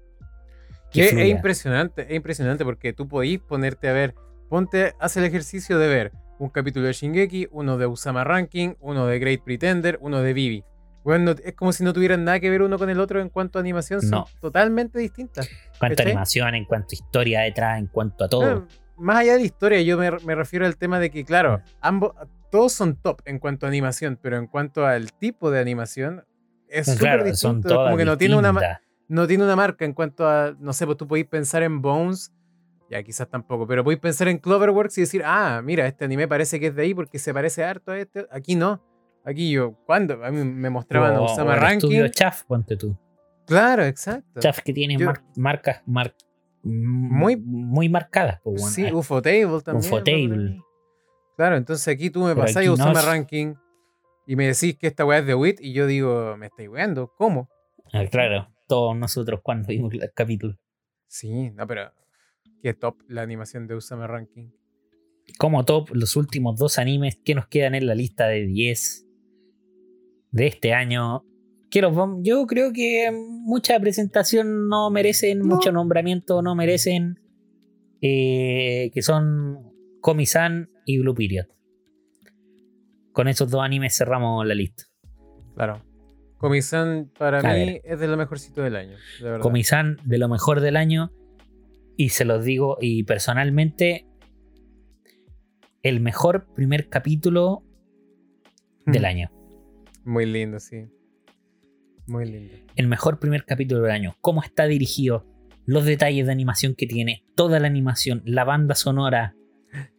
Que 0.93 1.05
es, 1.05 1.11
fluya. 1.11 1.27
impresionante, 1.27 2.03
es 2.09 2.15
impresionante 2.15 2.65
porque 2.65 2.93
tú 2.93 3.09
podís 3.09 3.41
ponerte 3.41 3.89
a 3.89 3.93
ver, 3.93 4.15
ponte, 4.49 4.95
haz 5.01 5.17
el 5.17 5.25
ejercicio 5.25 5.79
de 5.79 5.89
ver 5.89 6.13
un 6.39 6.49
capítulo 6.51 6.87
de 6.87 6.93
Shingeki, 6.93 7.49
uno 7.51 7.77
de 7.79 7.87
Usama 7.87 8.23
Ranking, 8.23 8.75
uno 8.81 9.07
de 9.07 9.19
Great 9.19 9.43
Pretender, 9.43 9.99
uno 10.01 10.21
de 10.23 10.33
Vivi. 10.33 10.65
Bueno, 11.03 11.35
es 11.45 11.55
como 11.55 11.73
si 11.73 11.83
no 11.85 11.93
tuvieran 11.93 12.25
nada 12.25 12.41
que 12.41 12.51
ver 12.51 12.63
uno 12.63 12.79
con 12.79 12.91
el 12.91 13.01
otro 13.01 13.21
en 13.21 13.29
cuanto 13.29 13.59
a 13.59 13.61
animación, 13.61 14.01
son 14.03 14.11
No. 14.11 14.27
totalmente 14.41 14.99
distintas. 14.99 15.49
En 15.49 15.79
cuanto 15.79 16.03
a 16.03 16.07
animación, 16.07 16.55
en 16.55 16.65
cuanto 16.65 16.89
a 16.91 16.95
historia 16.95 17.41
detrás, 17.43 17.79
en 17.79 17.87
cuanto 17.87 18.25
a 18.25 18.29
todo. 18.29 18.41
Claro, 18.43 18.67
más 18.97 19.19
allá 19.19 19.33
de 19.35 19.39
la 19.41 19.45
historia, 19.45 19.81
yo 19.83 19.97
me, 19.99 20.11
me 20.25 20.35
refiero 20.35 20.67
al 20.67 20.77
tema 20.77 20.99
de 20.99 21.11
que, 21.11 21.25
claro, 21.25 21.63
ambos, 21.81 22.13
todos 22.51 22.73
son 22.73 22.97
top 22.97 23.21
en 23.25 23.39
cuanto 23.39 23.67
a 23.67 23.69
animación, 23.69 24.19
pero 24.21 24.37
en 24.37 24.47
cuanto 24.47 24.87
al 24.87 25.13
tipo 25.13 25.51
de 25.51 25.61
animación, 25.61 26.25
es 26.69 26.87
súper 26.87 26.99
claro, 27.01 27.25
distinto. 27.25 27.39
son 27.39 27.57
es 27.59 27.63
todas 27.67 27.87
como 27.87 27.97
que 27.97 28.05
no 28.05 28.17
tiene 28.19 28.37
una, 28.37 28.81
no 29.09 29.27
tiene 29.27 29.45
una 29.45 29.57
marca 29.57 29.85
en 29.85 29.93
cuanto 29.93 30.29
a, 30.29 30.55
no 30.59 30.73
sé, 30.73 30.85
pues 30.87 30.99
tú 30.99 31.07
podéis 31.07 31.27
pensar 31.27 31.63
en 31.63 31.81
Bones, 31.83 32.33
ya 32.91 33.03
quizás 33.03 33.29
tampoco, 33.29 33.67
pero 33.67 33.83
podéis 33.85 34.01
pensar 34.01 34.29
en 34.29 34.39
Cloverworks 34.39 34.97
y 34.99 35.03
decir, 35.03 35.23
ah, 35.25 35.61
mira, 35.65 35.87
este 35.87 36.05
anime 36.05 36.29
parece 36.29 36.59
que 36.61 36.69
es 36.69 36.75
de 36.75 36.83
ahí 36.83 36.95
porque 36.95 37.19
se 37.19 37.33
parece 37.35 37.65
harto 37.65 37.93
a 37.93 37.99
este. 37.99 38.27
Aquí 38.31 38.55
no. 38.55 38.83
Aquí 39.25 39.51
yo, 39.51 39.75
¿cuándo? 39.87 40.25
A 40.25 40.31
mí 40.31 40.45
me 40.45 40.71
mostraban 40.71 41.15
a 41.15 41.21
O- 41.21 41.25
Osama 41.25 41.51
o 41.51 41.55
el 41.55 41.61
Ranking. 41.61 41.77
estudio 41.89 42.09
Chaff, 42.09 42.45
ponte 42.45 42.77
tú. 42.77 42.97
Claro, 43.45 43.85
exacto. 43.85 44.39
Chaff 44.41 44.61
que 44.61 44.73
tiene 44.73 44.97
Yo- 44.97 45.07
mar- 45.07 45.23
marcas 45.37 45.83
mar- 45.87 46.15
Muy- 46.63 47.37
muy 47.37 47.89
marcadas. 47.89 48.41
pues, 48.43 48.61
bueno. 48.61 48.73
sí, 48.75 48.93
UFO 48.93 49.21
Table 49.23 49.61
también. 49.65 49.93
UFO 49.93 50.03
Claro, 51.37 51.57
entonces 51.57 51.87
aquí 51.89 52.11
tú 52.11 52.21
me 52.25 52.35
Pero 52.35 52.43
Osama 52.75 52.93
no 52.95 52.99
es- 53.01 53.05
Ranking 53.05 53.55
y 54.27 54.37
me 54.37 54.47
decís 54.47 54.77
que 54.79 54.87
esta 54.87 55.05
weá 55.05 55.19
es 55.19 55.27
de 55.27 55.35
WIT 55.35 55.61
y 55.61 55.73
yo 55.73 55.87
digo, 55.87 56.37
me 56.37 56.47
estáis 56.47 56.69
weando, 56.69 57.13
¿cómo? 57.17 57.49
Ah, 57.93 58.05
claro, 58.11 58.49
todos 58.67 58.97
nosotros 58.97 59.41
cuando 59.43 59.69
vimos 59.69 59.93
el 59.95 60.11
capítulo. 60.15 60.57
Sí, 61.07 61.51
no, 61.51 61.67
pero 61.67 61.93
qué 62.63 62.75
top 62.75 62.97
la 63.09 63.23
animación 63.23 63.67
de 63.67 63.75
Usama 63.77 64.07
Ranking. 64.07 64.51
Como 65.39 65.65
top, 65.65 65.91
los 65.93 66.17
últimos 66.17 66.59
dos 66.59 66.79
animes 66.79 67.19
que 67.25 67.35
nos 67.35 67.47
quedan 67.49 67.75
en 67.75 67.87
la 67.87 67.95
lista 67.95 68.27
de 68.29 68.47
10 68.47 69.07
de 70.31 70.47
este 70.47 70.73
año. 70.73 71.25
Que 71.71 71.83
los 71.83 71.95
yo 72.23 72.47
creo 72.47 72.73
que 72.73 73.11
mucha 73.13 73.79
presentación 73.81 74.69
no 74.69 74.89
merecen, 74.91 75.41
No. 75.41 75.47
mucho 75.57 75.71
nombramiento 75.73 76.43
no 76.43 76.55
merecen. 76.55 77.21
eh, 78.03 78.91
que 78.93 79.01
son 79.03 79.73
Komi-san 80.01 80.71
y 80.85 80.99
Blue 80.99 81.15
Period. 81.15 81.47
Con 83.13 83.29
esos 83.29 83.51
dos 83.51 83.63
animes 83.63 83.97
cerramos 83.97 84.47
la 84.47 84.55
lista. 84.55 84.85
Claro. 85.55 85.83
Comisan 86.39 87.11
para 87.19 87.39
A 87.41 87.55
mí 87.55 87.65
ver. 87.65 87.81
es 87.85 87.99
de 87.99 88.09
lo 88.09 88.17
mejorcito 88.19 88.63
del 88.63 88.77
año, 88.77 88.97
de. 89.23 89.39
Komi-san 89.41 89.97
de 90.05 90.19
lo 90.19 90.29
mejor 90.29 90.61
del 90.61 90.77
año. 90.77 91.11
Y 91.97 92.11
se 92.11 92.27
los 92.27 92.45
digo, 92.45 92.77
y 92.79 93.05
personalmente, 93.05 94.07
el 95.83 96.01
mejor 96.01 96.47
primer 96.55 96.91
capítulo 96.91 97.63
del 98.85 99.03
Mm. 99.03 99.07
año. 99.07 99.31
Muy 100.05 100.27
lindo, 100.27 100.61
sí. 100.61 100.85
Muy 102.07 102.27
lindo. 102.27 102.55
El 102.77 102.87
mejor 102.87 103.19
primer 103.19 103.47
capítulo 103.47 103.81
del 103.83 103.91
año. 103.93 104.15
Cómo 104.21 104.43
está 104.43 104.67
dirigido, 104.67 105.25
los 105.65 105.87
detalles 105.87 106.27
de 106.27 106.33
animación 106.33 106.75
que 106.75 106.87
tiene, 106.87 107.25
toda 107.35 107.59
la 107.61 107.67
animación, 107.67 108.23
la 108.27 108.45
banda 108.45 108.75
sonora, 108.75 109.35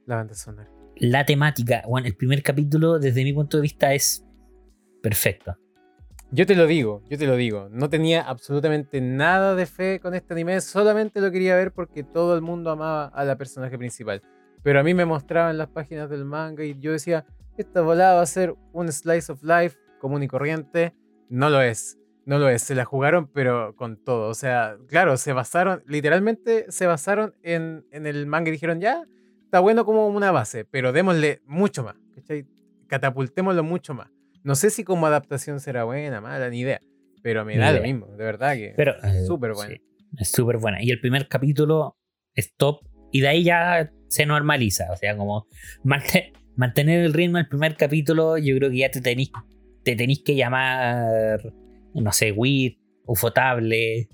La 0.08 0.16
banda 0.16 0.34
sonora. 0.34 0.70
la 0.96 1.26
temática. 1.26 1.84
Bueno, 1.88 2.08
el 2.08 2.16
primer 2.16 2.42
capítulo, 2.42 2.98
desde 2.98 3.24
mi 3.24 3.34
punto 3.34 3.58
de 3.58 3.62
vista, 3.62 3.94
es 3.94 4.26
perfecto. 5.04 5.56
Yo 6.32 6.46
te 6.46 6.56
lo 6.56 6.66
digo, 6.66 7.04
yo 7.10 7.18
te 7.18 7.28
lo 7.28 7.36
digo. 7.36 7.68
No 7.72 7.90
tenía 7.90 8.22
absolutamente 8.22 9.00
nada 9.02 9.54
de 9.54 9.66
fe 9.66 10.00
con 10.00 10.14
este 10.16 10.34
anime, 10.34 10.60
solamente 10.62 11.22
lo 11.22 11.30
quería 11.30 11.56
ver 11.56 11.72
porque 11.74 12.04
todo 12.04 12.36
el 12.36 12.42
mundo 12.42 12.72
amaba 12.72 13.06
a 13.08 13.26
la 13.26 13.38
personaje 13.38 13.78
principal. 13.78 14.22
Pero 14.64 14.80
a 14.80 14.84
mí 14.84 14.94
me 14.94 15.06
mostraban 15.06 15.58
las 15.58 15.68
páginas 15.68 16.10
del 16.10 16.26
manga 16.26 16.64
y 16.64 16.80
yo 16.80 16.94
decía, 16.94 17.26
esta 17.58 17.82
volada 17.82 18.16
va 18.16 18.22
a 18.22 18.26
ser 18.26 18.56
un 18.74 18.92
slice 18.92 19.32
of 19.32 19.44
life 19.44 19.78
común 20.00 20.24
y 20.24 20.28
corriente. 20.28 20.96
No 21.30 21.50
lo 21.50 21.62
es, 21.62 21.98
no 22.26 22.40
lo 22.40 22.50
es. 22.50 22.62
Se 22.62 22.76
la 22.76 22.86
jugaron, 22.86 23.28
pero 23.28 23.76
con 23.76 23.98
todo. 24.04 24.30
O 24.30 24.34
sea, 24.34 24.78
claro, 24.88 25.18
se 25.18 25.34
basaron, 25.34 25.84
literalmente 25.86 26.66
se 26.70 26.88
basaron 26.88 27.36
en, 27.44 27.86
en 27.92 28.06
el 28.06 28.26
manga 28.26 28.50
y 28.50 28.54
dijeron, 28.54 28.80
ya, 28.82 29.04
está 29.48 29.62
bueno 29.62 29.86
como 29.86 30.08
una 30.08 30.32
base, 30.32 30.66
pero 30.66 30.92
démosle 30.92 31.42
mucho 31.46 31.84
más. 31.84 31.96
¿cachai? 32.16 32.46
Catapultémoslo 32.88 33.64
mucho 33.64 33.94
más. 33.94 34.10
No 34.44 34.56
sé 34.56 34.70
si 34.70 34.84
como 34.84 35.08
adaptación 35.08 35.60
será 35.60 35.86
buena, 35.86 36.20
mala, 36.22 36.50
ni 36.50 36.60
idea. 36.60 36.82
Pero 37.24 37.46
me 37.46 37.54
Ni 37.54 37.60
da 37.60 37.72
lo 37.72 37.82
mismo, 37.82 38.08
de 38.08 38.24
verdad 38.24 38.56
que 38.56 38.74
Pero, 38.76 38.94
eh, 39.04 39.26
súper 39.26 39.54
buena. 39.54 39.76
sí, 39.76 39.82
es 40.18 40.32
súper 40.32 40.58
buena. 40.58 40.84
Y 40.84 40.92
el 40.92 41.00
primer 41.00 41.28
capítulo 41.28 41.98
es 42.34 42.54
top. 42.56 42.82
Y 43.12 43.22
de 43.22 43.30
ahí 43.30 43.44
ya 43.44 43.92
se 44.10 44.26
normaliza. 44.26 44.92
O 44.92 44.96
sea, 44.98 45.16
como 45.18 45.48
mantener 46.56 47.06
el 47.06 47.14
ritmo 47.14 47.38
del 47.38 47.48
primer 47.48 47.76
capítulo, 47.76 48.38
yo 48.38 48.56
creo 48.58 48.70
que 48.70 48.78
ya 48.78 48.92
te 48.92 49.02
tenéis 49.02 49.32
te 49.84 49.96
que 50.24 50.36
llamar, 50.36 51.40
no 51.94 52.12
sé, 52.12 52.34
Weed, 52.34 52.74
Ufotable, 53.06 54.10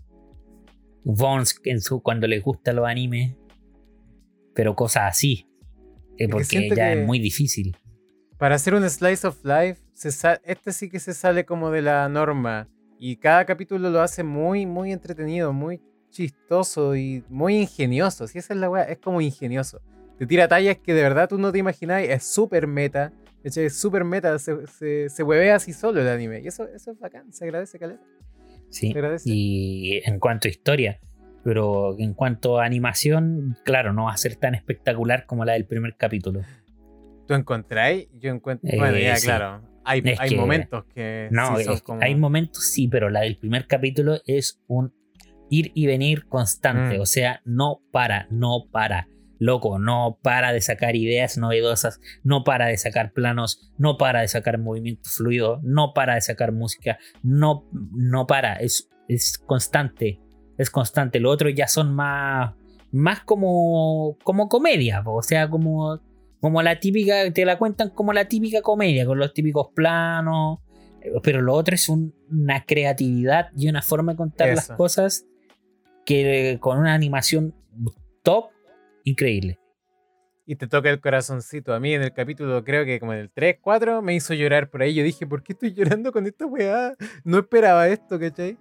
Bones 1.04 1.60
en 1.66 1.82
su, 1.82 2.02
cuando 2.02 2.28
les 2.28 2.44
gusta 2.44 2.72
los 2.72 2.88
animes, 2.88 3.36
pero 4.54 4.76
cosas 4.76 5.04
así, 5.10 5.48
eh, 6.18 6.28
porque 6.30 6.70
ya 6.76 6.94
es 6.94 7.06
muy 7.06 7.20
difícil. 7.20 7.78
Para 8.38 8.56
hacer 8.56 8.74
un 8.74 8.90
slice 8.90 9.28
of 9.28 9.44
life, 9.44 9.82
este 10.44 10.72
sí 10.74 10.90
que 10.90 11.00
se 11.00 11.14
sale 11.14 11.46
como 11.46 11.72
de 11.72 11.82
la 11.82 12.10
norma 12.10 12.68
y 13.00 13.18
cada 13.18 13.46
capítulo 13.46 13.90
lo 13.90 14.02
hace 14.02 14.24
muy, 14.24 14.66
muy 14.66 14.92
entretenido, 14.92 15.54
muy 15.54 15.82
chistoso 16.10 16.96
y 16.96 17.24
muy 17.28 17.62
ingenioso. 17.62 18.28
Si 18.28 18.38
esa 18.38 18.54
es 18.54 18.60
la 18.60 18.70
weá, 18.70 18.84
es 18.84 19.00
como 19.00 19.20
ingenioso. 19.20 19.82
Te 20.18 20.26
tira 20.26 20.48
tallas 20.48 20.78
que 20.78 20.94
de 20.94 21.02
verdad 21.02 21.28
tú 21.28 21.38
no 21.38 21.52
te 21.52 21.58
imagináis, 21.58 22.10
es 22.10 22.24
súper 22.24 22.68
meta. 22.68 23.12
Es 23.44 23.78
súper 23.78 24.06
meta, 24.06 24.40
se, 24.40 24.68
se, 24.68 25.10
se, 25.10 25.24
huevea 25.24 25.56
así 25.56 25.74
solo 25.74 26.00
el 26.00 26.08
anime. 26.08 26.40
Y 26.42 26.48
eso, 26.48 26.66
eso 26.70 26.92
es 26.92 27.00
bacán, 27.00 27.34
se 27.34 27.44
agradece, 27.44 27.78
Caleta. 27.78 28.02
Sí, 28.70 28.94
y 29.26 30.02
en 30.06 30.20
cuanto 30.20 30.48
a 30.48 30.52
historia, 30.52 31.00
pero 31.44 31.96
en 32.00 32.14
cuanto 32.14 32.60
a 32.60 32.66
animación, 32.66 33.58
claro, 33.64 33.94
no 33.94 34.06
va 34.06 34.14
a 34.14 34.18
ser 34.18 34.36
tan 34.36 34.56
espectacular 34.56 35.26
como 35.26 35.46
la 35.46 35.54
del 35.54 35.66
primer 35.66 35.96
capítulo. 35.98 36.42
¿Tú 37.28 37.34
encontráis? 37.34 38.08
Yo 38.14 38.32
encuentro. 38.32 38.70
bueno, 38.78 38.98
ya, 38.98 39.16
claro. 39.18 39.62
Hay, 39.86 40.02
hay 40.18 40.36
momentos 40.36 40.86
que. 40.94 41.28
No, 41.32 41.56
hay 42.00 42.16
momentos 42.16 42.66
sí, 42.66 42.88
pero 42.88 43.10
la 43.10 43.22
del 43.22 43.38
primer 43.38 43.68
capítulo 43.68 44.20
es 44.26 44.62
un 44.68 44.94
ir 45.50 45.72
y 45.76 45.86
venir 45.86 46.28
constante. 46.28 46.98
Mm. 46.98 47.02
O 47.02 47.06
sea, 47.06 47.42
no 47.46 47.82
para, 47.92 48.28
no 48.30 48.66
para. 48.72 49.08
Loco, 49.40 49.78
no 49.78 50.20
para 50.22 50.54
de 50.54 50.62
sacar 50.62 50.96
ideas 50.96 51.38
novedosas, 51.38 52.00
no 52.24 52.46
para 52.46 52.68
de 52.68 52.78
sacar 52.78 53.12
planos, 53.12 53.74
no 53.78 53.98
para 53.98 54.22
de 54.22 54.30
sacar 54.30 54.58
movimiento 54.58 55.10
fluido, 55.10 55.60
no 55.64 55.94
para 55.94 56.16
de 56.16 56.22
sacar 56.22 56.54
música, 56.54 56.98
no, 57.24 57.68
no 57.74 58.26
para, 58.26 58.54
es, 58.54 58.90
es 59.10 59.38
constante, 59.38 60.22
es 60.58 60.70
constante. 60.70 61.20
Lo 61.20 61.30
otro 61.30 61.50
ya 61.50 61.68
son 61.68 61.94
más, 61.94 62.54
más 62.92 63.22
como, 63.22 64.18
como 64.24 64.50
comedia, 64.50 65.04
o 65.06 65.22
sea, 65.22 65.50
como, 65.50 66.00
como 66.40 66.62
la 66.62 66.80
típica, 66.80 67.32
te 67.32 67.46
la 67.46 67.58
cuentan 67.58 67.90
como 67.90 68.14
la 68.14 68.26
típica 68.26 68.62
comedia, 68.62 69.06
con 69.06 69.18
los 69.18 69.34
típicos 69.34 69.70
planos, 69.74 70.60
pero 71.22 71.42
lo 71.42 71.54
otro 71.54 71.76
es 71.76 71.90
una 71.90 72.64
creatividad 72.66 73.50
y 73.58 73.68
una 73.68 73.82
forma 73.82 74.14
de 74.14 74.18
contar 74.18 74.50
las 74.50 74.70
cosas 74.70 75.26
que 76.06 76.58
con 76.60 76.80
una 76.80 76.94
animación 76.94 77.56
top 78.24 78.50
increíble. 79.04 79.60
Y 80.46 80.58
te 80.58 80.68
toca 80.68 80.90
el 80.90 81.00
corazoncito. 81.00 81.74
A 81.74 81.80
mí 81.80 81.94
en 81.94 82.02
el 82.02 82.14
capítulo, 82.14 82.64
creo 82.66 82.84
que 82.84 83.00
como 83.00 83.14
en 83.14 83.20
el 83.20 83.32
3, 83.32 83.60
4, 83.62 84.02
me 84.02 84.14
hizo 84.14 84.34
llorar 84.34 84.70
por 84.70 84.82
ahí. 84.82 84.94
Yo 84.94 85.04
dije, 85.04 85.26
¿por 85.26 85.42
qué 85.42 85.54
estoy 85.54 85.74
llorando 85.74 86.12
con 86.12 86.26
esta 86.26 86.46
weá? 86.46 86.94
No 87.24 87.40
esperaba 87.40 87.88
esto, 87.88 88.20
¿cachai? 88.20 88.58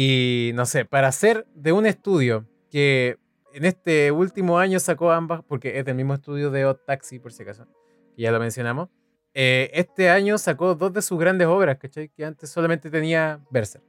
Y 0.00 0.52
no 0.54 0.64
sé, 0.64 0.84
para 0.84 1.08
hacer 1.08 1.44
de 1.56 1.72
un 1.72 1.84
estudio 1.84 2.46
que 2.70 3.16
en 3.52 3.64
este 3.64 4.12
último 4.12 4.60
año 4.60 4.78
sacó 4.78 5.10
ambas, 5.10 5.42
porque 5.48 5.76
es 5.76 5.84
del 5.84 5.96
mismo 5.96 6.14
estudio 6.14 6.52
de 6.52 6.62
Hot 6.62 6.86
Taxi, 6.86 7.18
por 7.18 7.32
si 7.32 7.42
acaso, 7.42 7.66
que 8.14 8.22
ya 8.22 8.30
lo 8.30 8.38
mencionamos. 8.38 8.90
Eh, 9.34 9.72
este 9.74 10.08
año 10.08 10.38
sacó 10.38 10.76
dos 10.76 10.92
de 10.92 11.02
sus 11.02 11.18
grandes 11.18 11.48
obras, 11.48 11.78
¿cachai? 11.78 12.10
Que 12.10 12.24
antes 12.24 12.48
solamente 12.48 12.90
tenía 12.90 13.40
Berserk. 13.50 13.82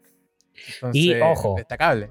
y 0.94 1.14
ojo, 1.22 1.54
destacable 1.58 2.10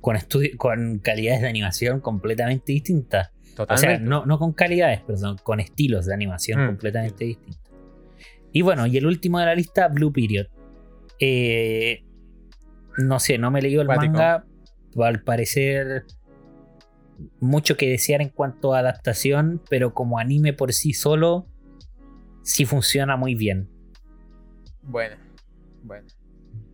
con, 0.00 0.16
con 0.56 0.98
calidades 1.00 1.42
de 1.42 1.48
animación 1.48 1.98
completamente 1.98 2.70
distintas. 2.70 3.32
O 3.58 3.76
sea, 3.76 3.98
no, 3.98 4.26
no, 4.26 4.38
con 4.38 4.52
calidades, 4.52 5.00
perdón, 5.00 5.38
con 5.42 5.58
estilos 5.58 6.06
de 6.06 6.14
animación 6.14 6.62
mm, 6.62 6.66
completamente 6.68 7.24
distintos. 7.24 7.72
Y 8.52 8.62
bueno, 8.62 8.86
y 8.86 8.96
el 8.96 9.06
último 9.06 9.40
de 9.40 9.46
la 9.46 9.56
lista, 9.56 9.88
Blue 9.88 10.12
Period. 10.12 10.46
Eh, 11.18 12.04
no 12.98 13.20
sé, 13.20 13.38
no 13.38 13.50
me 13.50 13.62
leí 13.62 13.74
el 13.76 13.86
manga. 13.86 14.44
Al 14.96 15.22
parecer, 15.22 16.04
mucho 17.40 17.76
que 17.76 17.88
desear 17.88 18.22
en 18.22 18.28
cuanto 18.28 18.74
a 18.74 18.78
adaptación, 18.78 19.60
pero 19.68 19.92
como 19.92 20.18
anime 20.18 20.52
por 20.52 20.72
sí 20.72 20.92
solo, 20.92 21.46
sí 22.42 22.64
funciona 22.64 23.16
muy 23.16 23.34
bien. 23.34 23.68
Bueno, 24.82 25.16
bueno. 25.82 26.06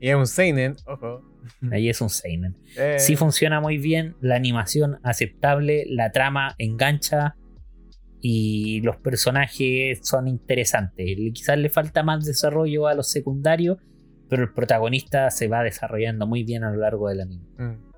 Y 0.01 0.09
es 0.09 0.17
un 0.17 0.27
Seinen, 0.27 0.77
ojo. 0.87 1.23
Ahí 1.71 1.89
es 1.89 2.01
un 2.01 2.11
Seinen. 2.11 2.57
Eh. 2.77 2.97
Sí 2.99 3.17
funciona 3.17 3.61
muy 3.61 3.79
bien, 3.79 4.17
la 4.21 4.37
animación 4.37 4.99
aceptable, 5.03 5.85
la 5.89 6.11
trama 6.11 6.55
engancha 6.59 7.37
y 8.21 8.81
los 8.83 8.97
personajes 8.99 10.01
son 10.03 10.29
interesantes. 10.29 11.07
Quizás 11.33 11.59
le 11.59 11.71
falta 11.71 12.03
más 12.03 12.25
desarrollo 12.25 12.87
a 12.87 12.95
los 12.95 13.11
secundarios, 13.11 13.79
pero 14.31 14.45
el 14.45 14.53
protagonista 14.53 15.31
se 15.31 15.49
va 15.49 15.63
desarrollando 15.63 16.27
muy 16.27 16.45
bien 16.45 16.65
a 16.65 16.71
lo 16.71 16.79
largo 16.79 17.09
del 17.09 17.21
anime. 17.21 17.45
Mm. 17.59 17.91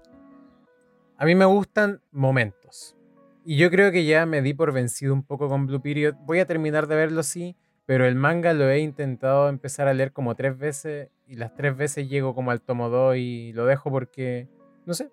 A 1.19 1.25
mí 1.27 1.35
me 1.37 1.45
gustan 1.45 2.01
momentos. 2.11 2.97
Y 3.45 3.57
yo 3.57 3.71
creo 3.71 3.93
que 3.93 4.05
ya 4.05 4.25
me 4.27 4.41
di 4.41 4.55
por 4.55 4.73
vencido 4.73 5.13
un 5.13 5.23
poco 5.23 5.49
con 5.49 5.67
Blue 5.67 5.83
Period. 5.83 6.15
Voy 6.25 6.41
a 6.41 6.47
terminar 6.47 6.87
de 6.87 6.97
verlo, 6.97 7.23
sí, 7.23 7.57
pero 7.87 8.07
el 8.07 8.15
manga 8.15 8.55
lo 8.55 8.69
he 8.71 8.81
intentado 8.81 9.49
empezar 9.49 9.89
a 9.89 9.95
leer 9.95 10.13
como 10.13 10.35
tres 10.35 10.57
veces 10.57 11.11
y 11.27 11.37
las 11.37 11.55
tres 11.55 11.77
veces 11.77 12.09
llego 12.09 12.35
como 12.35 12.51
al 12.51 12.63
tomo 12.63 12.89
2 12.89 13.17
y 13.17 13.53
lo 13.53 13.67
dejo 13.67 13.91
porque, 13.91 14.49
no 14.87 14.95
sé, 14.95 15.11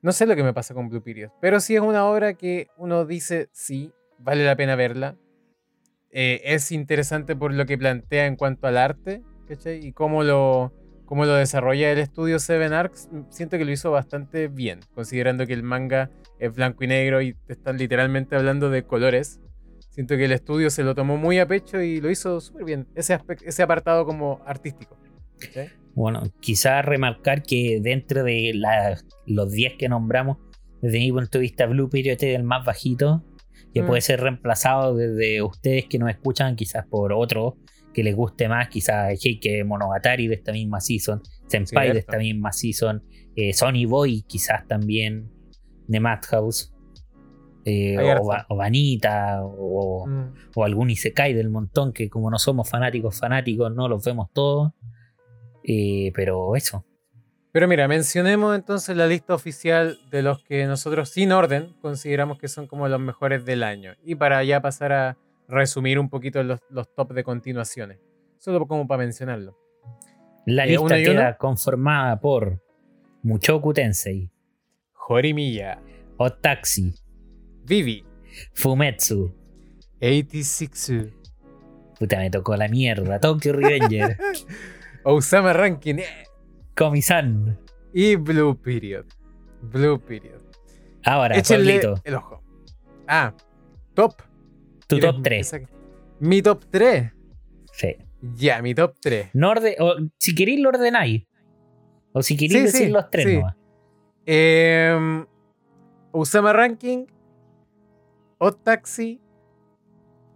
no 0.00 0.12
sé 0.12 0.26
lo 0.26 0.34
que 0.34 0.44
me 0.44 0.54
pasa 0.54 0.74
con 0.74 0.88
Blue 0.88 1.02
Period. 1.02 1.30
Pero 1.40 1.60
sí 1.60 1.74
es 1.74 1.82
una 1.82 2.06
obra 2.06 2.34
que 2.34 2.68
uno 2.76 3.04
dice, 3.04 3.48
sí, 3.52 3.92
vale 4.18 4.44
la 4.44 4.56
pena 4.56 4.76
verla. 4.76 5.16
Eh, 6.10 6.40
es 6.44 6.72
interesante 6.72 7.36
por 7.36 7.52
lo 7.52 7.66
que 7.66 7.76
plantea 7.76 8.26
en 8.26 8.36
cuanto 8.36 8.66
al 8.66 8.78
arte, 8.78 9.22
¿cachai? 9.48 9.86
Y 9.86 9.92
cómo 9.92 10.22
lo, 10.22 10.72
cómo 11.04 11.24
lo 11.24 11.34
desarrolla 11.34 11.90
el 11.90 11.98
estudio 11.98 12.38
Seven 12.38 12.72
Arcs. 12.72 13.08
Siento 13.30 13.58
que 13.58 13.64
lo 13.64 13.72
hizo 13.72 13.90
bastante 13.90 14.48
bien, 14.48 14.80
considerando 14.94 15.46
que 15.46 15.54
el 15.54 15.62
manga 15.62 16.10
es 16.38 16.54
blanco 16.54 16.84
y 16.84 16.86
negro 16.86 17.22
y 17.22 17.34
te 17.34 17.54
están 17.54 17.78
literalmente 17.78 18.36
hablando 18.36 18.70
de 18.70 18.84
colores. 18.84 19.40
Siento 19.90 20.16
que 20.16 20.26
el 20.26 20.32
estudio 20.32 20.70
se 20.70 20.84
lo 20.84 20.94
tomó 20.94 21.16
muy 21.16 21.38
a 21.38 21.46
pecho 21.46 21.80
y 21.80 22.00
lo 22.00 22.10
hizo 22.10 22.40
súper 22.40 22.64
bien, 22.64 22.86
ese, 22.94 23.18
ese 23.44 23.62
apartado 23.62 24.04
como 24.04 24.40
artístico. 24.46 24.96
Bueno, 25.94 26.22
quizás 26.40 26.84
remarcar 26.84 27.42
que 27.42 27.80
dentro 27.82 28.22
de 28.22 28.52
los 29.26 29.50
10 29.50 29.74
que 29.78 29.88
nombramos, 29.88 30.38
desde 30.80 30.98
mi 30.98 31.10
punto 31.10 31.38
de 31.38 31.42
vista, 31.42 31.66
Blue 31.66 31.88
Period 31.88 32.22
es 32.22 32.36
el 32.36 32.44
más 32.44 32.64
bajito, 32.64 33.24
que 33.74 33.82
puede 33.82 34.00
mm. 34.00 34.02
ser 34.02 34.20
reemplazado 34.20 34.94
desde 34.94 35.42
ustedes 35.42 35.86
que 35.86 35.98
nos 35.98 36.10
escuchan, 36.10 36.54
quizás 36.54 36.86
por 36.86 37.12
otro 37.12 37.56
que 37.98 38.04
les 38.04 38.14
guste 38.14 38.48
más, 38.48 38.68
quizás 38.68 39.18
Heike 39.24 39.64
Monogatari 39.64 40.28
de 40.28 40.36
esta 40.36 40.52
misma 40.52 40.80
season, 40.80 41.20
Senpai 41.48 41.92
de 41.92 41.98
esta 41.98 42.16
misma 42.16 42.52
season, 42.52 43.02
eh, 43.34 43.52
Sony 43.52 43.86
Boy 43.88 44.22
quizás 44.22 44.68
también 44.68 45.32
de 45.88 45.98
Madhouse. 45.98 46.72
Eh, 47.64 47.96
o, 47.98 48.56
Vanita, 48.56 49.40
o, 49.42 50.06
mm. 50.06 50.32
o, 50.54 50.64
algún 50.64 50.90
Isekai 50.90 51.34
del 51.34 51.50
montón, 51.50 51.92
que 51.92 52.08
como 52.08 52.30
no 52.30 52.38
somos 52.38 52.70
fanáticos 52.70 53.18
fanáticos, 53.18 53.74
no 53.74 53.88
los 53.88 54.04
vemos 54.04 54.28
todos. 54.32 54.70
Eh, 55.64 56.12
pero 56.14 56.54
eso. 56.54 56.86
Pero 57.50 57.66
mira, 57.66 57.88
mencionemos 57.88 58.54
entonces 58.54 58.96
la 58.96 59.08
lista 59.08 59.34
oficial 59.34 59.98
de 60.12 60.22
los 60.22 60.44
que 60.44 60.66
nosotros 60.66 61.08
sin 61.08 61.32
orden 61.32 61.74
consideramos 61.82 62.38
que 62.38 62.46
son 62.46 62.68
como 62.68 62.86
los 62.86 63.00
mejores 63.00 63.44
del 63.44 63.64
año. 63.64 63.96
Y 64.04 64.14
para 64.14 64.44
ya 64.44 64.62
pasar 64.62 64.92
a 64.92 65.18
resumir 65.48 65.98
un 65.98 66.08
poquito 66.08 66.42
los, 66.42 66.60
los 66.70 66.94
top 66.94 67.12
de 67.12 67.24
continuaciones. 67.24 67.98
Solo 68.38 68.66
como 68.66 68.86
para 68.86 69.02
mencionarlo. 69.02 69.58
La 70.46 70.64
eh, 70.64 70.68
lista 70.68 70.96
queda 70.96 71.36
conformada 71.36 72.20
por 72.20 72.62
Muchoku 73.22 73.72
Tensei, 73.72 74.30
Horimiya, 75.08 75.82
Otaxi, 76.16 76.94
Vivi. 77.64 78.04
Fumetsu. 78.54 79.34
86. 80.00 81.12
Puta, 81.98 82.18
me 82.18 82.30
tocó 82.30 82.56
la 82.56 82.68
mierda. 82.68 83.18
Tokyo 83.18 83.52
Revenger. 83.52 84.16
Osama 85.04 85.52
Ranking. 85.52 85.96
Comisan. 86.76 87.58
Y 87.92 88.16
Blue 88.16 88.56
Period. 88.60 89.06
Blue 89.62 89.98
Period. 89.98 90.40
Ahora, 91.04 91.36
Échenle 91.36 91.80
el 92.04 92.14
ojo. 92.14 92.42
Ah, 93.06 93.34
top. 93.94 94.14
Tu 94.88 94.98
top 94.98 95.22
3. 95.22 95.60
Mi 96.20 96.42
top 96.42 96.64
3. 96.70 97.12
Sí. 97.72 97.96
Ya, 98.20 98.62
mi 98.62 98.74
top 98.74 98.96
3. 99.00 99.28
No 99.34 99.52
o, 99.52 99.94
si 100.18 100.34
queréis 100.34 100.60
lo 100.60 100.70
ordenáis. 100.70 101.24
O 102.12 102.22
si 102.22 102.36
queréis 102.36 102.72
decir 102.72 102.90
los 102.90 103.10
tres 103.10 103.26
sí. 103.26 103.40
Eh, 104.26 105.24
Usama 106.12 106.52
Ranking, 106.52 107.04
o 108.38 108.52
Taxi. 108.52 109.20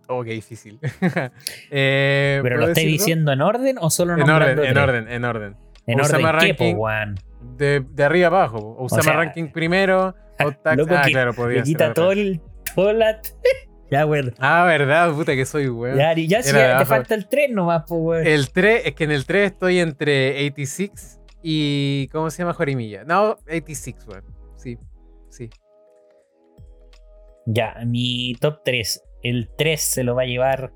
Oh, 0.09 0.23
qué 0.23 0.33
difícil. 0.33 0.79
Eh, 1.71 2.41
¿Pero 2.43 2.59
lo 2.59 2.69
estáis 2.69 2.87
diciendo 2.87 3.33
en 3.33 3.41
orden 3.41 3.79
o 3.81 3.89
solo 3.89 4.15
en 4.15 4.29
orden? 4.29 4.59
En 4.59 4.77
orden, 4.77 5.09
en 5.09 5.25
orden. 5.25 5.57
¿En 5.87 6.01
orden 6.01 6.23
ranking, 6.23 6.77
de, 7.57 7.81
de, 7.81 8.05
arriba 8.05 8.29
abajo. 8.29 8.77
Usama 8.79 9.13
Ranking 9.15 9.49
primero. 9.51 10.15
O 10.45 10.53
Taxi. 10.63 10.87
ah, 10.91 11.03
claro, 11.11 11.33
podía 11.33 11.59
Le 11.59 11.63
quita 11.65 11.95
todo 11.95 12.13
el, 12.13 12.41
Polat. 12.75 13.27
ya, 13.93 14.07
bueno. 14.07 14.33
Ah, 14.39 14.65
verdad, 14.65 15.13
puta 15.13 15.35
que 15.35 15.45
soy, 15.45 15.69
weón. 15.69 15.99
Ya, 15.99 16.19
y 16.19 16.27
ya, 16.27 16.41
ya 16.41 16.79
te 16.79 16.87
falta 16.87 17.15
el 17.15 17.29
3 17.29 17.51
nomás, 17.51 17.85
pues, 17.87 18.01
weón. 18.03 18.27
El 18.27 18.51
3, 18.51 18.87
es 18.87 18.95
que 18.95 19.05
en 19.05 19.11
el 19.11 19.27
3 19.27 19.53
estoy 19.53 19.81
entre 19.81 20.31
86 20.31 21.21
y. 21.43 22.09
¿Cómo 22.09 22.31
se 22.31 22.39
llama 22.39 22.55
Jorimilla? 22.55 23.05
No, 23.05 23.37
86, 23.47 23.97
weón. 24.09 24.25
Sí, 24.57 24.79
sí. 25.29 25.51
Ya, 27.45 27.75
mi 27.85 28.35
top 28.41 28.63
3. 28.65 29.05
El 29.25 29.51
3 29.59 29.79
se 29.79 30.05
lo 30.05 30.15
va 30.15 30.23
a 30.23 30.27
llevar 30.27 30.73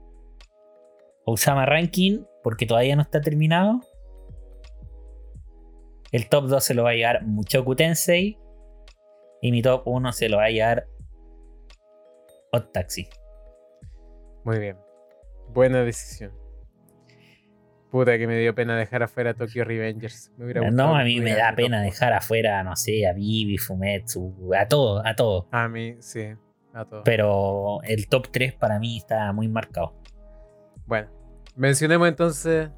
Osama 1.24 1.64
Ranking, 1.64 2.22
porque 2.42 2.66
todavía 2.66 2.96
no 2.96 3.02
está 3.02 3.22
terminado. 3.22 3.80
El 6.12 6.28
top 6.28 6.48
2 6.48 6.62
se 6.62 6.74
lo 6.74 6.82
va 6.82 6.90
a 6.90 6.94
llevar 6.94 7.24
Muchoku 7.24 7.74
Tensei. 7.74 8.38
Y 9.40 9.52
mi 9.52 9.62
top 9.62 9.84
1 9.86 10.12
se 10.12 10.28
lo 10.28 10.36
va 10.36 10.44
a 10.44 10.50
llevar 10.50 10.86
Hot 12.52 12.72
Taxi. 12.72 13.08
Muy 14.44 14.58
bien. 14.58 14.76
Buena 15.48 15.82
decisión. 15.82 16.32
Puta 17.90 18.18
que 18.18 18.26
me 18.26 18.38
dio 18.38 18.54
pena 18.54 18.76
dejar 18.76 19.02
afuera 19.02 19.34
Tokyo 19.34 19.64
Revengers. 19.64 20.32
Me 20.36 20.44
hubiera 20.44 20.60
gustado 20.60 20.88
No, 20.88 20.96
a 20.96 21.04
mí 21.04 21.20
me 21.20 21.34
da 21.34 21.54
pena 21.54 21.80
dejar 21.80 22.12
afuera, 22.12 22.62
no 22.62 22.76
sé, 22.76 23.06
a 23.06 23.12
Vivi, 23.12 23.58
Fumetsu, 23.58 24.50
a 24.58 24.66
todo, 24.66 25.06
a 25.06 25.14
todo. 25.14 25.48
A 25.52 25.68
mí, 25.68 25.96
sí. 26.00 26.34
A 26.74 26.84
todo. 26.84 27.04
Pero 27.04 27.80
el 27.84 28.08
top 28.08 28.28
3 28.30 28.54
para 28.54 28.78
mí 28.78 28.98
está 28.98 29.32
muy 29.32 29.48
marcado. 29.48 29.94
Bueno, 30.84 31.08
mencionemos 31.54 32.08
entonces 32.08 32.70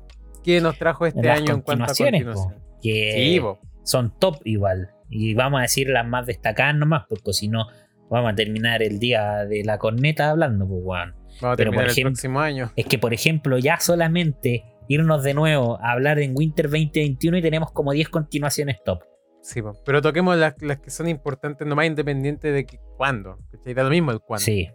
qué 0.44 0.60
nos 0.60 0.78
trajo 0.78 1.06
este 1.06 1.22
Las 1.22 1.38
año 1.38 1.54
en 1.54 1.60
cuanto 1.62 1.84
a 1.84 1.86
continuaciones, 1.88 2.38
que 2.80 3.12
Sí, 3.14 3.42
son 3.82 4.16
top 4.18 4.36
igual. 4.44 4.94
Y 5.10 5.34
vamos 5.34 5.58
a 5.58 5.62
decir 5.62 5.88
las 5.88 6.06
más 6.06 6.26
destacadas 6.26 6.76
nomás, 6.76 7.06
porque 7.08 7.32
si 7.32 7.48
no, 7.48 7.66
vamos 8.10 8.32
a 8.32 8.34
terminar 8.34 8.82
el 8.82 8.98
día 8.98 9.44
de 9.46 9.64
la 9.64 9.78
corneta 9.78 10.30
hablando, 10.30 10.66
pues, 10.66 10.80
weón. 10.84 11.14
Vamos 11.40 11.54
a 11.54 11.56
Pero, 11.56 11.56
por 11.56 11.56
terminar 11.56 11.84
el 11.86 11.90
ejemplo- 11.92 12.10
próximo 12.12 12.40
año. 12.40 12.72
Es 12.76 12.86
que, 12.86 12.98
por 12.98 13.14
ejemplo, 13.14 13.58
ya 13.58 13.78
solamente 13.80 14.64
irnos 14.88 15.22
de 15.22 15.34
nuevo 15.34 15.78
a 15.82 15.92
hablar 15.92 16.18
en 16.18 16.32
Winter 16.36 16.66
2021 16.70 17.36
y 17.38 17.42
tenemos 17.42 17.70
como 17.72 17.92
10 17.92 18.08
continuaciones 18.08 18.78
top. 18.84 19.02
Sí, 19.42 19.60
pero 19.84 20.02
toquemos 20.02 20.36
las, 20.36 20.60
las 20.60 20.78
que 20.80 20.90
son 20.90 21.08
importantes 21.08 21.66
nomás 21.66 21.86
independiente 21.86 22.50
de 22.52 22.66
que, 22.66 22.78
cuándo. 22.96 23.38
¿cachai? 23.52 23.72
Da 23.74 23.82
lo 23.84 23.90
mismo 23.90 24.10
el 24.10 24.20
cuándo. 24.20 24.44
Sí. 24.44 24.68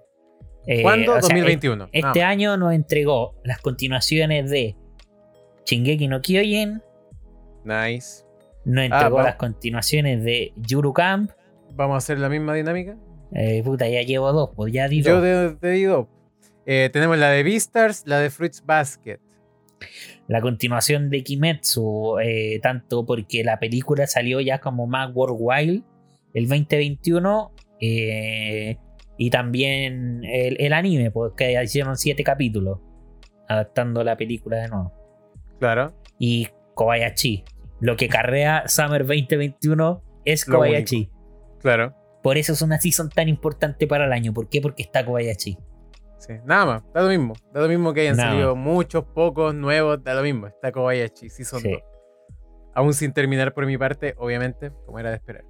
Eh, 0.65 0.81
¿Cuándo? 0.81 1.11
o 1.11 1.15
sea, 1.15 1.21
2021. 1.21 1.89
Este 1.91 2.23
año 2.23 2.55
nos 2.55 2.73
entregó 2.73 3.35
las 3.43 3.59
continuaciones 3.59 4.49
de 4.49 4.77
Shingeki 5.65 6.07
no 6.07 6.21
Kyojin, 6.21 6.81
Nice. 7.65 8.23
nos 8.65 8.85
entregó 8.85 9.15
vamos. 9.17 9.25
las 9.25 9.35
continuaciones 9.35 10.23
de 10.23 10.53
Yuru 10.55 10.93
Camp. 10.93 11.31
Vamos 11.75 11.95
a 11.95 11.97
hacer 11.97 12.19
la 12.19 12.29
misma 12.29 12.53
dinámica. 12.53 12.95
Eh, 13.35 13.61
puta, 13.63 13.87
ya 13.87 14.01
llevo 14.01 14.31
dos, 14.31 14.51
pues 14.55 14.73
ya 14.73 14.87
di 14.87 15.01
Yo 15.01 15.15
dos. 15.19 15.59
de, 15.59 16.05
eh, 16.65 16.89
tenemos 16.91 17.17
la 17.17 17.29
de 17.29 17.43
Beastars, 17.43 18.03
la 18.05 18.19
de 18.19 18.29
Fruits 18.29 18.63
Basket. 18.65 19.19
La 20.27 20.39
continuación 20.39 21.09
de 21.09 21.23
Kimetsu, 21.23 22.19
eh, 22.19 22.59
tanto 22.61 23.05
porque 23.05 23.43
la 23.43 23.59
película 23.59 24.07
salió 24.07 24.39
ya 24.39 24.59
como 24.59 24.87
más 24.87 25.13
worldwide 25.13 25.83
el 26.33 26.47
2021 26.47 27.51
eh, 27.81 28.77
y 29.17 29.29
también 29.29 30.23
el, 30.23 30.55
el 30.59 30.73
anime, 30.73 31.11
porque 31.11 31.61
hicieron 31.61 31.97
siete 31.97 32.23
capítulos 32.23 32.79
adaptando 33.49 34.03
la 34.03 34.15
película 34.15 34.57
de 34.57 34.69
nuevo. 34.69 34.93
Claro. 35.59 35.93
Y 36.17 36.47
Kobayashi, 36.73 37.43
lo 37.81 37.97
que 37.97 38.07
carrea 38.07 38.63
Summer 38.67 39.05
2021 39.05 40.01
es 40.23 40.45
Kobayashi. 40.45 41.09
Claro. 41.59 41.93
Por 42.23 42.37
eso 42.37 42.53
es 42.53 42.61
una 42.61 42.79
season 42.79 43.09
tan 43.09 43.27
importante 43.29 43.85
para 43.85 44.05
el 44.05 44.13
año. 44.13 44.33
¿Por 44.33 44.47
qué? 44.49 44.61
Porque 44.61 44.81
está 44.83 45.05
Kobayashi. 45.05 45.57
Sí. 46.17 46.33
Nada 46.45 46.65
más. 46.65 46.83
Da 46.93 47.01
lo 47.01 47.09
mismo. 47.09 47.33
Da 47.53 47.61
lo 47.61 47.67
mismo 47.67 47.93
que 47.93 48.01
hayan 48.01 48.15
Nada 48.17 48.31
salido 48.31 48.55
muchos, 48.55 49.03
pocos, 49.03 49.53
nuevos. 49.53 50.01
Da 50.03 50.13
lo 50.13 50.21
mismo. 50.23 50.47
Está 50.47 50.71
Kobayashi. 50.71 51.29
Sí 51.29 51.43
son 51.43 51.59
Sí. 51.59 51.71
dos. 51.71 51.81
Aún 52.73 52.93
sin 52.93 53.11
terminar 53.13 53.53
por 53.53 53.65
mi 53.65 53.77
parte, 53.77 54.15
obviamente, 54.17 54.71
como 54.85 54.97
era 54.99 55.09
de 55.09 55.17
esperar. 55.17 55.43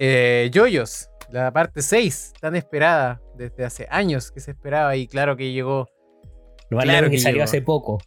Eh, 0.00 0.50
Yoyos, 0.52 1.08
la 1.30 1.52
parte 1.52 1.80
6, 1.80 2.34
tan 2.40 2.56
esperada 2.56 3.22
desde 3.36 3.64
hace 3.64 3.86
años 3.88 4.30
que 4.32 4.40
se 4.40 4.50
esperaba 4.50 4.96
y 4.96 5.06
claro 5.06 5.36
que 5.36 5.52
llegó. 5.52 5.88
Lo 6.70 6.78
Claro 6.80 7.06
que 7.06 7.12
que 7.12 7.18
salió 7.18 7.36
llegó. 7.36 7.44
hace 7.44 7.62
poco. 7.62 7.98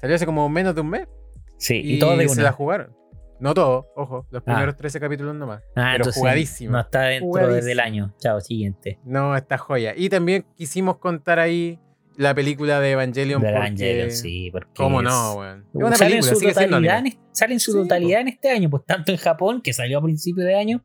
Salió 0.00 0.14
hace 0.16 0.24
como 0.24 0.48
menos 0.48 0.74
de 0.76 0.80
un 0.82 0.90
mes 0.90 1.08
Sí, 1.56 1.80
y, 1.84 1.94
y, 1.96 1.98
todo 1.98 2.16
de 2.16 2.28
se 2.28 2.34
una. 2.34 2.42
la 2.44 2.52
jugaron. 2.52 2.96
No 3.40 3.54
todo, 3.54 3.86
ojo, 3.94 4.26
los 4.30 4.42
Ah. 4.42 4.44
primeros 4.44 4.76
13 4.76 4.98
capítulos 5.00 5.34
nomás. 5.34 5.62
Ah, 5.76 5.94
pero 5.96 6.12
jugadísimo. 6.12 6.72
No 6.72 6.80
está 6.80 7.02
dentro 7.02 7.26
Jugadísimo. 7.28 7.54
desde 7.56 7.72
el 7.72 7.80
año. 7.80 8.14
Chao, 8.18 8.40
siguiente. 8.40 8.98
No, 9.04 9.36
está 9.36 9.58
joya. 9.58 9.94
Y 9.96 10.08
también 10.08 10.44
quisimos 10.56 10.98
contar 10.98 11.38
ahí 11.38 11.78
la 12.16 12.34
película 12.34 12.80
de 12.80 12.90
Evangelion. 12.92 13.40
De 13.40 13.46
porque- 13.48 13.58
Evangelion, 13.58 14.10
sí. 14.10 14.50
Porque 14.50 14.70
¿Cómo 14.76 15.00
es- 15.00 15.04
no, 15.08 15.34
weón? 15.34 15.60
Es 15.60 15.74
una 15.74 15.96
sale 15.96 16.16
en 16.16 16.20
película, 16.22 16.40
su 16.40 16.54
totalidad, 16.60 17.06
en, 17.06 17.18
sale 17.32 17.52
en 17.54 17.60
su 17.60 17.72
Sí, 17.72 17.78
totalidad 17.78 18.20
en 18.22 18.28
este 18.28 18.50
año, 18.50 18.68
pues 18.70 18.84
tanto 18.84 19.12
en 19.12 19.18
Japón, 19.18 19.62
que 19.62 19.72
salió 19.72 19.98
a 19.98 20.02
principio 20.02 20.44
de 20.44 20.56
año, 20.58 20.84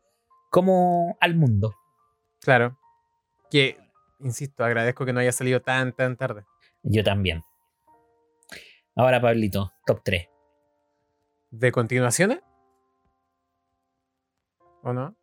como 0.51 1.18
al 1.20 1.36
mundo. 1.36 1.74
Claro. 2.41 2.78
Que, 3.49 3.78
insisto, 4.20 4.64
agradezco 4.64 5.06
que 5.06 5.14
no 5.14 5.20
haya 5.22 5.32
salido 5.32 5.60
tan, 5.62 5.93
tan 5.93 6.18
tarde. 6.18 6.43
Yo 6.84 7.04
también. 7.04 7.41
Ahora, 8.95 9.20
Pablito, 9.20 9.72
top 9.88 10.01
3. 10.04 10.28
¿De 11.54 11.72
continuaciones? 11.72 12.39
¿O 14.82 14.91
no? 14.91 15.16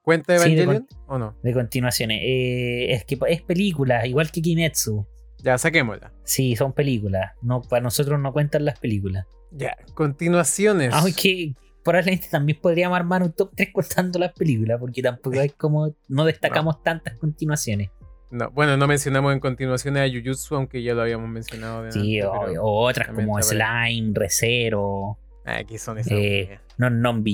¿Cuenta 0.00 0.38
Sí, 0.38 0.54
de 0.54 0.62
Evangelion? 0.62 0.88
¿O 1.06 1.18
no? 1.18 1.36
De 1.42 1.52
continuaciones. 1.52 2.20
Eh, 2.22 2.92
es 2.94 3.04
que 3.04 3.18
es 3.28 3.42
película, 3.42 4.06
igual 4.06 4.30
que 4.30 4.40
Kimetsu. 4.40 5.06
Ya, 5.42 5.58
saquémosla. 5.58 6.14
Sí, 6.24 6.56
son 6.56 6.72
películas. 6.72 7.32
No, 7.42 7.60
para 7.60 7.82
nosotros 7.82 8.18
no 8.18 8.32
cuentan 8.32 8.64
las 8.64 8.78
películas. 8.78 9.26
Ya, 9.50 9.76
continuaciones. 9.92 10.94
Aunque 10.94 11.54
probablemente 11.84 12.28
también 12.30 12.58
podríamos 12.58 12.96
armar 12.96 13.22
un 13.22 13.32
top 13.32 13.50
3 13.54 13.68
contando 13.70 14.18
las 14.18 14.32
películas, 14.32 14.80
porque 14.80 15.02
tampoco 15.02 15.40
hay 15.40 15.50
como. 15.50 15.94
No 16.08 16.24
destacamos 16.24 16.82
tantas 16.82 17.18
continuaciones. 17.18 17.90
No, 18.30 18.50
bueno, 18.50 18.78
no 18.78 18.86
mencionamos 18.86 19.34
en 19.34 19.40
continuaciones 19.40 20.08
a 20.10 20.10
Jujutsu, 20.10 20.54
aunque 20.56 20.82
ya 20.82 20.94
lo 20.94 21.02
habíamos 21.02 21.28
mencionado. 21.28 21.82
de 21.82 21.92
Sí, 21.92 22.18
antes, 22.18 22.56
o, 22.58 22.62
o 22.62 22.88
otras 22.88 23.08
como 23.08 23.42
Slime, 23.42 24.12
Recero, 24.14 25.18
Ah, 25.44 25.64
¿qué 25.64 25.78
son 25.78 25.98
esas? 25.98 26.12
eh? 26.12 26.60
Non 26.78 27.00
Non 27.00 27.24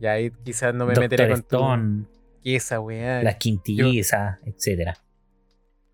Ya 0.00 0.12
ahí 0.12 0.30
quizás 0.44 0.74
no 0.74 0.86
me 0.86 0.94
meteré 0.94 1.28
Doctor 1.28 1.28
con 1.28 1.42
tu... 1.42 1.56
Stone, 1.56 2.04
¿Qué 2.42 2.56
esa 2.56 2.80
weá? 2.80 3.22
Las 3.22 3.36
Quintillizas, 3.36 4.40
etcétera. 4.44 4.96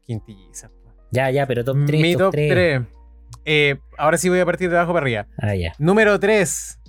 quintilliza. 0.07 0.69
po. 0.71 0.91
Ya, 1.11 1.31
ya, 1.31 1.47
pero 1.47 1.63
top 1.65 1.77
3. 1.87 2.01
Mi 2.01 2.13
top, 2.13 2.21
top 2.21 2.31
3. 2.33 2.51
3. 2.51 2.83
Eh, 3.45 3.79
ahora 3.99 4.17
sí 4.17 4.29
voy 4.31 4.41
a 4.41 4.47
partir 4.47 4.71
de 4.71 4.77
abajo 4.77 4.93
para 4.95 5.05
arriba. 5.05 5.27
Ah, 5.37 5.55
ya. 5.55 5.73
Número 5.79 6.19
3. 6.19 6.81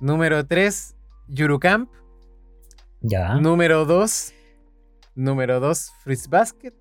Número 0.00 0.46
3, 0.46 0.96
Yurukamp. 1.28 1.90
Ya, 3.02 3.34
Número 3.34 3.84
2. 3.84 4.32
Número 5.14 5.60
2, 5.60 5.92
Fruits 6.02 6.28
Basket. 6.28 6.72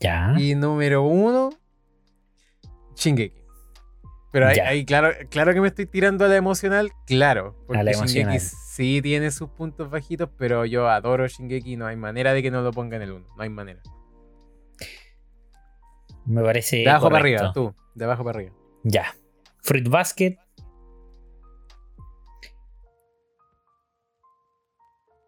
ya. 0.00 0.34
Y 0.38 0.54
número 0.54 1.02
1, 1.02 1.50
Shingeki. 2.96 3.43
Pero 4.34 4.48
ahí, 4.48 4.84
claro, 4.84 5.14
claro 5.30 5.54
que 5.54 5.60
me 5.60 5.68
estoy 5.68 5.86
tirando 5.86 6.24
a 6.24 6.28
la 6.28 6.34
emocional, 6.34 6.90
claro. 7.06 7.54
Porque 7.68 7.78
A 7.78 7.84
la 7.84 7.92
Shingeki 7.92 8.18
emocional. 8.18 8.40
sí 8.40 9.00
tiene 9.00 9.30
sus 9.30 9.48
puntos 9.48 9.88
bajitos, 9.88 10.28
pero 10.36 10.64
yo 10.64 10.88
adoro 10.88 11.24
Shingeki. 11.28 11.76
No 11.76 11.86
hay 11.86 11.94
manera 11.94 12.32
de 12.32 12.42
que 12.42 12.50
no 12.50 12.60
lo 12.60 12.72
ponga 12.72 12.96
en 12.96 13.02
el 13.02 13.12
1. 13.12 13.26
No 13.36 13.40
hay 13.44 13.48
manera. 13.48 13.80
Me 16.26 16.42
parece. 16.42 16.78
De 16.78 16.90
abajo 16.90 17.10
para 17.10 17.18
arriba, 17.20 17.52
tú. 17.52 17.72
De 17.94 18.04
abajo 18.06 18.24
para 18.24 18.38
arriba. 18.40 18.52
Ya. 18.82 19.14
Fruit 19.62 19.88
Basket. 19.88 20.36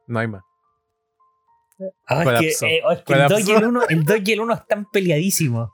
No 0.09 0.19
hay 0.19 0.27
más. 0.27 0.43
Ah, 2.09 2.25
es 2.41 2.59
que, 2.59 2.79
eh, 2.79 2.83
oh, 2.85 2.91
es 2.91 3.03
que 3.03 3.13
el 3.13 3.29
2 3.29 3.49
y 3.49 3.53
el 3.53 3.67
1 3.67 3.81
el 3.89 4.05
2 4.05 4.17
y 4.25 4.33
el 4.33 4.41
1 4.41 4.53
están 4.53 4.91
peleadísimos. 4.91 5.71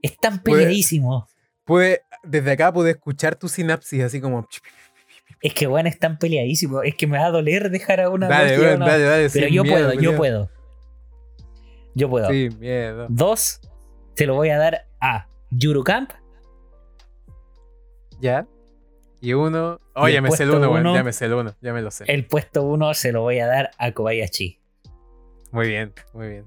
Están 0.00 0.38
peleadísimos. 0.42 1.28
Pude, 1.64 2.02
desde 2.22 2.52
acá 2.52 2.72
pude 2.72 2.90
escuchar 2.92 3.36
tu 3.36 3.48
sinapsis 3.48 4.02
así 4.02 4.20
como. 4.20 4.46
Es 5.40 5.54
que 5.54 5.66
bueno, 5.66 5.88
están 5.88 6.18
peleadísimos. 6.18 6.82
Es 6.84 6.94
que 6.94 7.06
me 7.06 7.18
va 7.18 7.26
a 7.26 7.30
doler 7.30 7.70
dejar 7.70 8.00
a 8.00 8.08
una 8.10 8.28
Dale, 8.28 8.54
y 8.54 8.58
weón, 8.58 8.76
una- 8.76 8.86
dale, 8.86 9.04
dale. 9.04 9.30
Pero 9.30 9.48
yo 9.48 9.62
miedo, 9.64 9.74
puedo, 9.88 10.00
yo 10.00 10.16
puedo. 10.16 10.50
Yo 11.94 12.08
puedo. 12.08 12.28
Sin 12.30 12.58
miedo. 12.58 13.06
Dos, 13.10 13.60
se 14.14 14.26
lo 14.26 14.34
voy 14.34 14.50
a 14.50 14.58
dar 14.58 14.86
a 15.00 15.26
Yurukamp. 15.50 16.10
¿Ya? 18.20 18.46
Y 19.20 19.32
uno. 19.34 19.78
Y 19.96 20.00
Oye, 20.00 20.16
el 20.16 20.22
me 20.22 20.30
sé 20.30 20.44
el 20.44 20.50
uno, 20.50 20.70
uno- 20.70 20.94
Ya 20.94 21.02
me 21.02 21.12
sé 21.12 21.26
el 21.26 21.34
uno. 21.34 21.54
Ya 21.60 21.72
me 21.72 21.82
lo 21.82 21.90
sé. 21.90 22.04
El 22.08 22.26
puesto 22.26 22.62
uno 22.62 22.94
se 22.94 23.12
lo 23.12 23.22
voy 23.22 23.40
a 23.40 23.46
dar 23.46 23.70
a 23.78 23.92
Kobayashi. 23.92 24.60
Muy 25.50 25.68
bien, 25.68 25.92
muy 26.14 26.28
bien. 26.28 26.46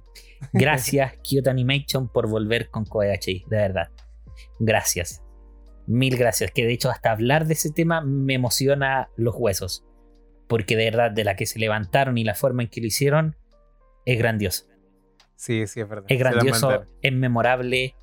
Gracias, 0.54 1.14
Kyoto 1.24 1.50
Animation, 1.52 2.08
por 2.08 2.28
volver 2.30 2.70
con 2.70 2.86
Kobayashi. 2.86 3.44
De 3.50 3.58
verdad. 3.58 3.90
Gracias. 4.60 5.22
Mil 5.88 6.18
gracias. 6.18 6.52
Que 6.52 6.66
de 6.66 6.74
hecho, 6.74 6.90
hasta 6.90 7.12
hablar 7.12 7.46
de 7.46 7.54
ese 7.54 7.72
tema 7.72 8.02
me 8.02 8.34
emociona 8.34 9.10
los 9.16 9.36
huesos. 9.38 9.86
Porque 10.48 10.76
de 10.76 10.86
verdad, 10.86 11.12
de 11.12 11.24
la 11.24 11.36
que 11.36 11.46
se 11.46 11.60
levantaron 11.60 12.18
y 12.18 12.24
la 12.24 12.36
forma 12.36 12.64
en 12.64 12.70
que 12.70 12.82
lo 12.82 12.88
hicieron, 12.88 13.36
es 14.06 14.18
grandioso. 14.18 14.66
Sí, 15.36 15.68
sí, 15.68 15.82
es 15.82 15.90
verdad. 15.90 16.06
Es 16.08 16.20
grandioso, 16.20 16.86
es 17.02 17.14
memorable, 17.14 17.96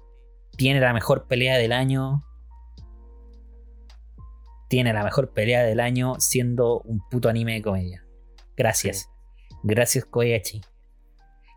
tiene 0.56 0.80
la 0.80 0.92
mejor 0.92 1.26
pelea 1.26 1.56
del 1.56 1.72
año. 1.72 2.22
Tiene 4.68 4.92
la 4.92 5.04
mejor 5.04 5.32
pelea 5.32 5.62
del 5.62 5.80
año 5.80 6.14
siendo 6.18 6.80
un 6.80 7.00
puto 7.10 7.28
anime 7.28 7.54
de 7.54 7.62
comedia. 7.62 8.04
Gracias. 8.56 9.08
Gracias, 9.62 10.04
Koyachi. 10.04 10.62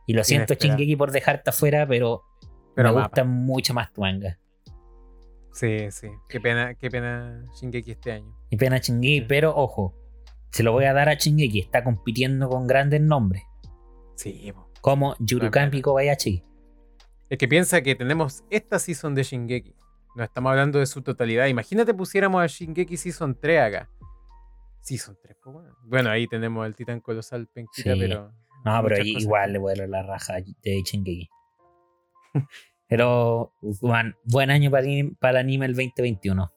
Y 0.07 0.13
lo 0.13 0.23
siento. 0.23 0.53
Shingeki, 0.53 0.95
por 0.95 1.11
dejarte 1.11 1.49
afuera, 1.49 1.87
pero, 1.87 2.23
Pero 2.75 2.93
me 2.93 3.01
gusta 3.01 3.23
mucho 3.23 3.73
más 3.73 3.91
tu 3.93 4.01
manga. 4.01 4.37
Sí, 5.55 5.89
sí. 5.89 6.09
Qué 6.27 6.41
pena, 6.41 6.73
qué 6.75 6.89
pena 6.89 7.41
Shingeki 7.59 7.91
este 7.91 8.11
año. 8.11 8.35
Y 8.49 8.57
pena 8.57 8.77
Shingeki, 8.79 9.19
Sí. 9.21 9.25
pero 9.27 9.55
ojo, 9.55 9.95
se 10.51 10.63
lo 10.63 10.73
voy 10.73 10.83
a 10.83 10.91
dar 10.93 11.07
a 11.07 11.13
Shingeki. 11.13 11.59
Está 11.61 11.81
compitiendo 11.83 12.49
con 12.49 12.67
grandes 12.67 12.99
nombres, 12.99 13.43
Sí, 14.15 14.51
po. 14.53 14.69
como 14.81 15.15
Yurukampi. 15.19 15.81
Kobayashi. 15.81 16.43
Es 17.29 17.37
que 17.37 17.47
piensa 17.47 17.81
que 17.81 17.95
tenemos 17.95 18.43
esta 18.49 18.79
season 18.79 19.15
de 19.15 19.23
Shingeki. 19.23 19.73
No 20.17 20.23
estamos 20.25 20.49
hablando 20.51 20.79
de 20.79 20.85
su 20.87 21.01
totalidad. 21.01 21.47
Imagínate 21.47 21.93
pusiéramos 21.93 22.41
a 22.43 22.47
Shingeki 22.47 22.97
Season 22.97 23.37
3 23.39 23.59
acá. 23.61 23.89
Season 24.81 25.17
3, 25.21 25.37
pues 25.41 25.53
bueno. 25.53 25.75
Bueno, 25.83 26.09
ahí 26.09 26.27
tenemos 26.27 26.65
al 26.65 26.75
titán 26.75 26.99
colosal 26.99 27.47
Penquita, 27.47 27.93
Sí. 27.93 27.99
pero. 27.99 28.31
No, 28.65 28.81
pero 28.83 29.03
igual 29.03 29.53
le 29.53 29.59
dar 29.59 29.87
la 29.87 30.03
raja 30.03 30.35
de 30.35 30.81
Shingeki. 30.83 31.29
pero, 32.87 33.53
Juan, 33.79 34.15
buen 34.25 34.51
año 34.51 34.69
para, 34.71 34.85
el- 34.87 35.15
para 35.19 35.39
anime 35.39 35.65
el 35.65 35.73
2021. 35.73 36.51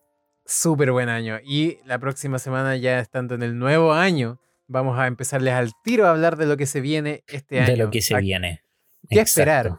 Súper 0.45 0.93
buen 0.93 1.09
año. 1.09 1.39
Y 1.45 1.79
la 1.85 1.99
próxima 1.99 2.39
semana, 2.39 2.77
ya 2.77 2.99
estando 3.01 3.35
en 3.35 3.43
el 3.43 3.59
nuevo 3.59 3.93
año, 3.93 4.41
vamos 4.67 4.99
a 4.99 5.07
empezarles 5.07 5.53
al 5.55 5.71
tiro 5.85 6.07
a 6.07 6.11
hablar 6.11 6.37
de 6.37 6.47
lo 6.47 6.57
que 6.57 6.67
se 6.67 6.81
viene 6.81 7.23
este 7.27 7.61
año. 7.61 7.67
de 7.71 7.77
lo 7.77 7.91
que 7.91 8.01
se 8.03 8.15
¿A 8.15 8.19
viene. 8.21 8.63
¿Qué 9.09 9.21
Exacto. 9.21 9.41
esperar? 9.41 9.79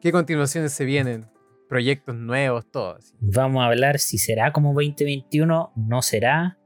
¿Qué 0.00 0.10
continuaciones 0.12 0.72
se 0.72 0.84
vienen? 0.84 1.28
Proyectos 1.68 2.14
nuevos, 2.16 2.70
todo. 2.70 2.96
así. 2.96 3.14
Vamos 3.20 3.62
a 3.62 3.66
hablar 3.66 3.98
si 3.98 4.18
será 4.18 4.52
como 4.52 4.74
2021, 4.74 5.72
no 5.76 6.02
será. 6.02 6.58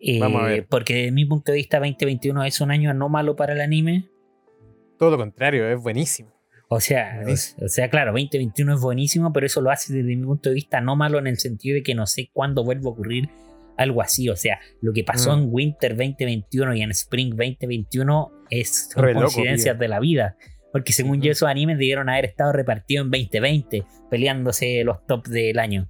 Eh, 0.00 0.20
Vamos 0.20 0.42
a 0.42 0.46
ver. 0.46 0.66
Porque 0.68 0.94
desde 0.94 1.12
mi 1.12 1.24
punto 1.24 1.52
de 1.52 1.56
vista 1.56 1.78
2021 1.78 2.44
es 2.44 2.60
un 2.60 2.70
año 2.70 2.92
no 2.94 3.08
malo 3.08 3.36
para 3.36 3.52
el 3.54 3.60
anime. 3.60 4.08
Todo 4.98 5.10
lo 5.12 5.16
contrario, 5.16 5.66
es 5.68 5.80
buenísimo. 5.80 6.30
O 6.70 6.80
sea, 6.80 7.22
o, 7.62 7.68
sea, 7.68 7.88
claro, 7.88 8.12
2021 8.12 8.74
es 8.74 8.80
buenísimo, 8.80 9.32
pero 9.32 9.46
eso 9.46 9.62
lo 9.62 9.70
hace 9.70 9.94
desde 9.94 10.14
mi 10.14 10.24
punto 10.24 10.50
de 10.50 10.54
vista 10.54 10.82
no 10.82 10.96
malo 10.96 11.18
en 11.18 11.26
el 11.26 11.38
sentido 11.38 11.74
de 11.76 11.82
que 11.82 11.94
no 11.94 12.06
sé 12.06 12.30
cuándo 12.32 12.62
vuelve 12.62 12.86
a 12.86 12.90
ocurrir 12.90 13.30
algo 13.78 14.02
así. 14.02 14.28
O 14.28 14.36
sea, 14.36 14.60
lo 14.82 14.92
que 14.92 15.02
pasó 15.02 15.34
Mm. 15.34 15.40
en 15.40 15.48
Winter 15.50 15.96
2021 15.96 16.74
y 16.74 16.82
en 16.82 16.90
Spring 16.90 17.30
2021 17.30 18.32
es 18.50 18.90
son 18.92 19.06
loco, 19.06 19.20
coincidencias 19.20 19.78
de 19.78 19.88
la 19.88 19.98
vida. 19.98 20.36
Porque 20.70 20.92
según 20.92 21.22
yo, 21.22 21.32
esos 21.32 21.48
animes 21.48 21.78
debieron 21.78 22.10
haber 22.10 22.26
estado 22.26 22.52
repartidos 22.52 23.06
en 23.06 23.10
2020, 23.12 23.84
peleándose 24.10 24.84
los 24.84 25.06
tops 25.06 25.30
del 25.30 25.58
año. 25.58 25.88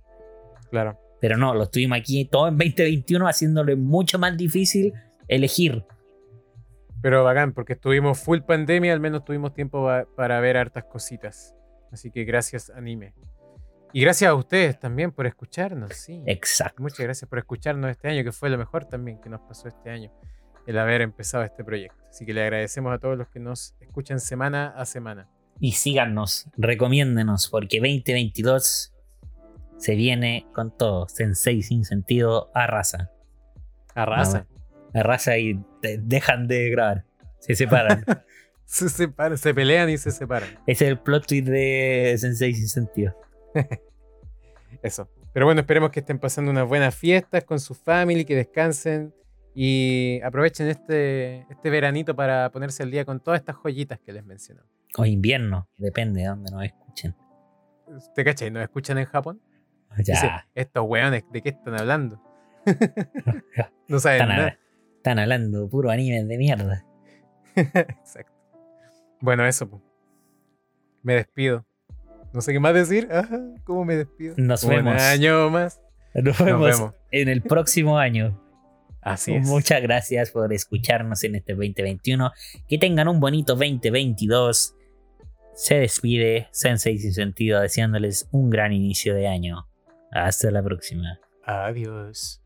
Claro. 0.71 0.97
Pero 1.21 1.37
no, 1.37 1.55
lo 1.55 1.65
estuvimos 1.65 1.99
aquí 1.99 2.25
todo 2.27 2.47
en 2.47 2.57
2021 2.57 3.27
haciéndole 3.27 3.75
mucho 3.75 4.21
más 4.21 4.37
difícil 4.37 4.93
elegir. 5.27 5.83
Pero 7.01 7.23
bacán, 7.25 7.53
porque 7.53 7.75
estuvimos 7.75 8.19
full 8.21 8.41
pandemia, 8.41 8.93
al 8.93 9.01
menos 9.01 9.25
tuvimos 9.25 9.55
tiempo 9.55 9.85
pa- 9.85 10.07
para 10.17 10.41
ver 10.41 10.57
hartas 10.57 10.85
cositas. 10.85 11.55
Así 11.93 12.11
que 12.11 12.25
gracias, 12.25 12.71
anime. 12.71 13.15
Y 13.93 14.03
gracias 14.03 14.31
a 14.31 14.35
ustedes 14.35 14.79
también 14.79 15.13
por 15.13 15.27
escucharnos, 15.27 15.93
sí. 15.95 16.23
Exacto. 16.27 16.83
Muchas 16.83 16.99
gracias 17.01 17.29
por 17.29 17.39
escucharnos 17.39 17.91
este 17.91 18.09
año, 18.09 18.23
que 18.25 18.33
fue 18.33 18.51
lo 18.51 18.59
mejor 18.59 18.85
también 18.85 19.21
que 19.21 19.31
nos 19.31 19.41
pasó 19.43 19.69
este 19.69 19.91
año, 19.91 20.13
el 20.67 20.79
haber 20.79 21.01
empezado 21.01 21.45
este 21.45 21.65
proyecto. 21.65 21.97
Así 22.11 22.27
que 22.27 22.35
le 22.35 22.43
agradecemos 22.43 22.93
a 22.93 22.99
todos 22.99 23.17
los 23.17 23.29
que 23.29 23.41
nos 23.41 23.75
escuchan 23.81 24.21
semana 24.21 24.75
a 24.77 24.85
semana. 24.85 25.29
Y 25.61 25.73
síganos, 25.73 26.49
recomiéndenos, 26.57 27.49
porque 27.49 27.79
2022 27.79 28.93
se 29.79 29.95
viene 29.95 30.47
con 30.53 30.77
todo. 30.77 31.09
Sensei 31.09 31.63
sin 31.63 31.85
sentido 31.85 32.51
arrasa. 32.55 33.11
Arrasa. 33.95 34.47
Arrasa 34.95 35.39
y 35.39 35.61
te- 35.83 35.99
dejan 35.99 36.49
de 36.49 36.71
grabar. 36.71 37.05
Se 37.39 37.55
separan. 37.55 38.05
Se 38.65 38.91
separan, 38.91 39.39
se 39.39 39.55
pelean 39.55 39.89
y 39.89 39.97
se 39.97 40.11
separan. 40.11 40.51
Ese 40.67 40.85
es 40.85 40.91
el 40.91 40.99
plot 40.99 41.27
twist 41.27 41.47
de 41.49 42.15
Sensei 42.19 42.53
sin 42.53 42.69
sentido. 42.69 43.17
Eso. 44.83 45.09
Pero 45.33 45.47
bueno, 45.47 45.63
esperemos 45.63 45.91
que 45.91 46.01
estén 46.01 46.19
pasando 46.19 46.51
unas 46.51 46.69
buenas 46.69 46.95
fiestas 46.95 47.45
con 47.45 47.61
su 47.61 47.75
family, 47.75 48.27
que 48.27 48.37
descansen 48.37 49.15
y 49.55 50.21
aprovechen 50.23 50.69
este, 50.69 51.47
este 51.51 51.71
veranito 51.71 52.15
para 52.15 52.51
ponerse 52.51 52.83
al 52.83 52.91
día 52.91 53.07
con 53.07 53.21
todas 53.21 53.41
estas 53.41 53.57
joyitas 53.57 54.01
que 54.01 54.13
les 54.13 54.25
menciono. 54.25 54.63
O 54.99 55.07
invierno, 55.07 55.67
depende 55.79 56.21
de 56.21 56.27
dónde 56.27 56.51
nos 56.51 56.65
escuchen. 56.65 57.17
¿Te 58.15 58.23
cachai? 58.23 58.51
¿Nos 58.51 58.63
escuchan 58.63 58.99
en 58.99 59.07
Japón? 59.07 59.41
Dice, 59.97 60.13
Ya, 60.13 60.47
estos 60.55 60.85
weones, 60.87 61.25
¿de 61.33 61.41
qué 61.41 61.49
están 61.49 61.79
hablando? 61.81 62.23
no 63.89 63.99
saben 63.99 64.29
nada. 64.29 64.59
Están 64.99 65.19
hablando 65.19 65.69
puro 65.69 65.91
anime 65.91 66.25
de 66.25 66.39
mierda. 66.39 66.85
Exacto. 67.57 68.33
Bueno, 69.21 69.47
eso. 69.47 69.69
po. 69.69 69.83
Me 71.03 71.15
despido. 71.15 71.65
No 72.33 72.41
sé 72.43 72.53
qué 72.53 72.61
más 72.61 72.75
decir. 72.75 73.09
Ajá, 73.11 73.41
¿Cómo 73.65 73.85
me 73.85 73.97
despido? 73.97 74.35
Nos 74.37 74.63
Un 74.65 74.71
vemos. 74.71 75.01
año 75.01 75.49
más. 75.51 75.81
Nos 76.15 76.39
vemos, 76.45 76.77
vemos. 76.79 76.95
en 77.11 77.29
el 77.29 77.43
próximo 77.43 77.99
año. 77.99 78.41
Así 79.01 79.35
es. 79.35 79.47
Muchas 79.47 79.81
gracias 79.81 80.31
por 80.31 80.53
escucharnos 80.53 81.23
en 81.25 81.37
este 81.37 81.55
2021. 81.55 82.31
Que 82.69 82.77
tengan 82.79 83.09
un 83.09 83.21
bonito 83.21 83.55
2022. 83.55 84.75
Se 85.55 85.77
despide 85.77 86.49
Sensei 86.53 86.99
sin 86.99 87.15
sentido 87.15 87.61
deseándoles 87.61 88.29
un 88.33 88.51
gran 88.51 88.73
inicio 88.73 89.15
de 89.15 89.27
año. 89.29 89.67
Hasta 90.11 90.51
la 90.51 90.63
próxima. 90.63 91.19
Adiós. 91.45 92.43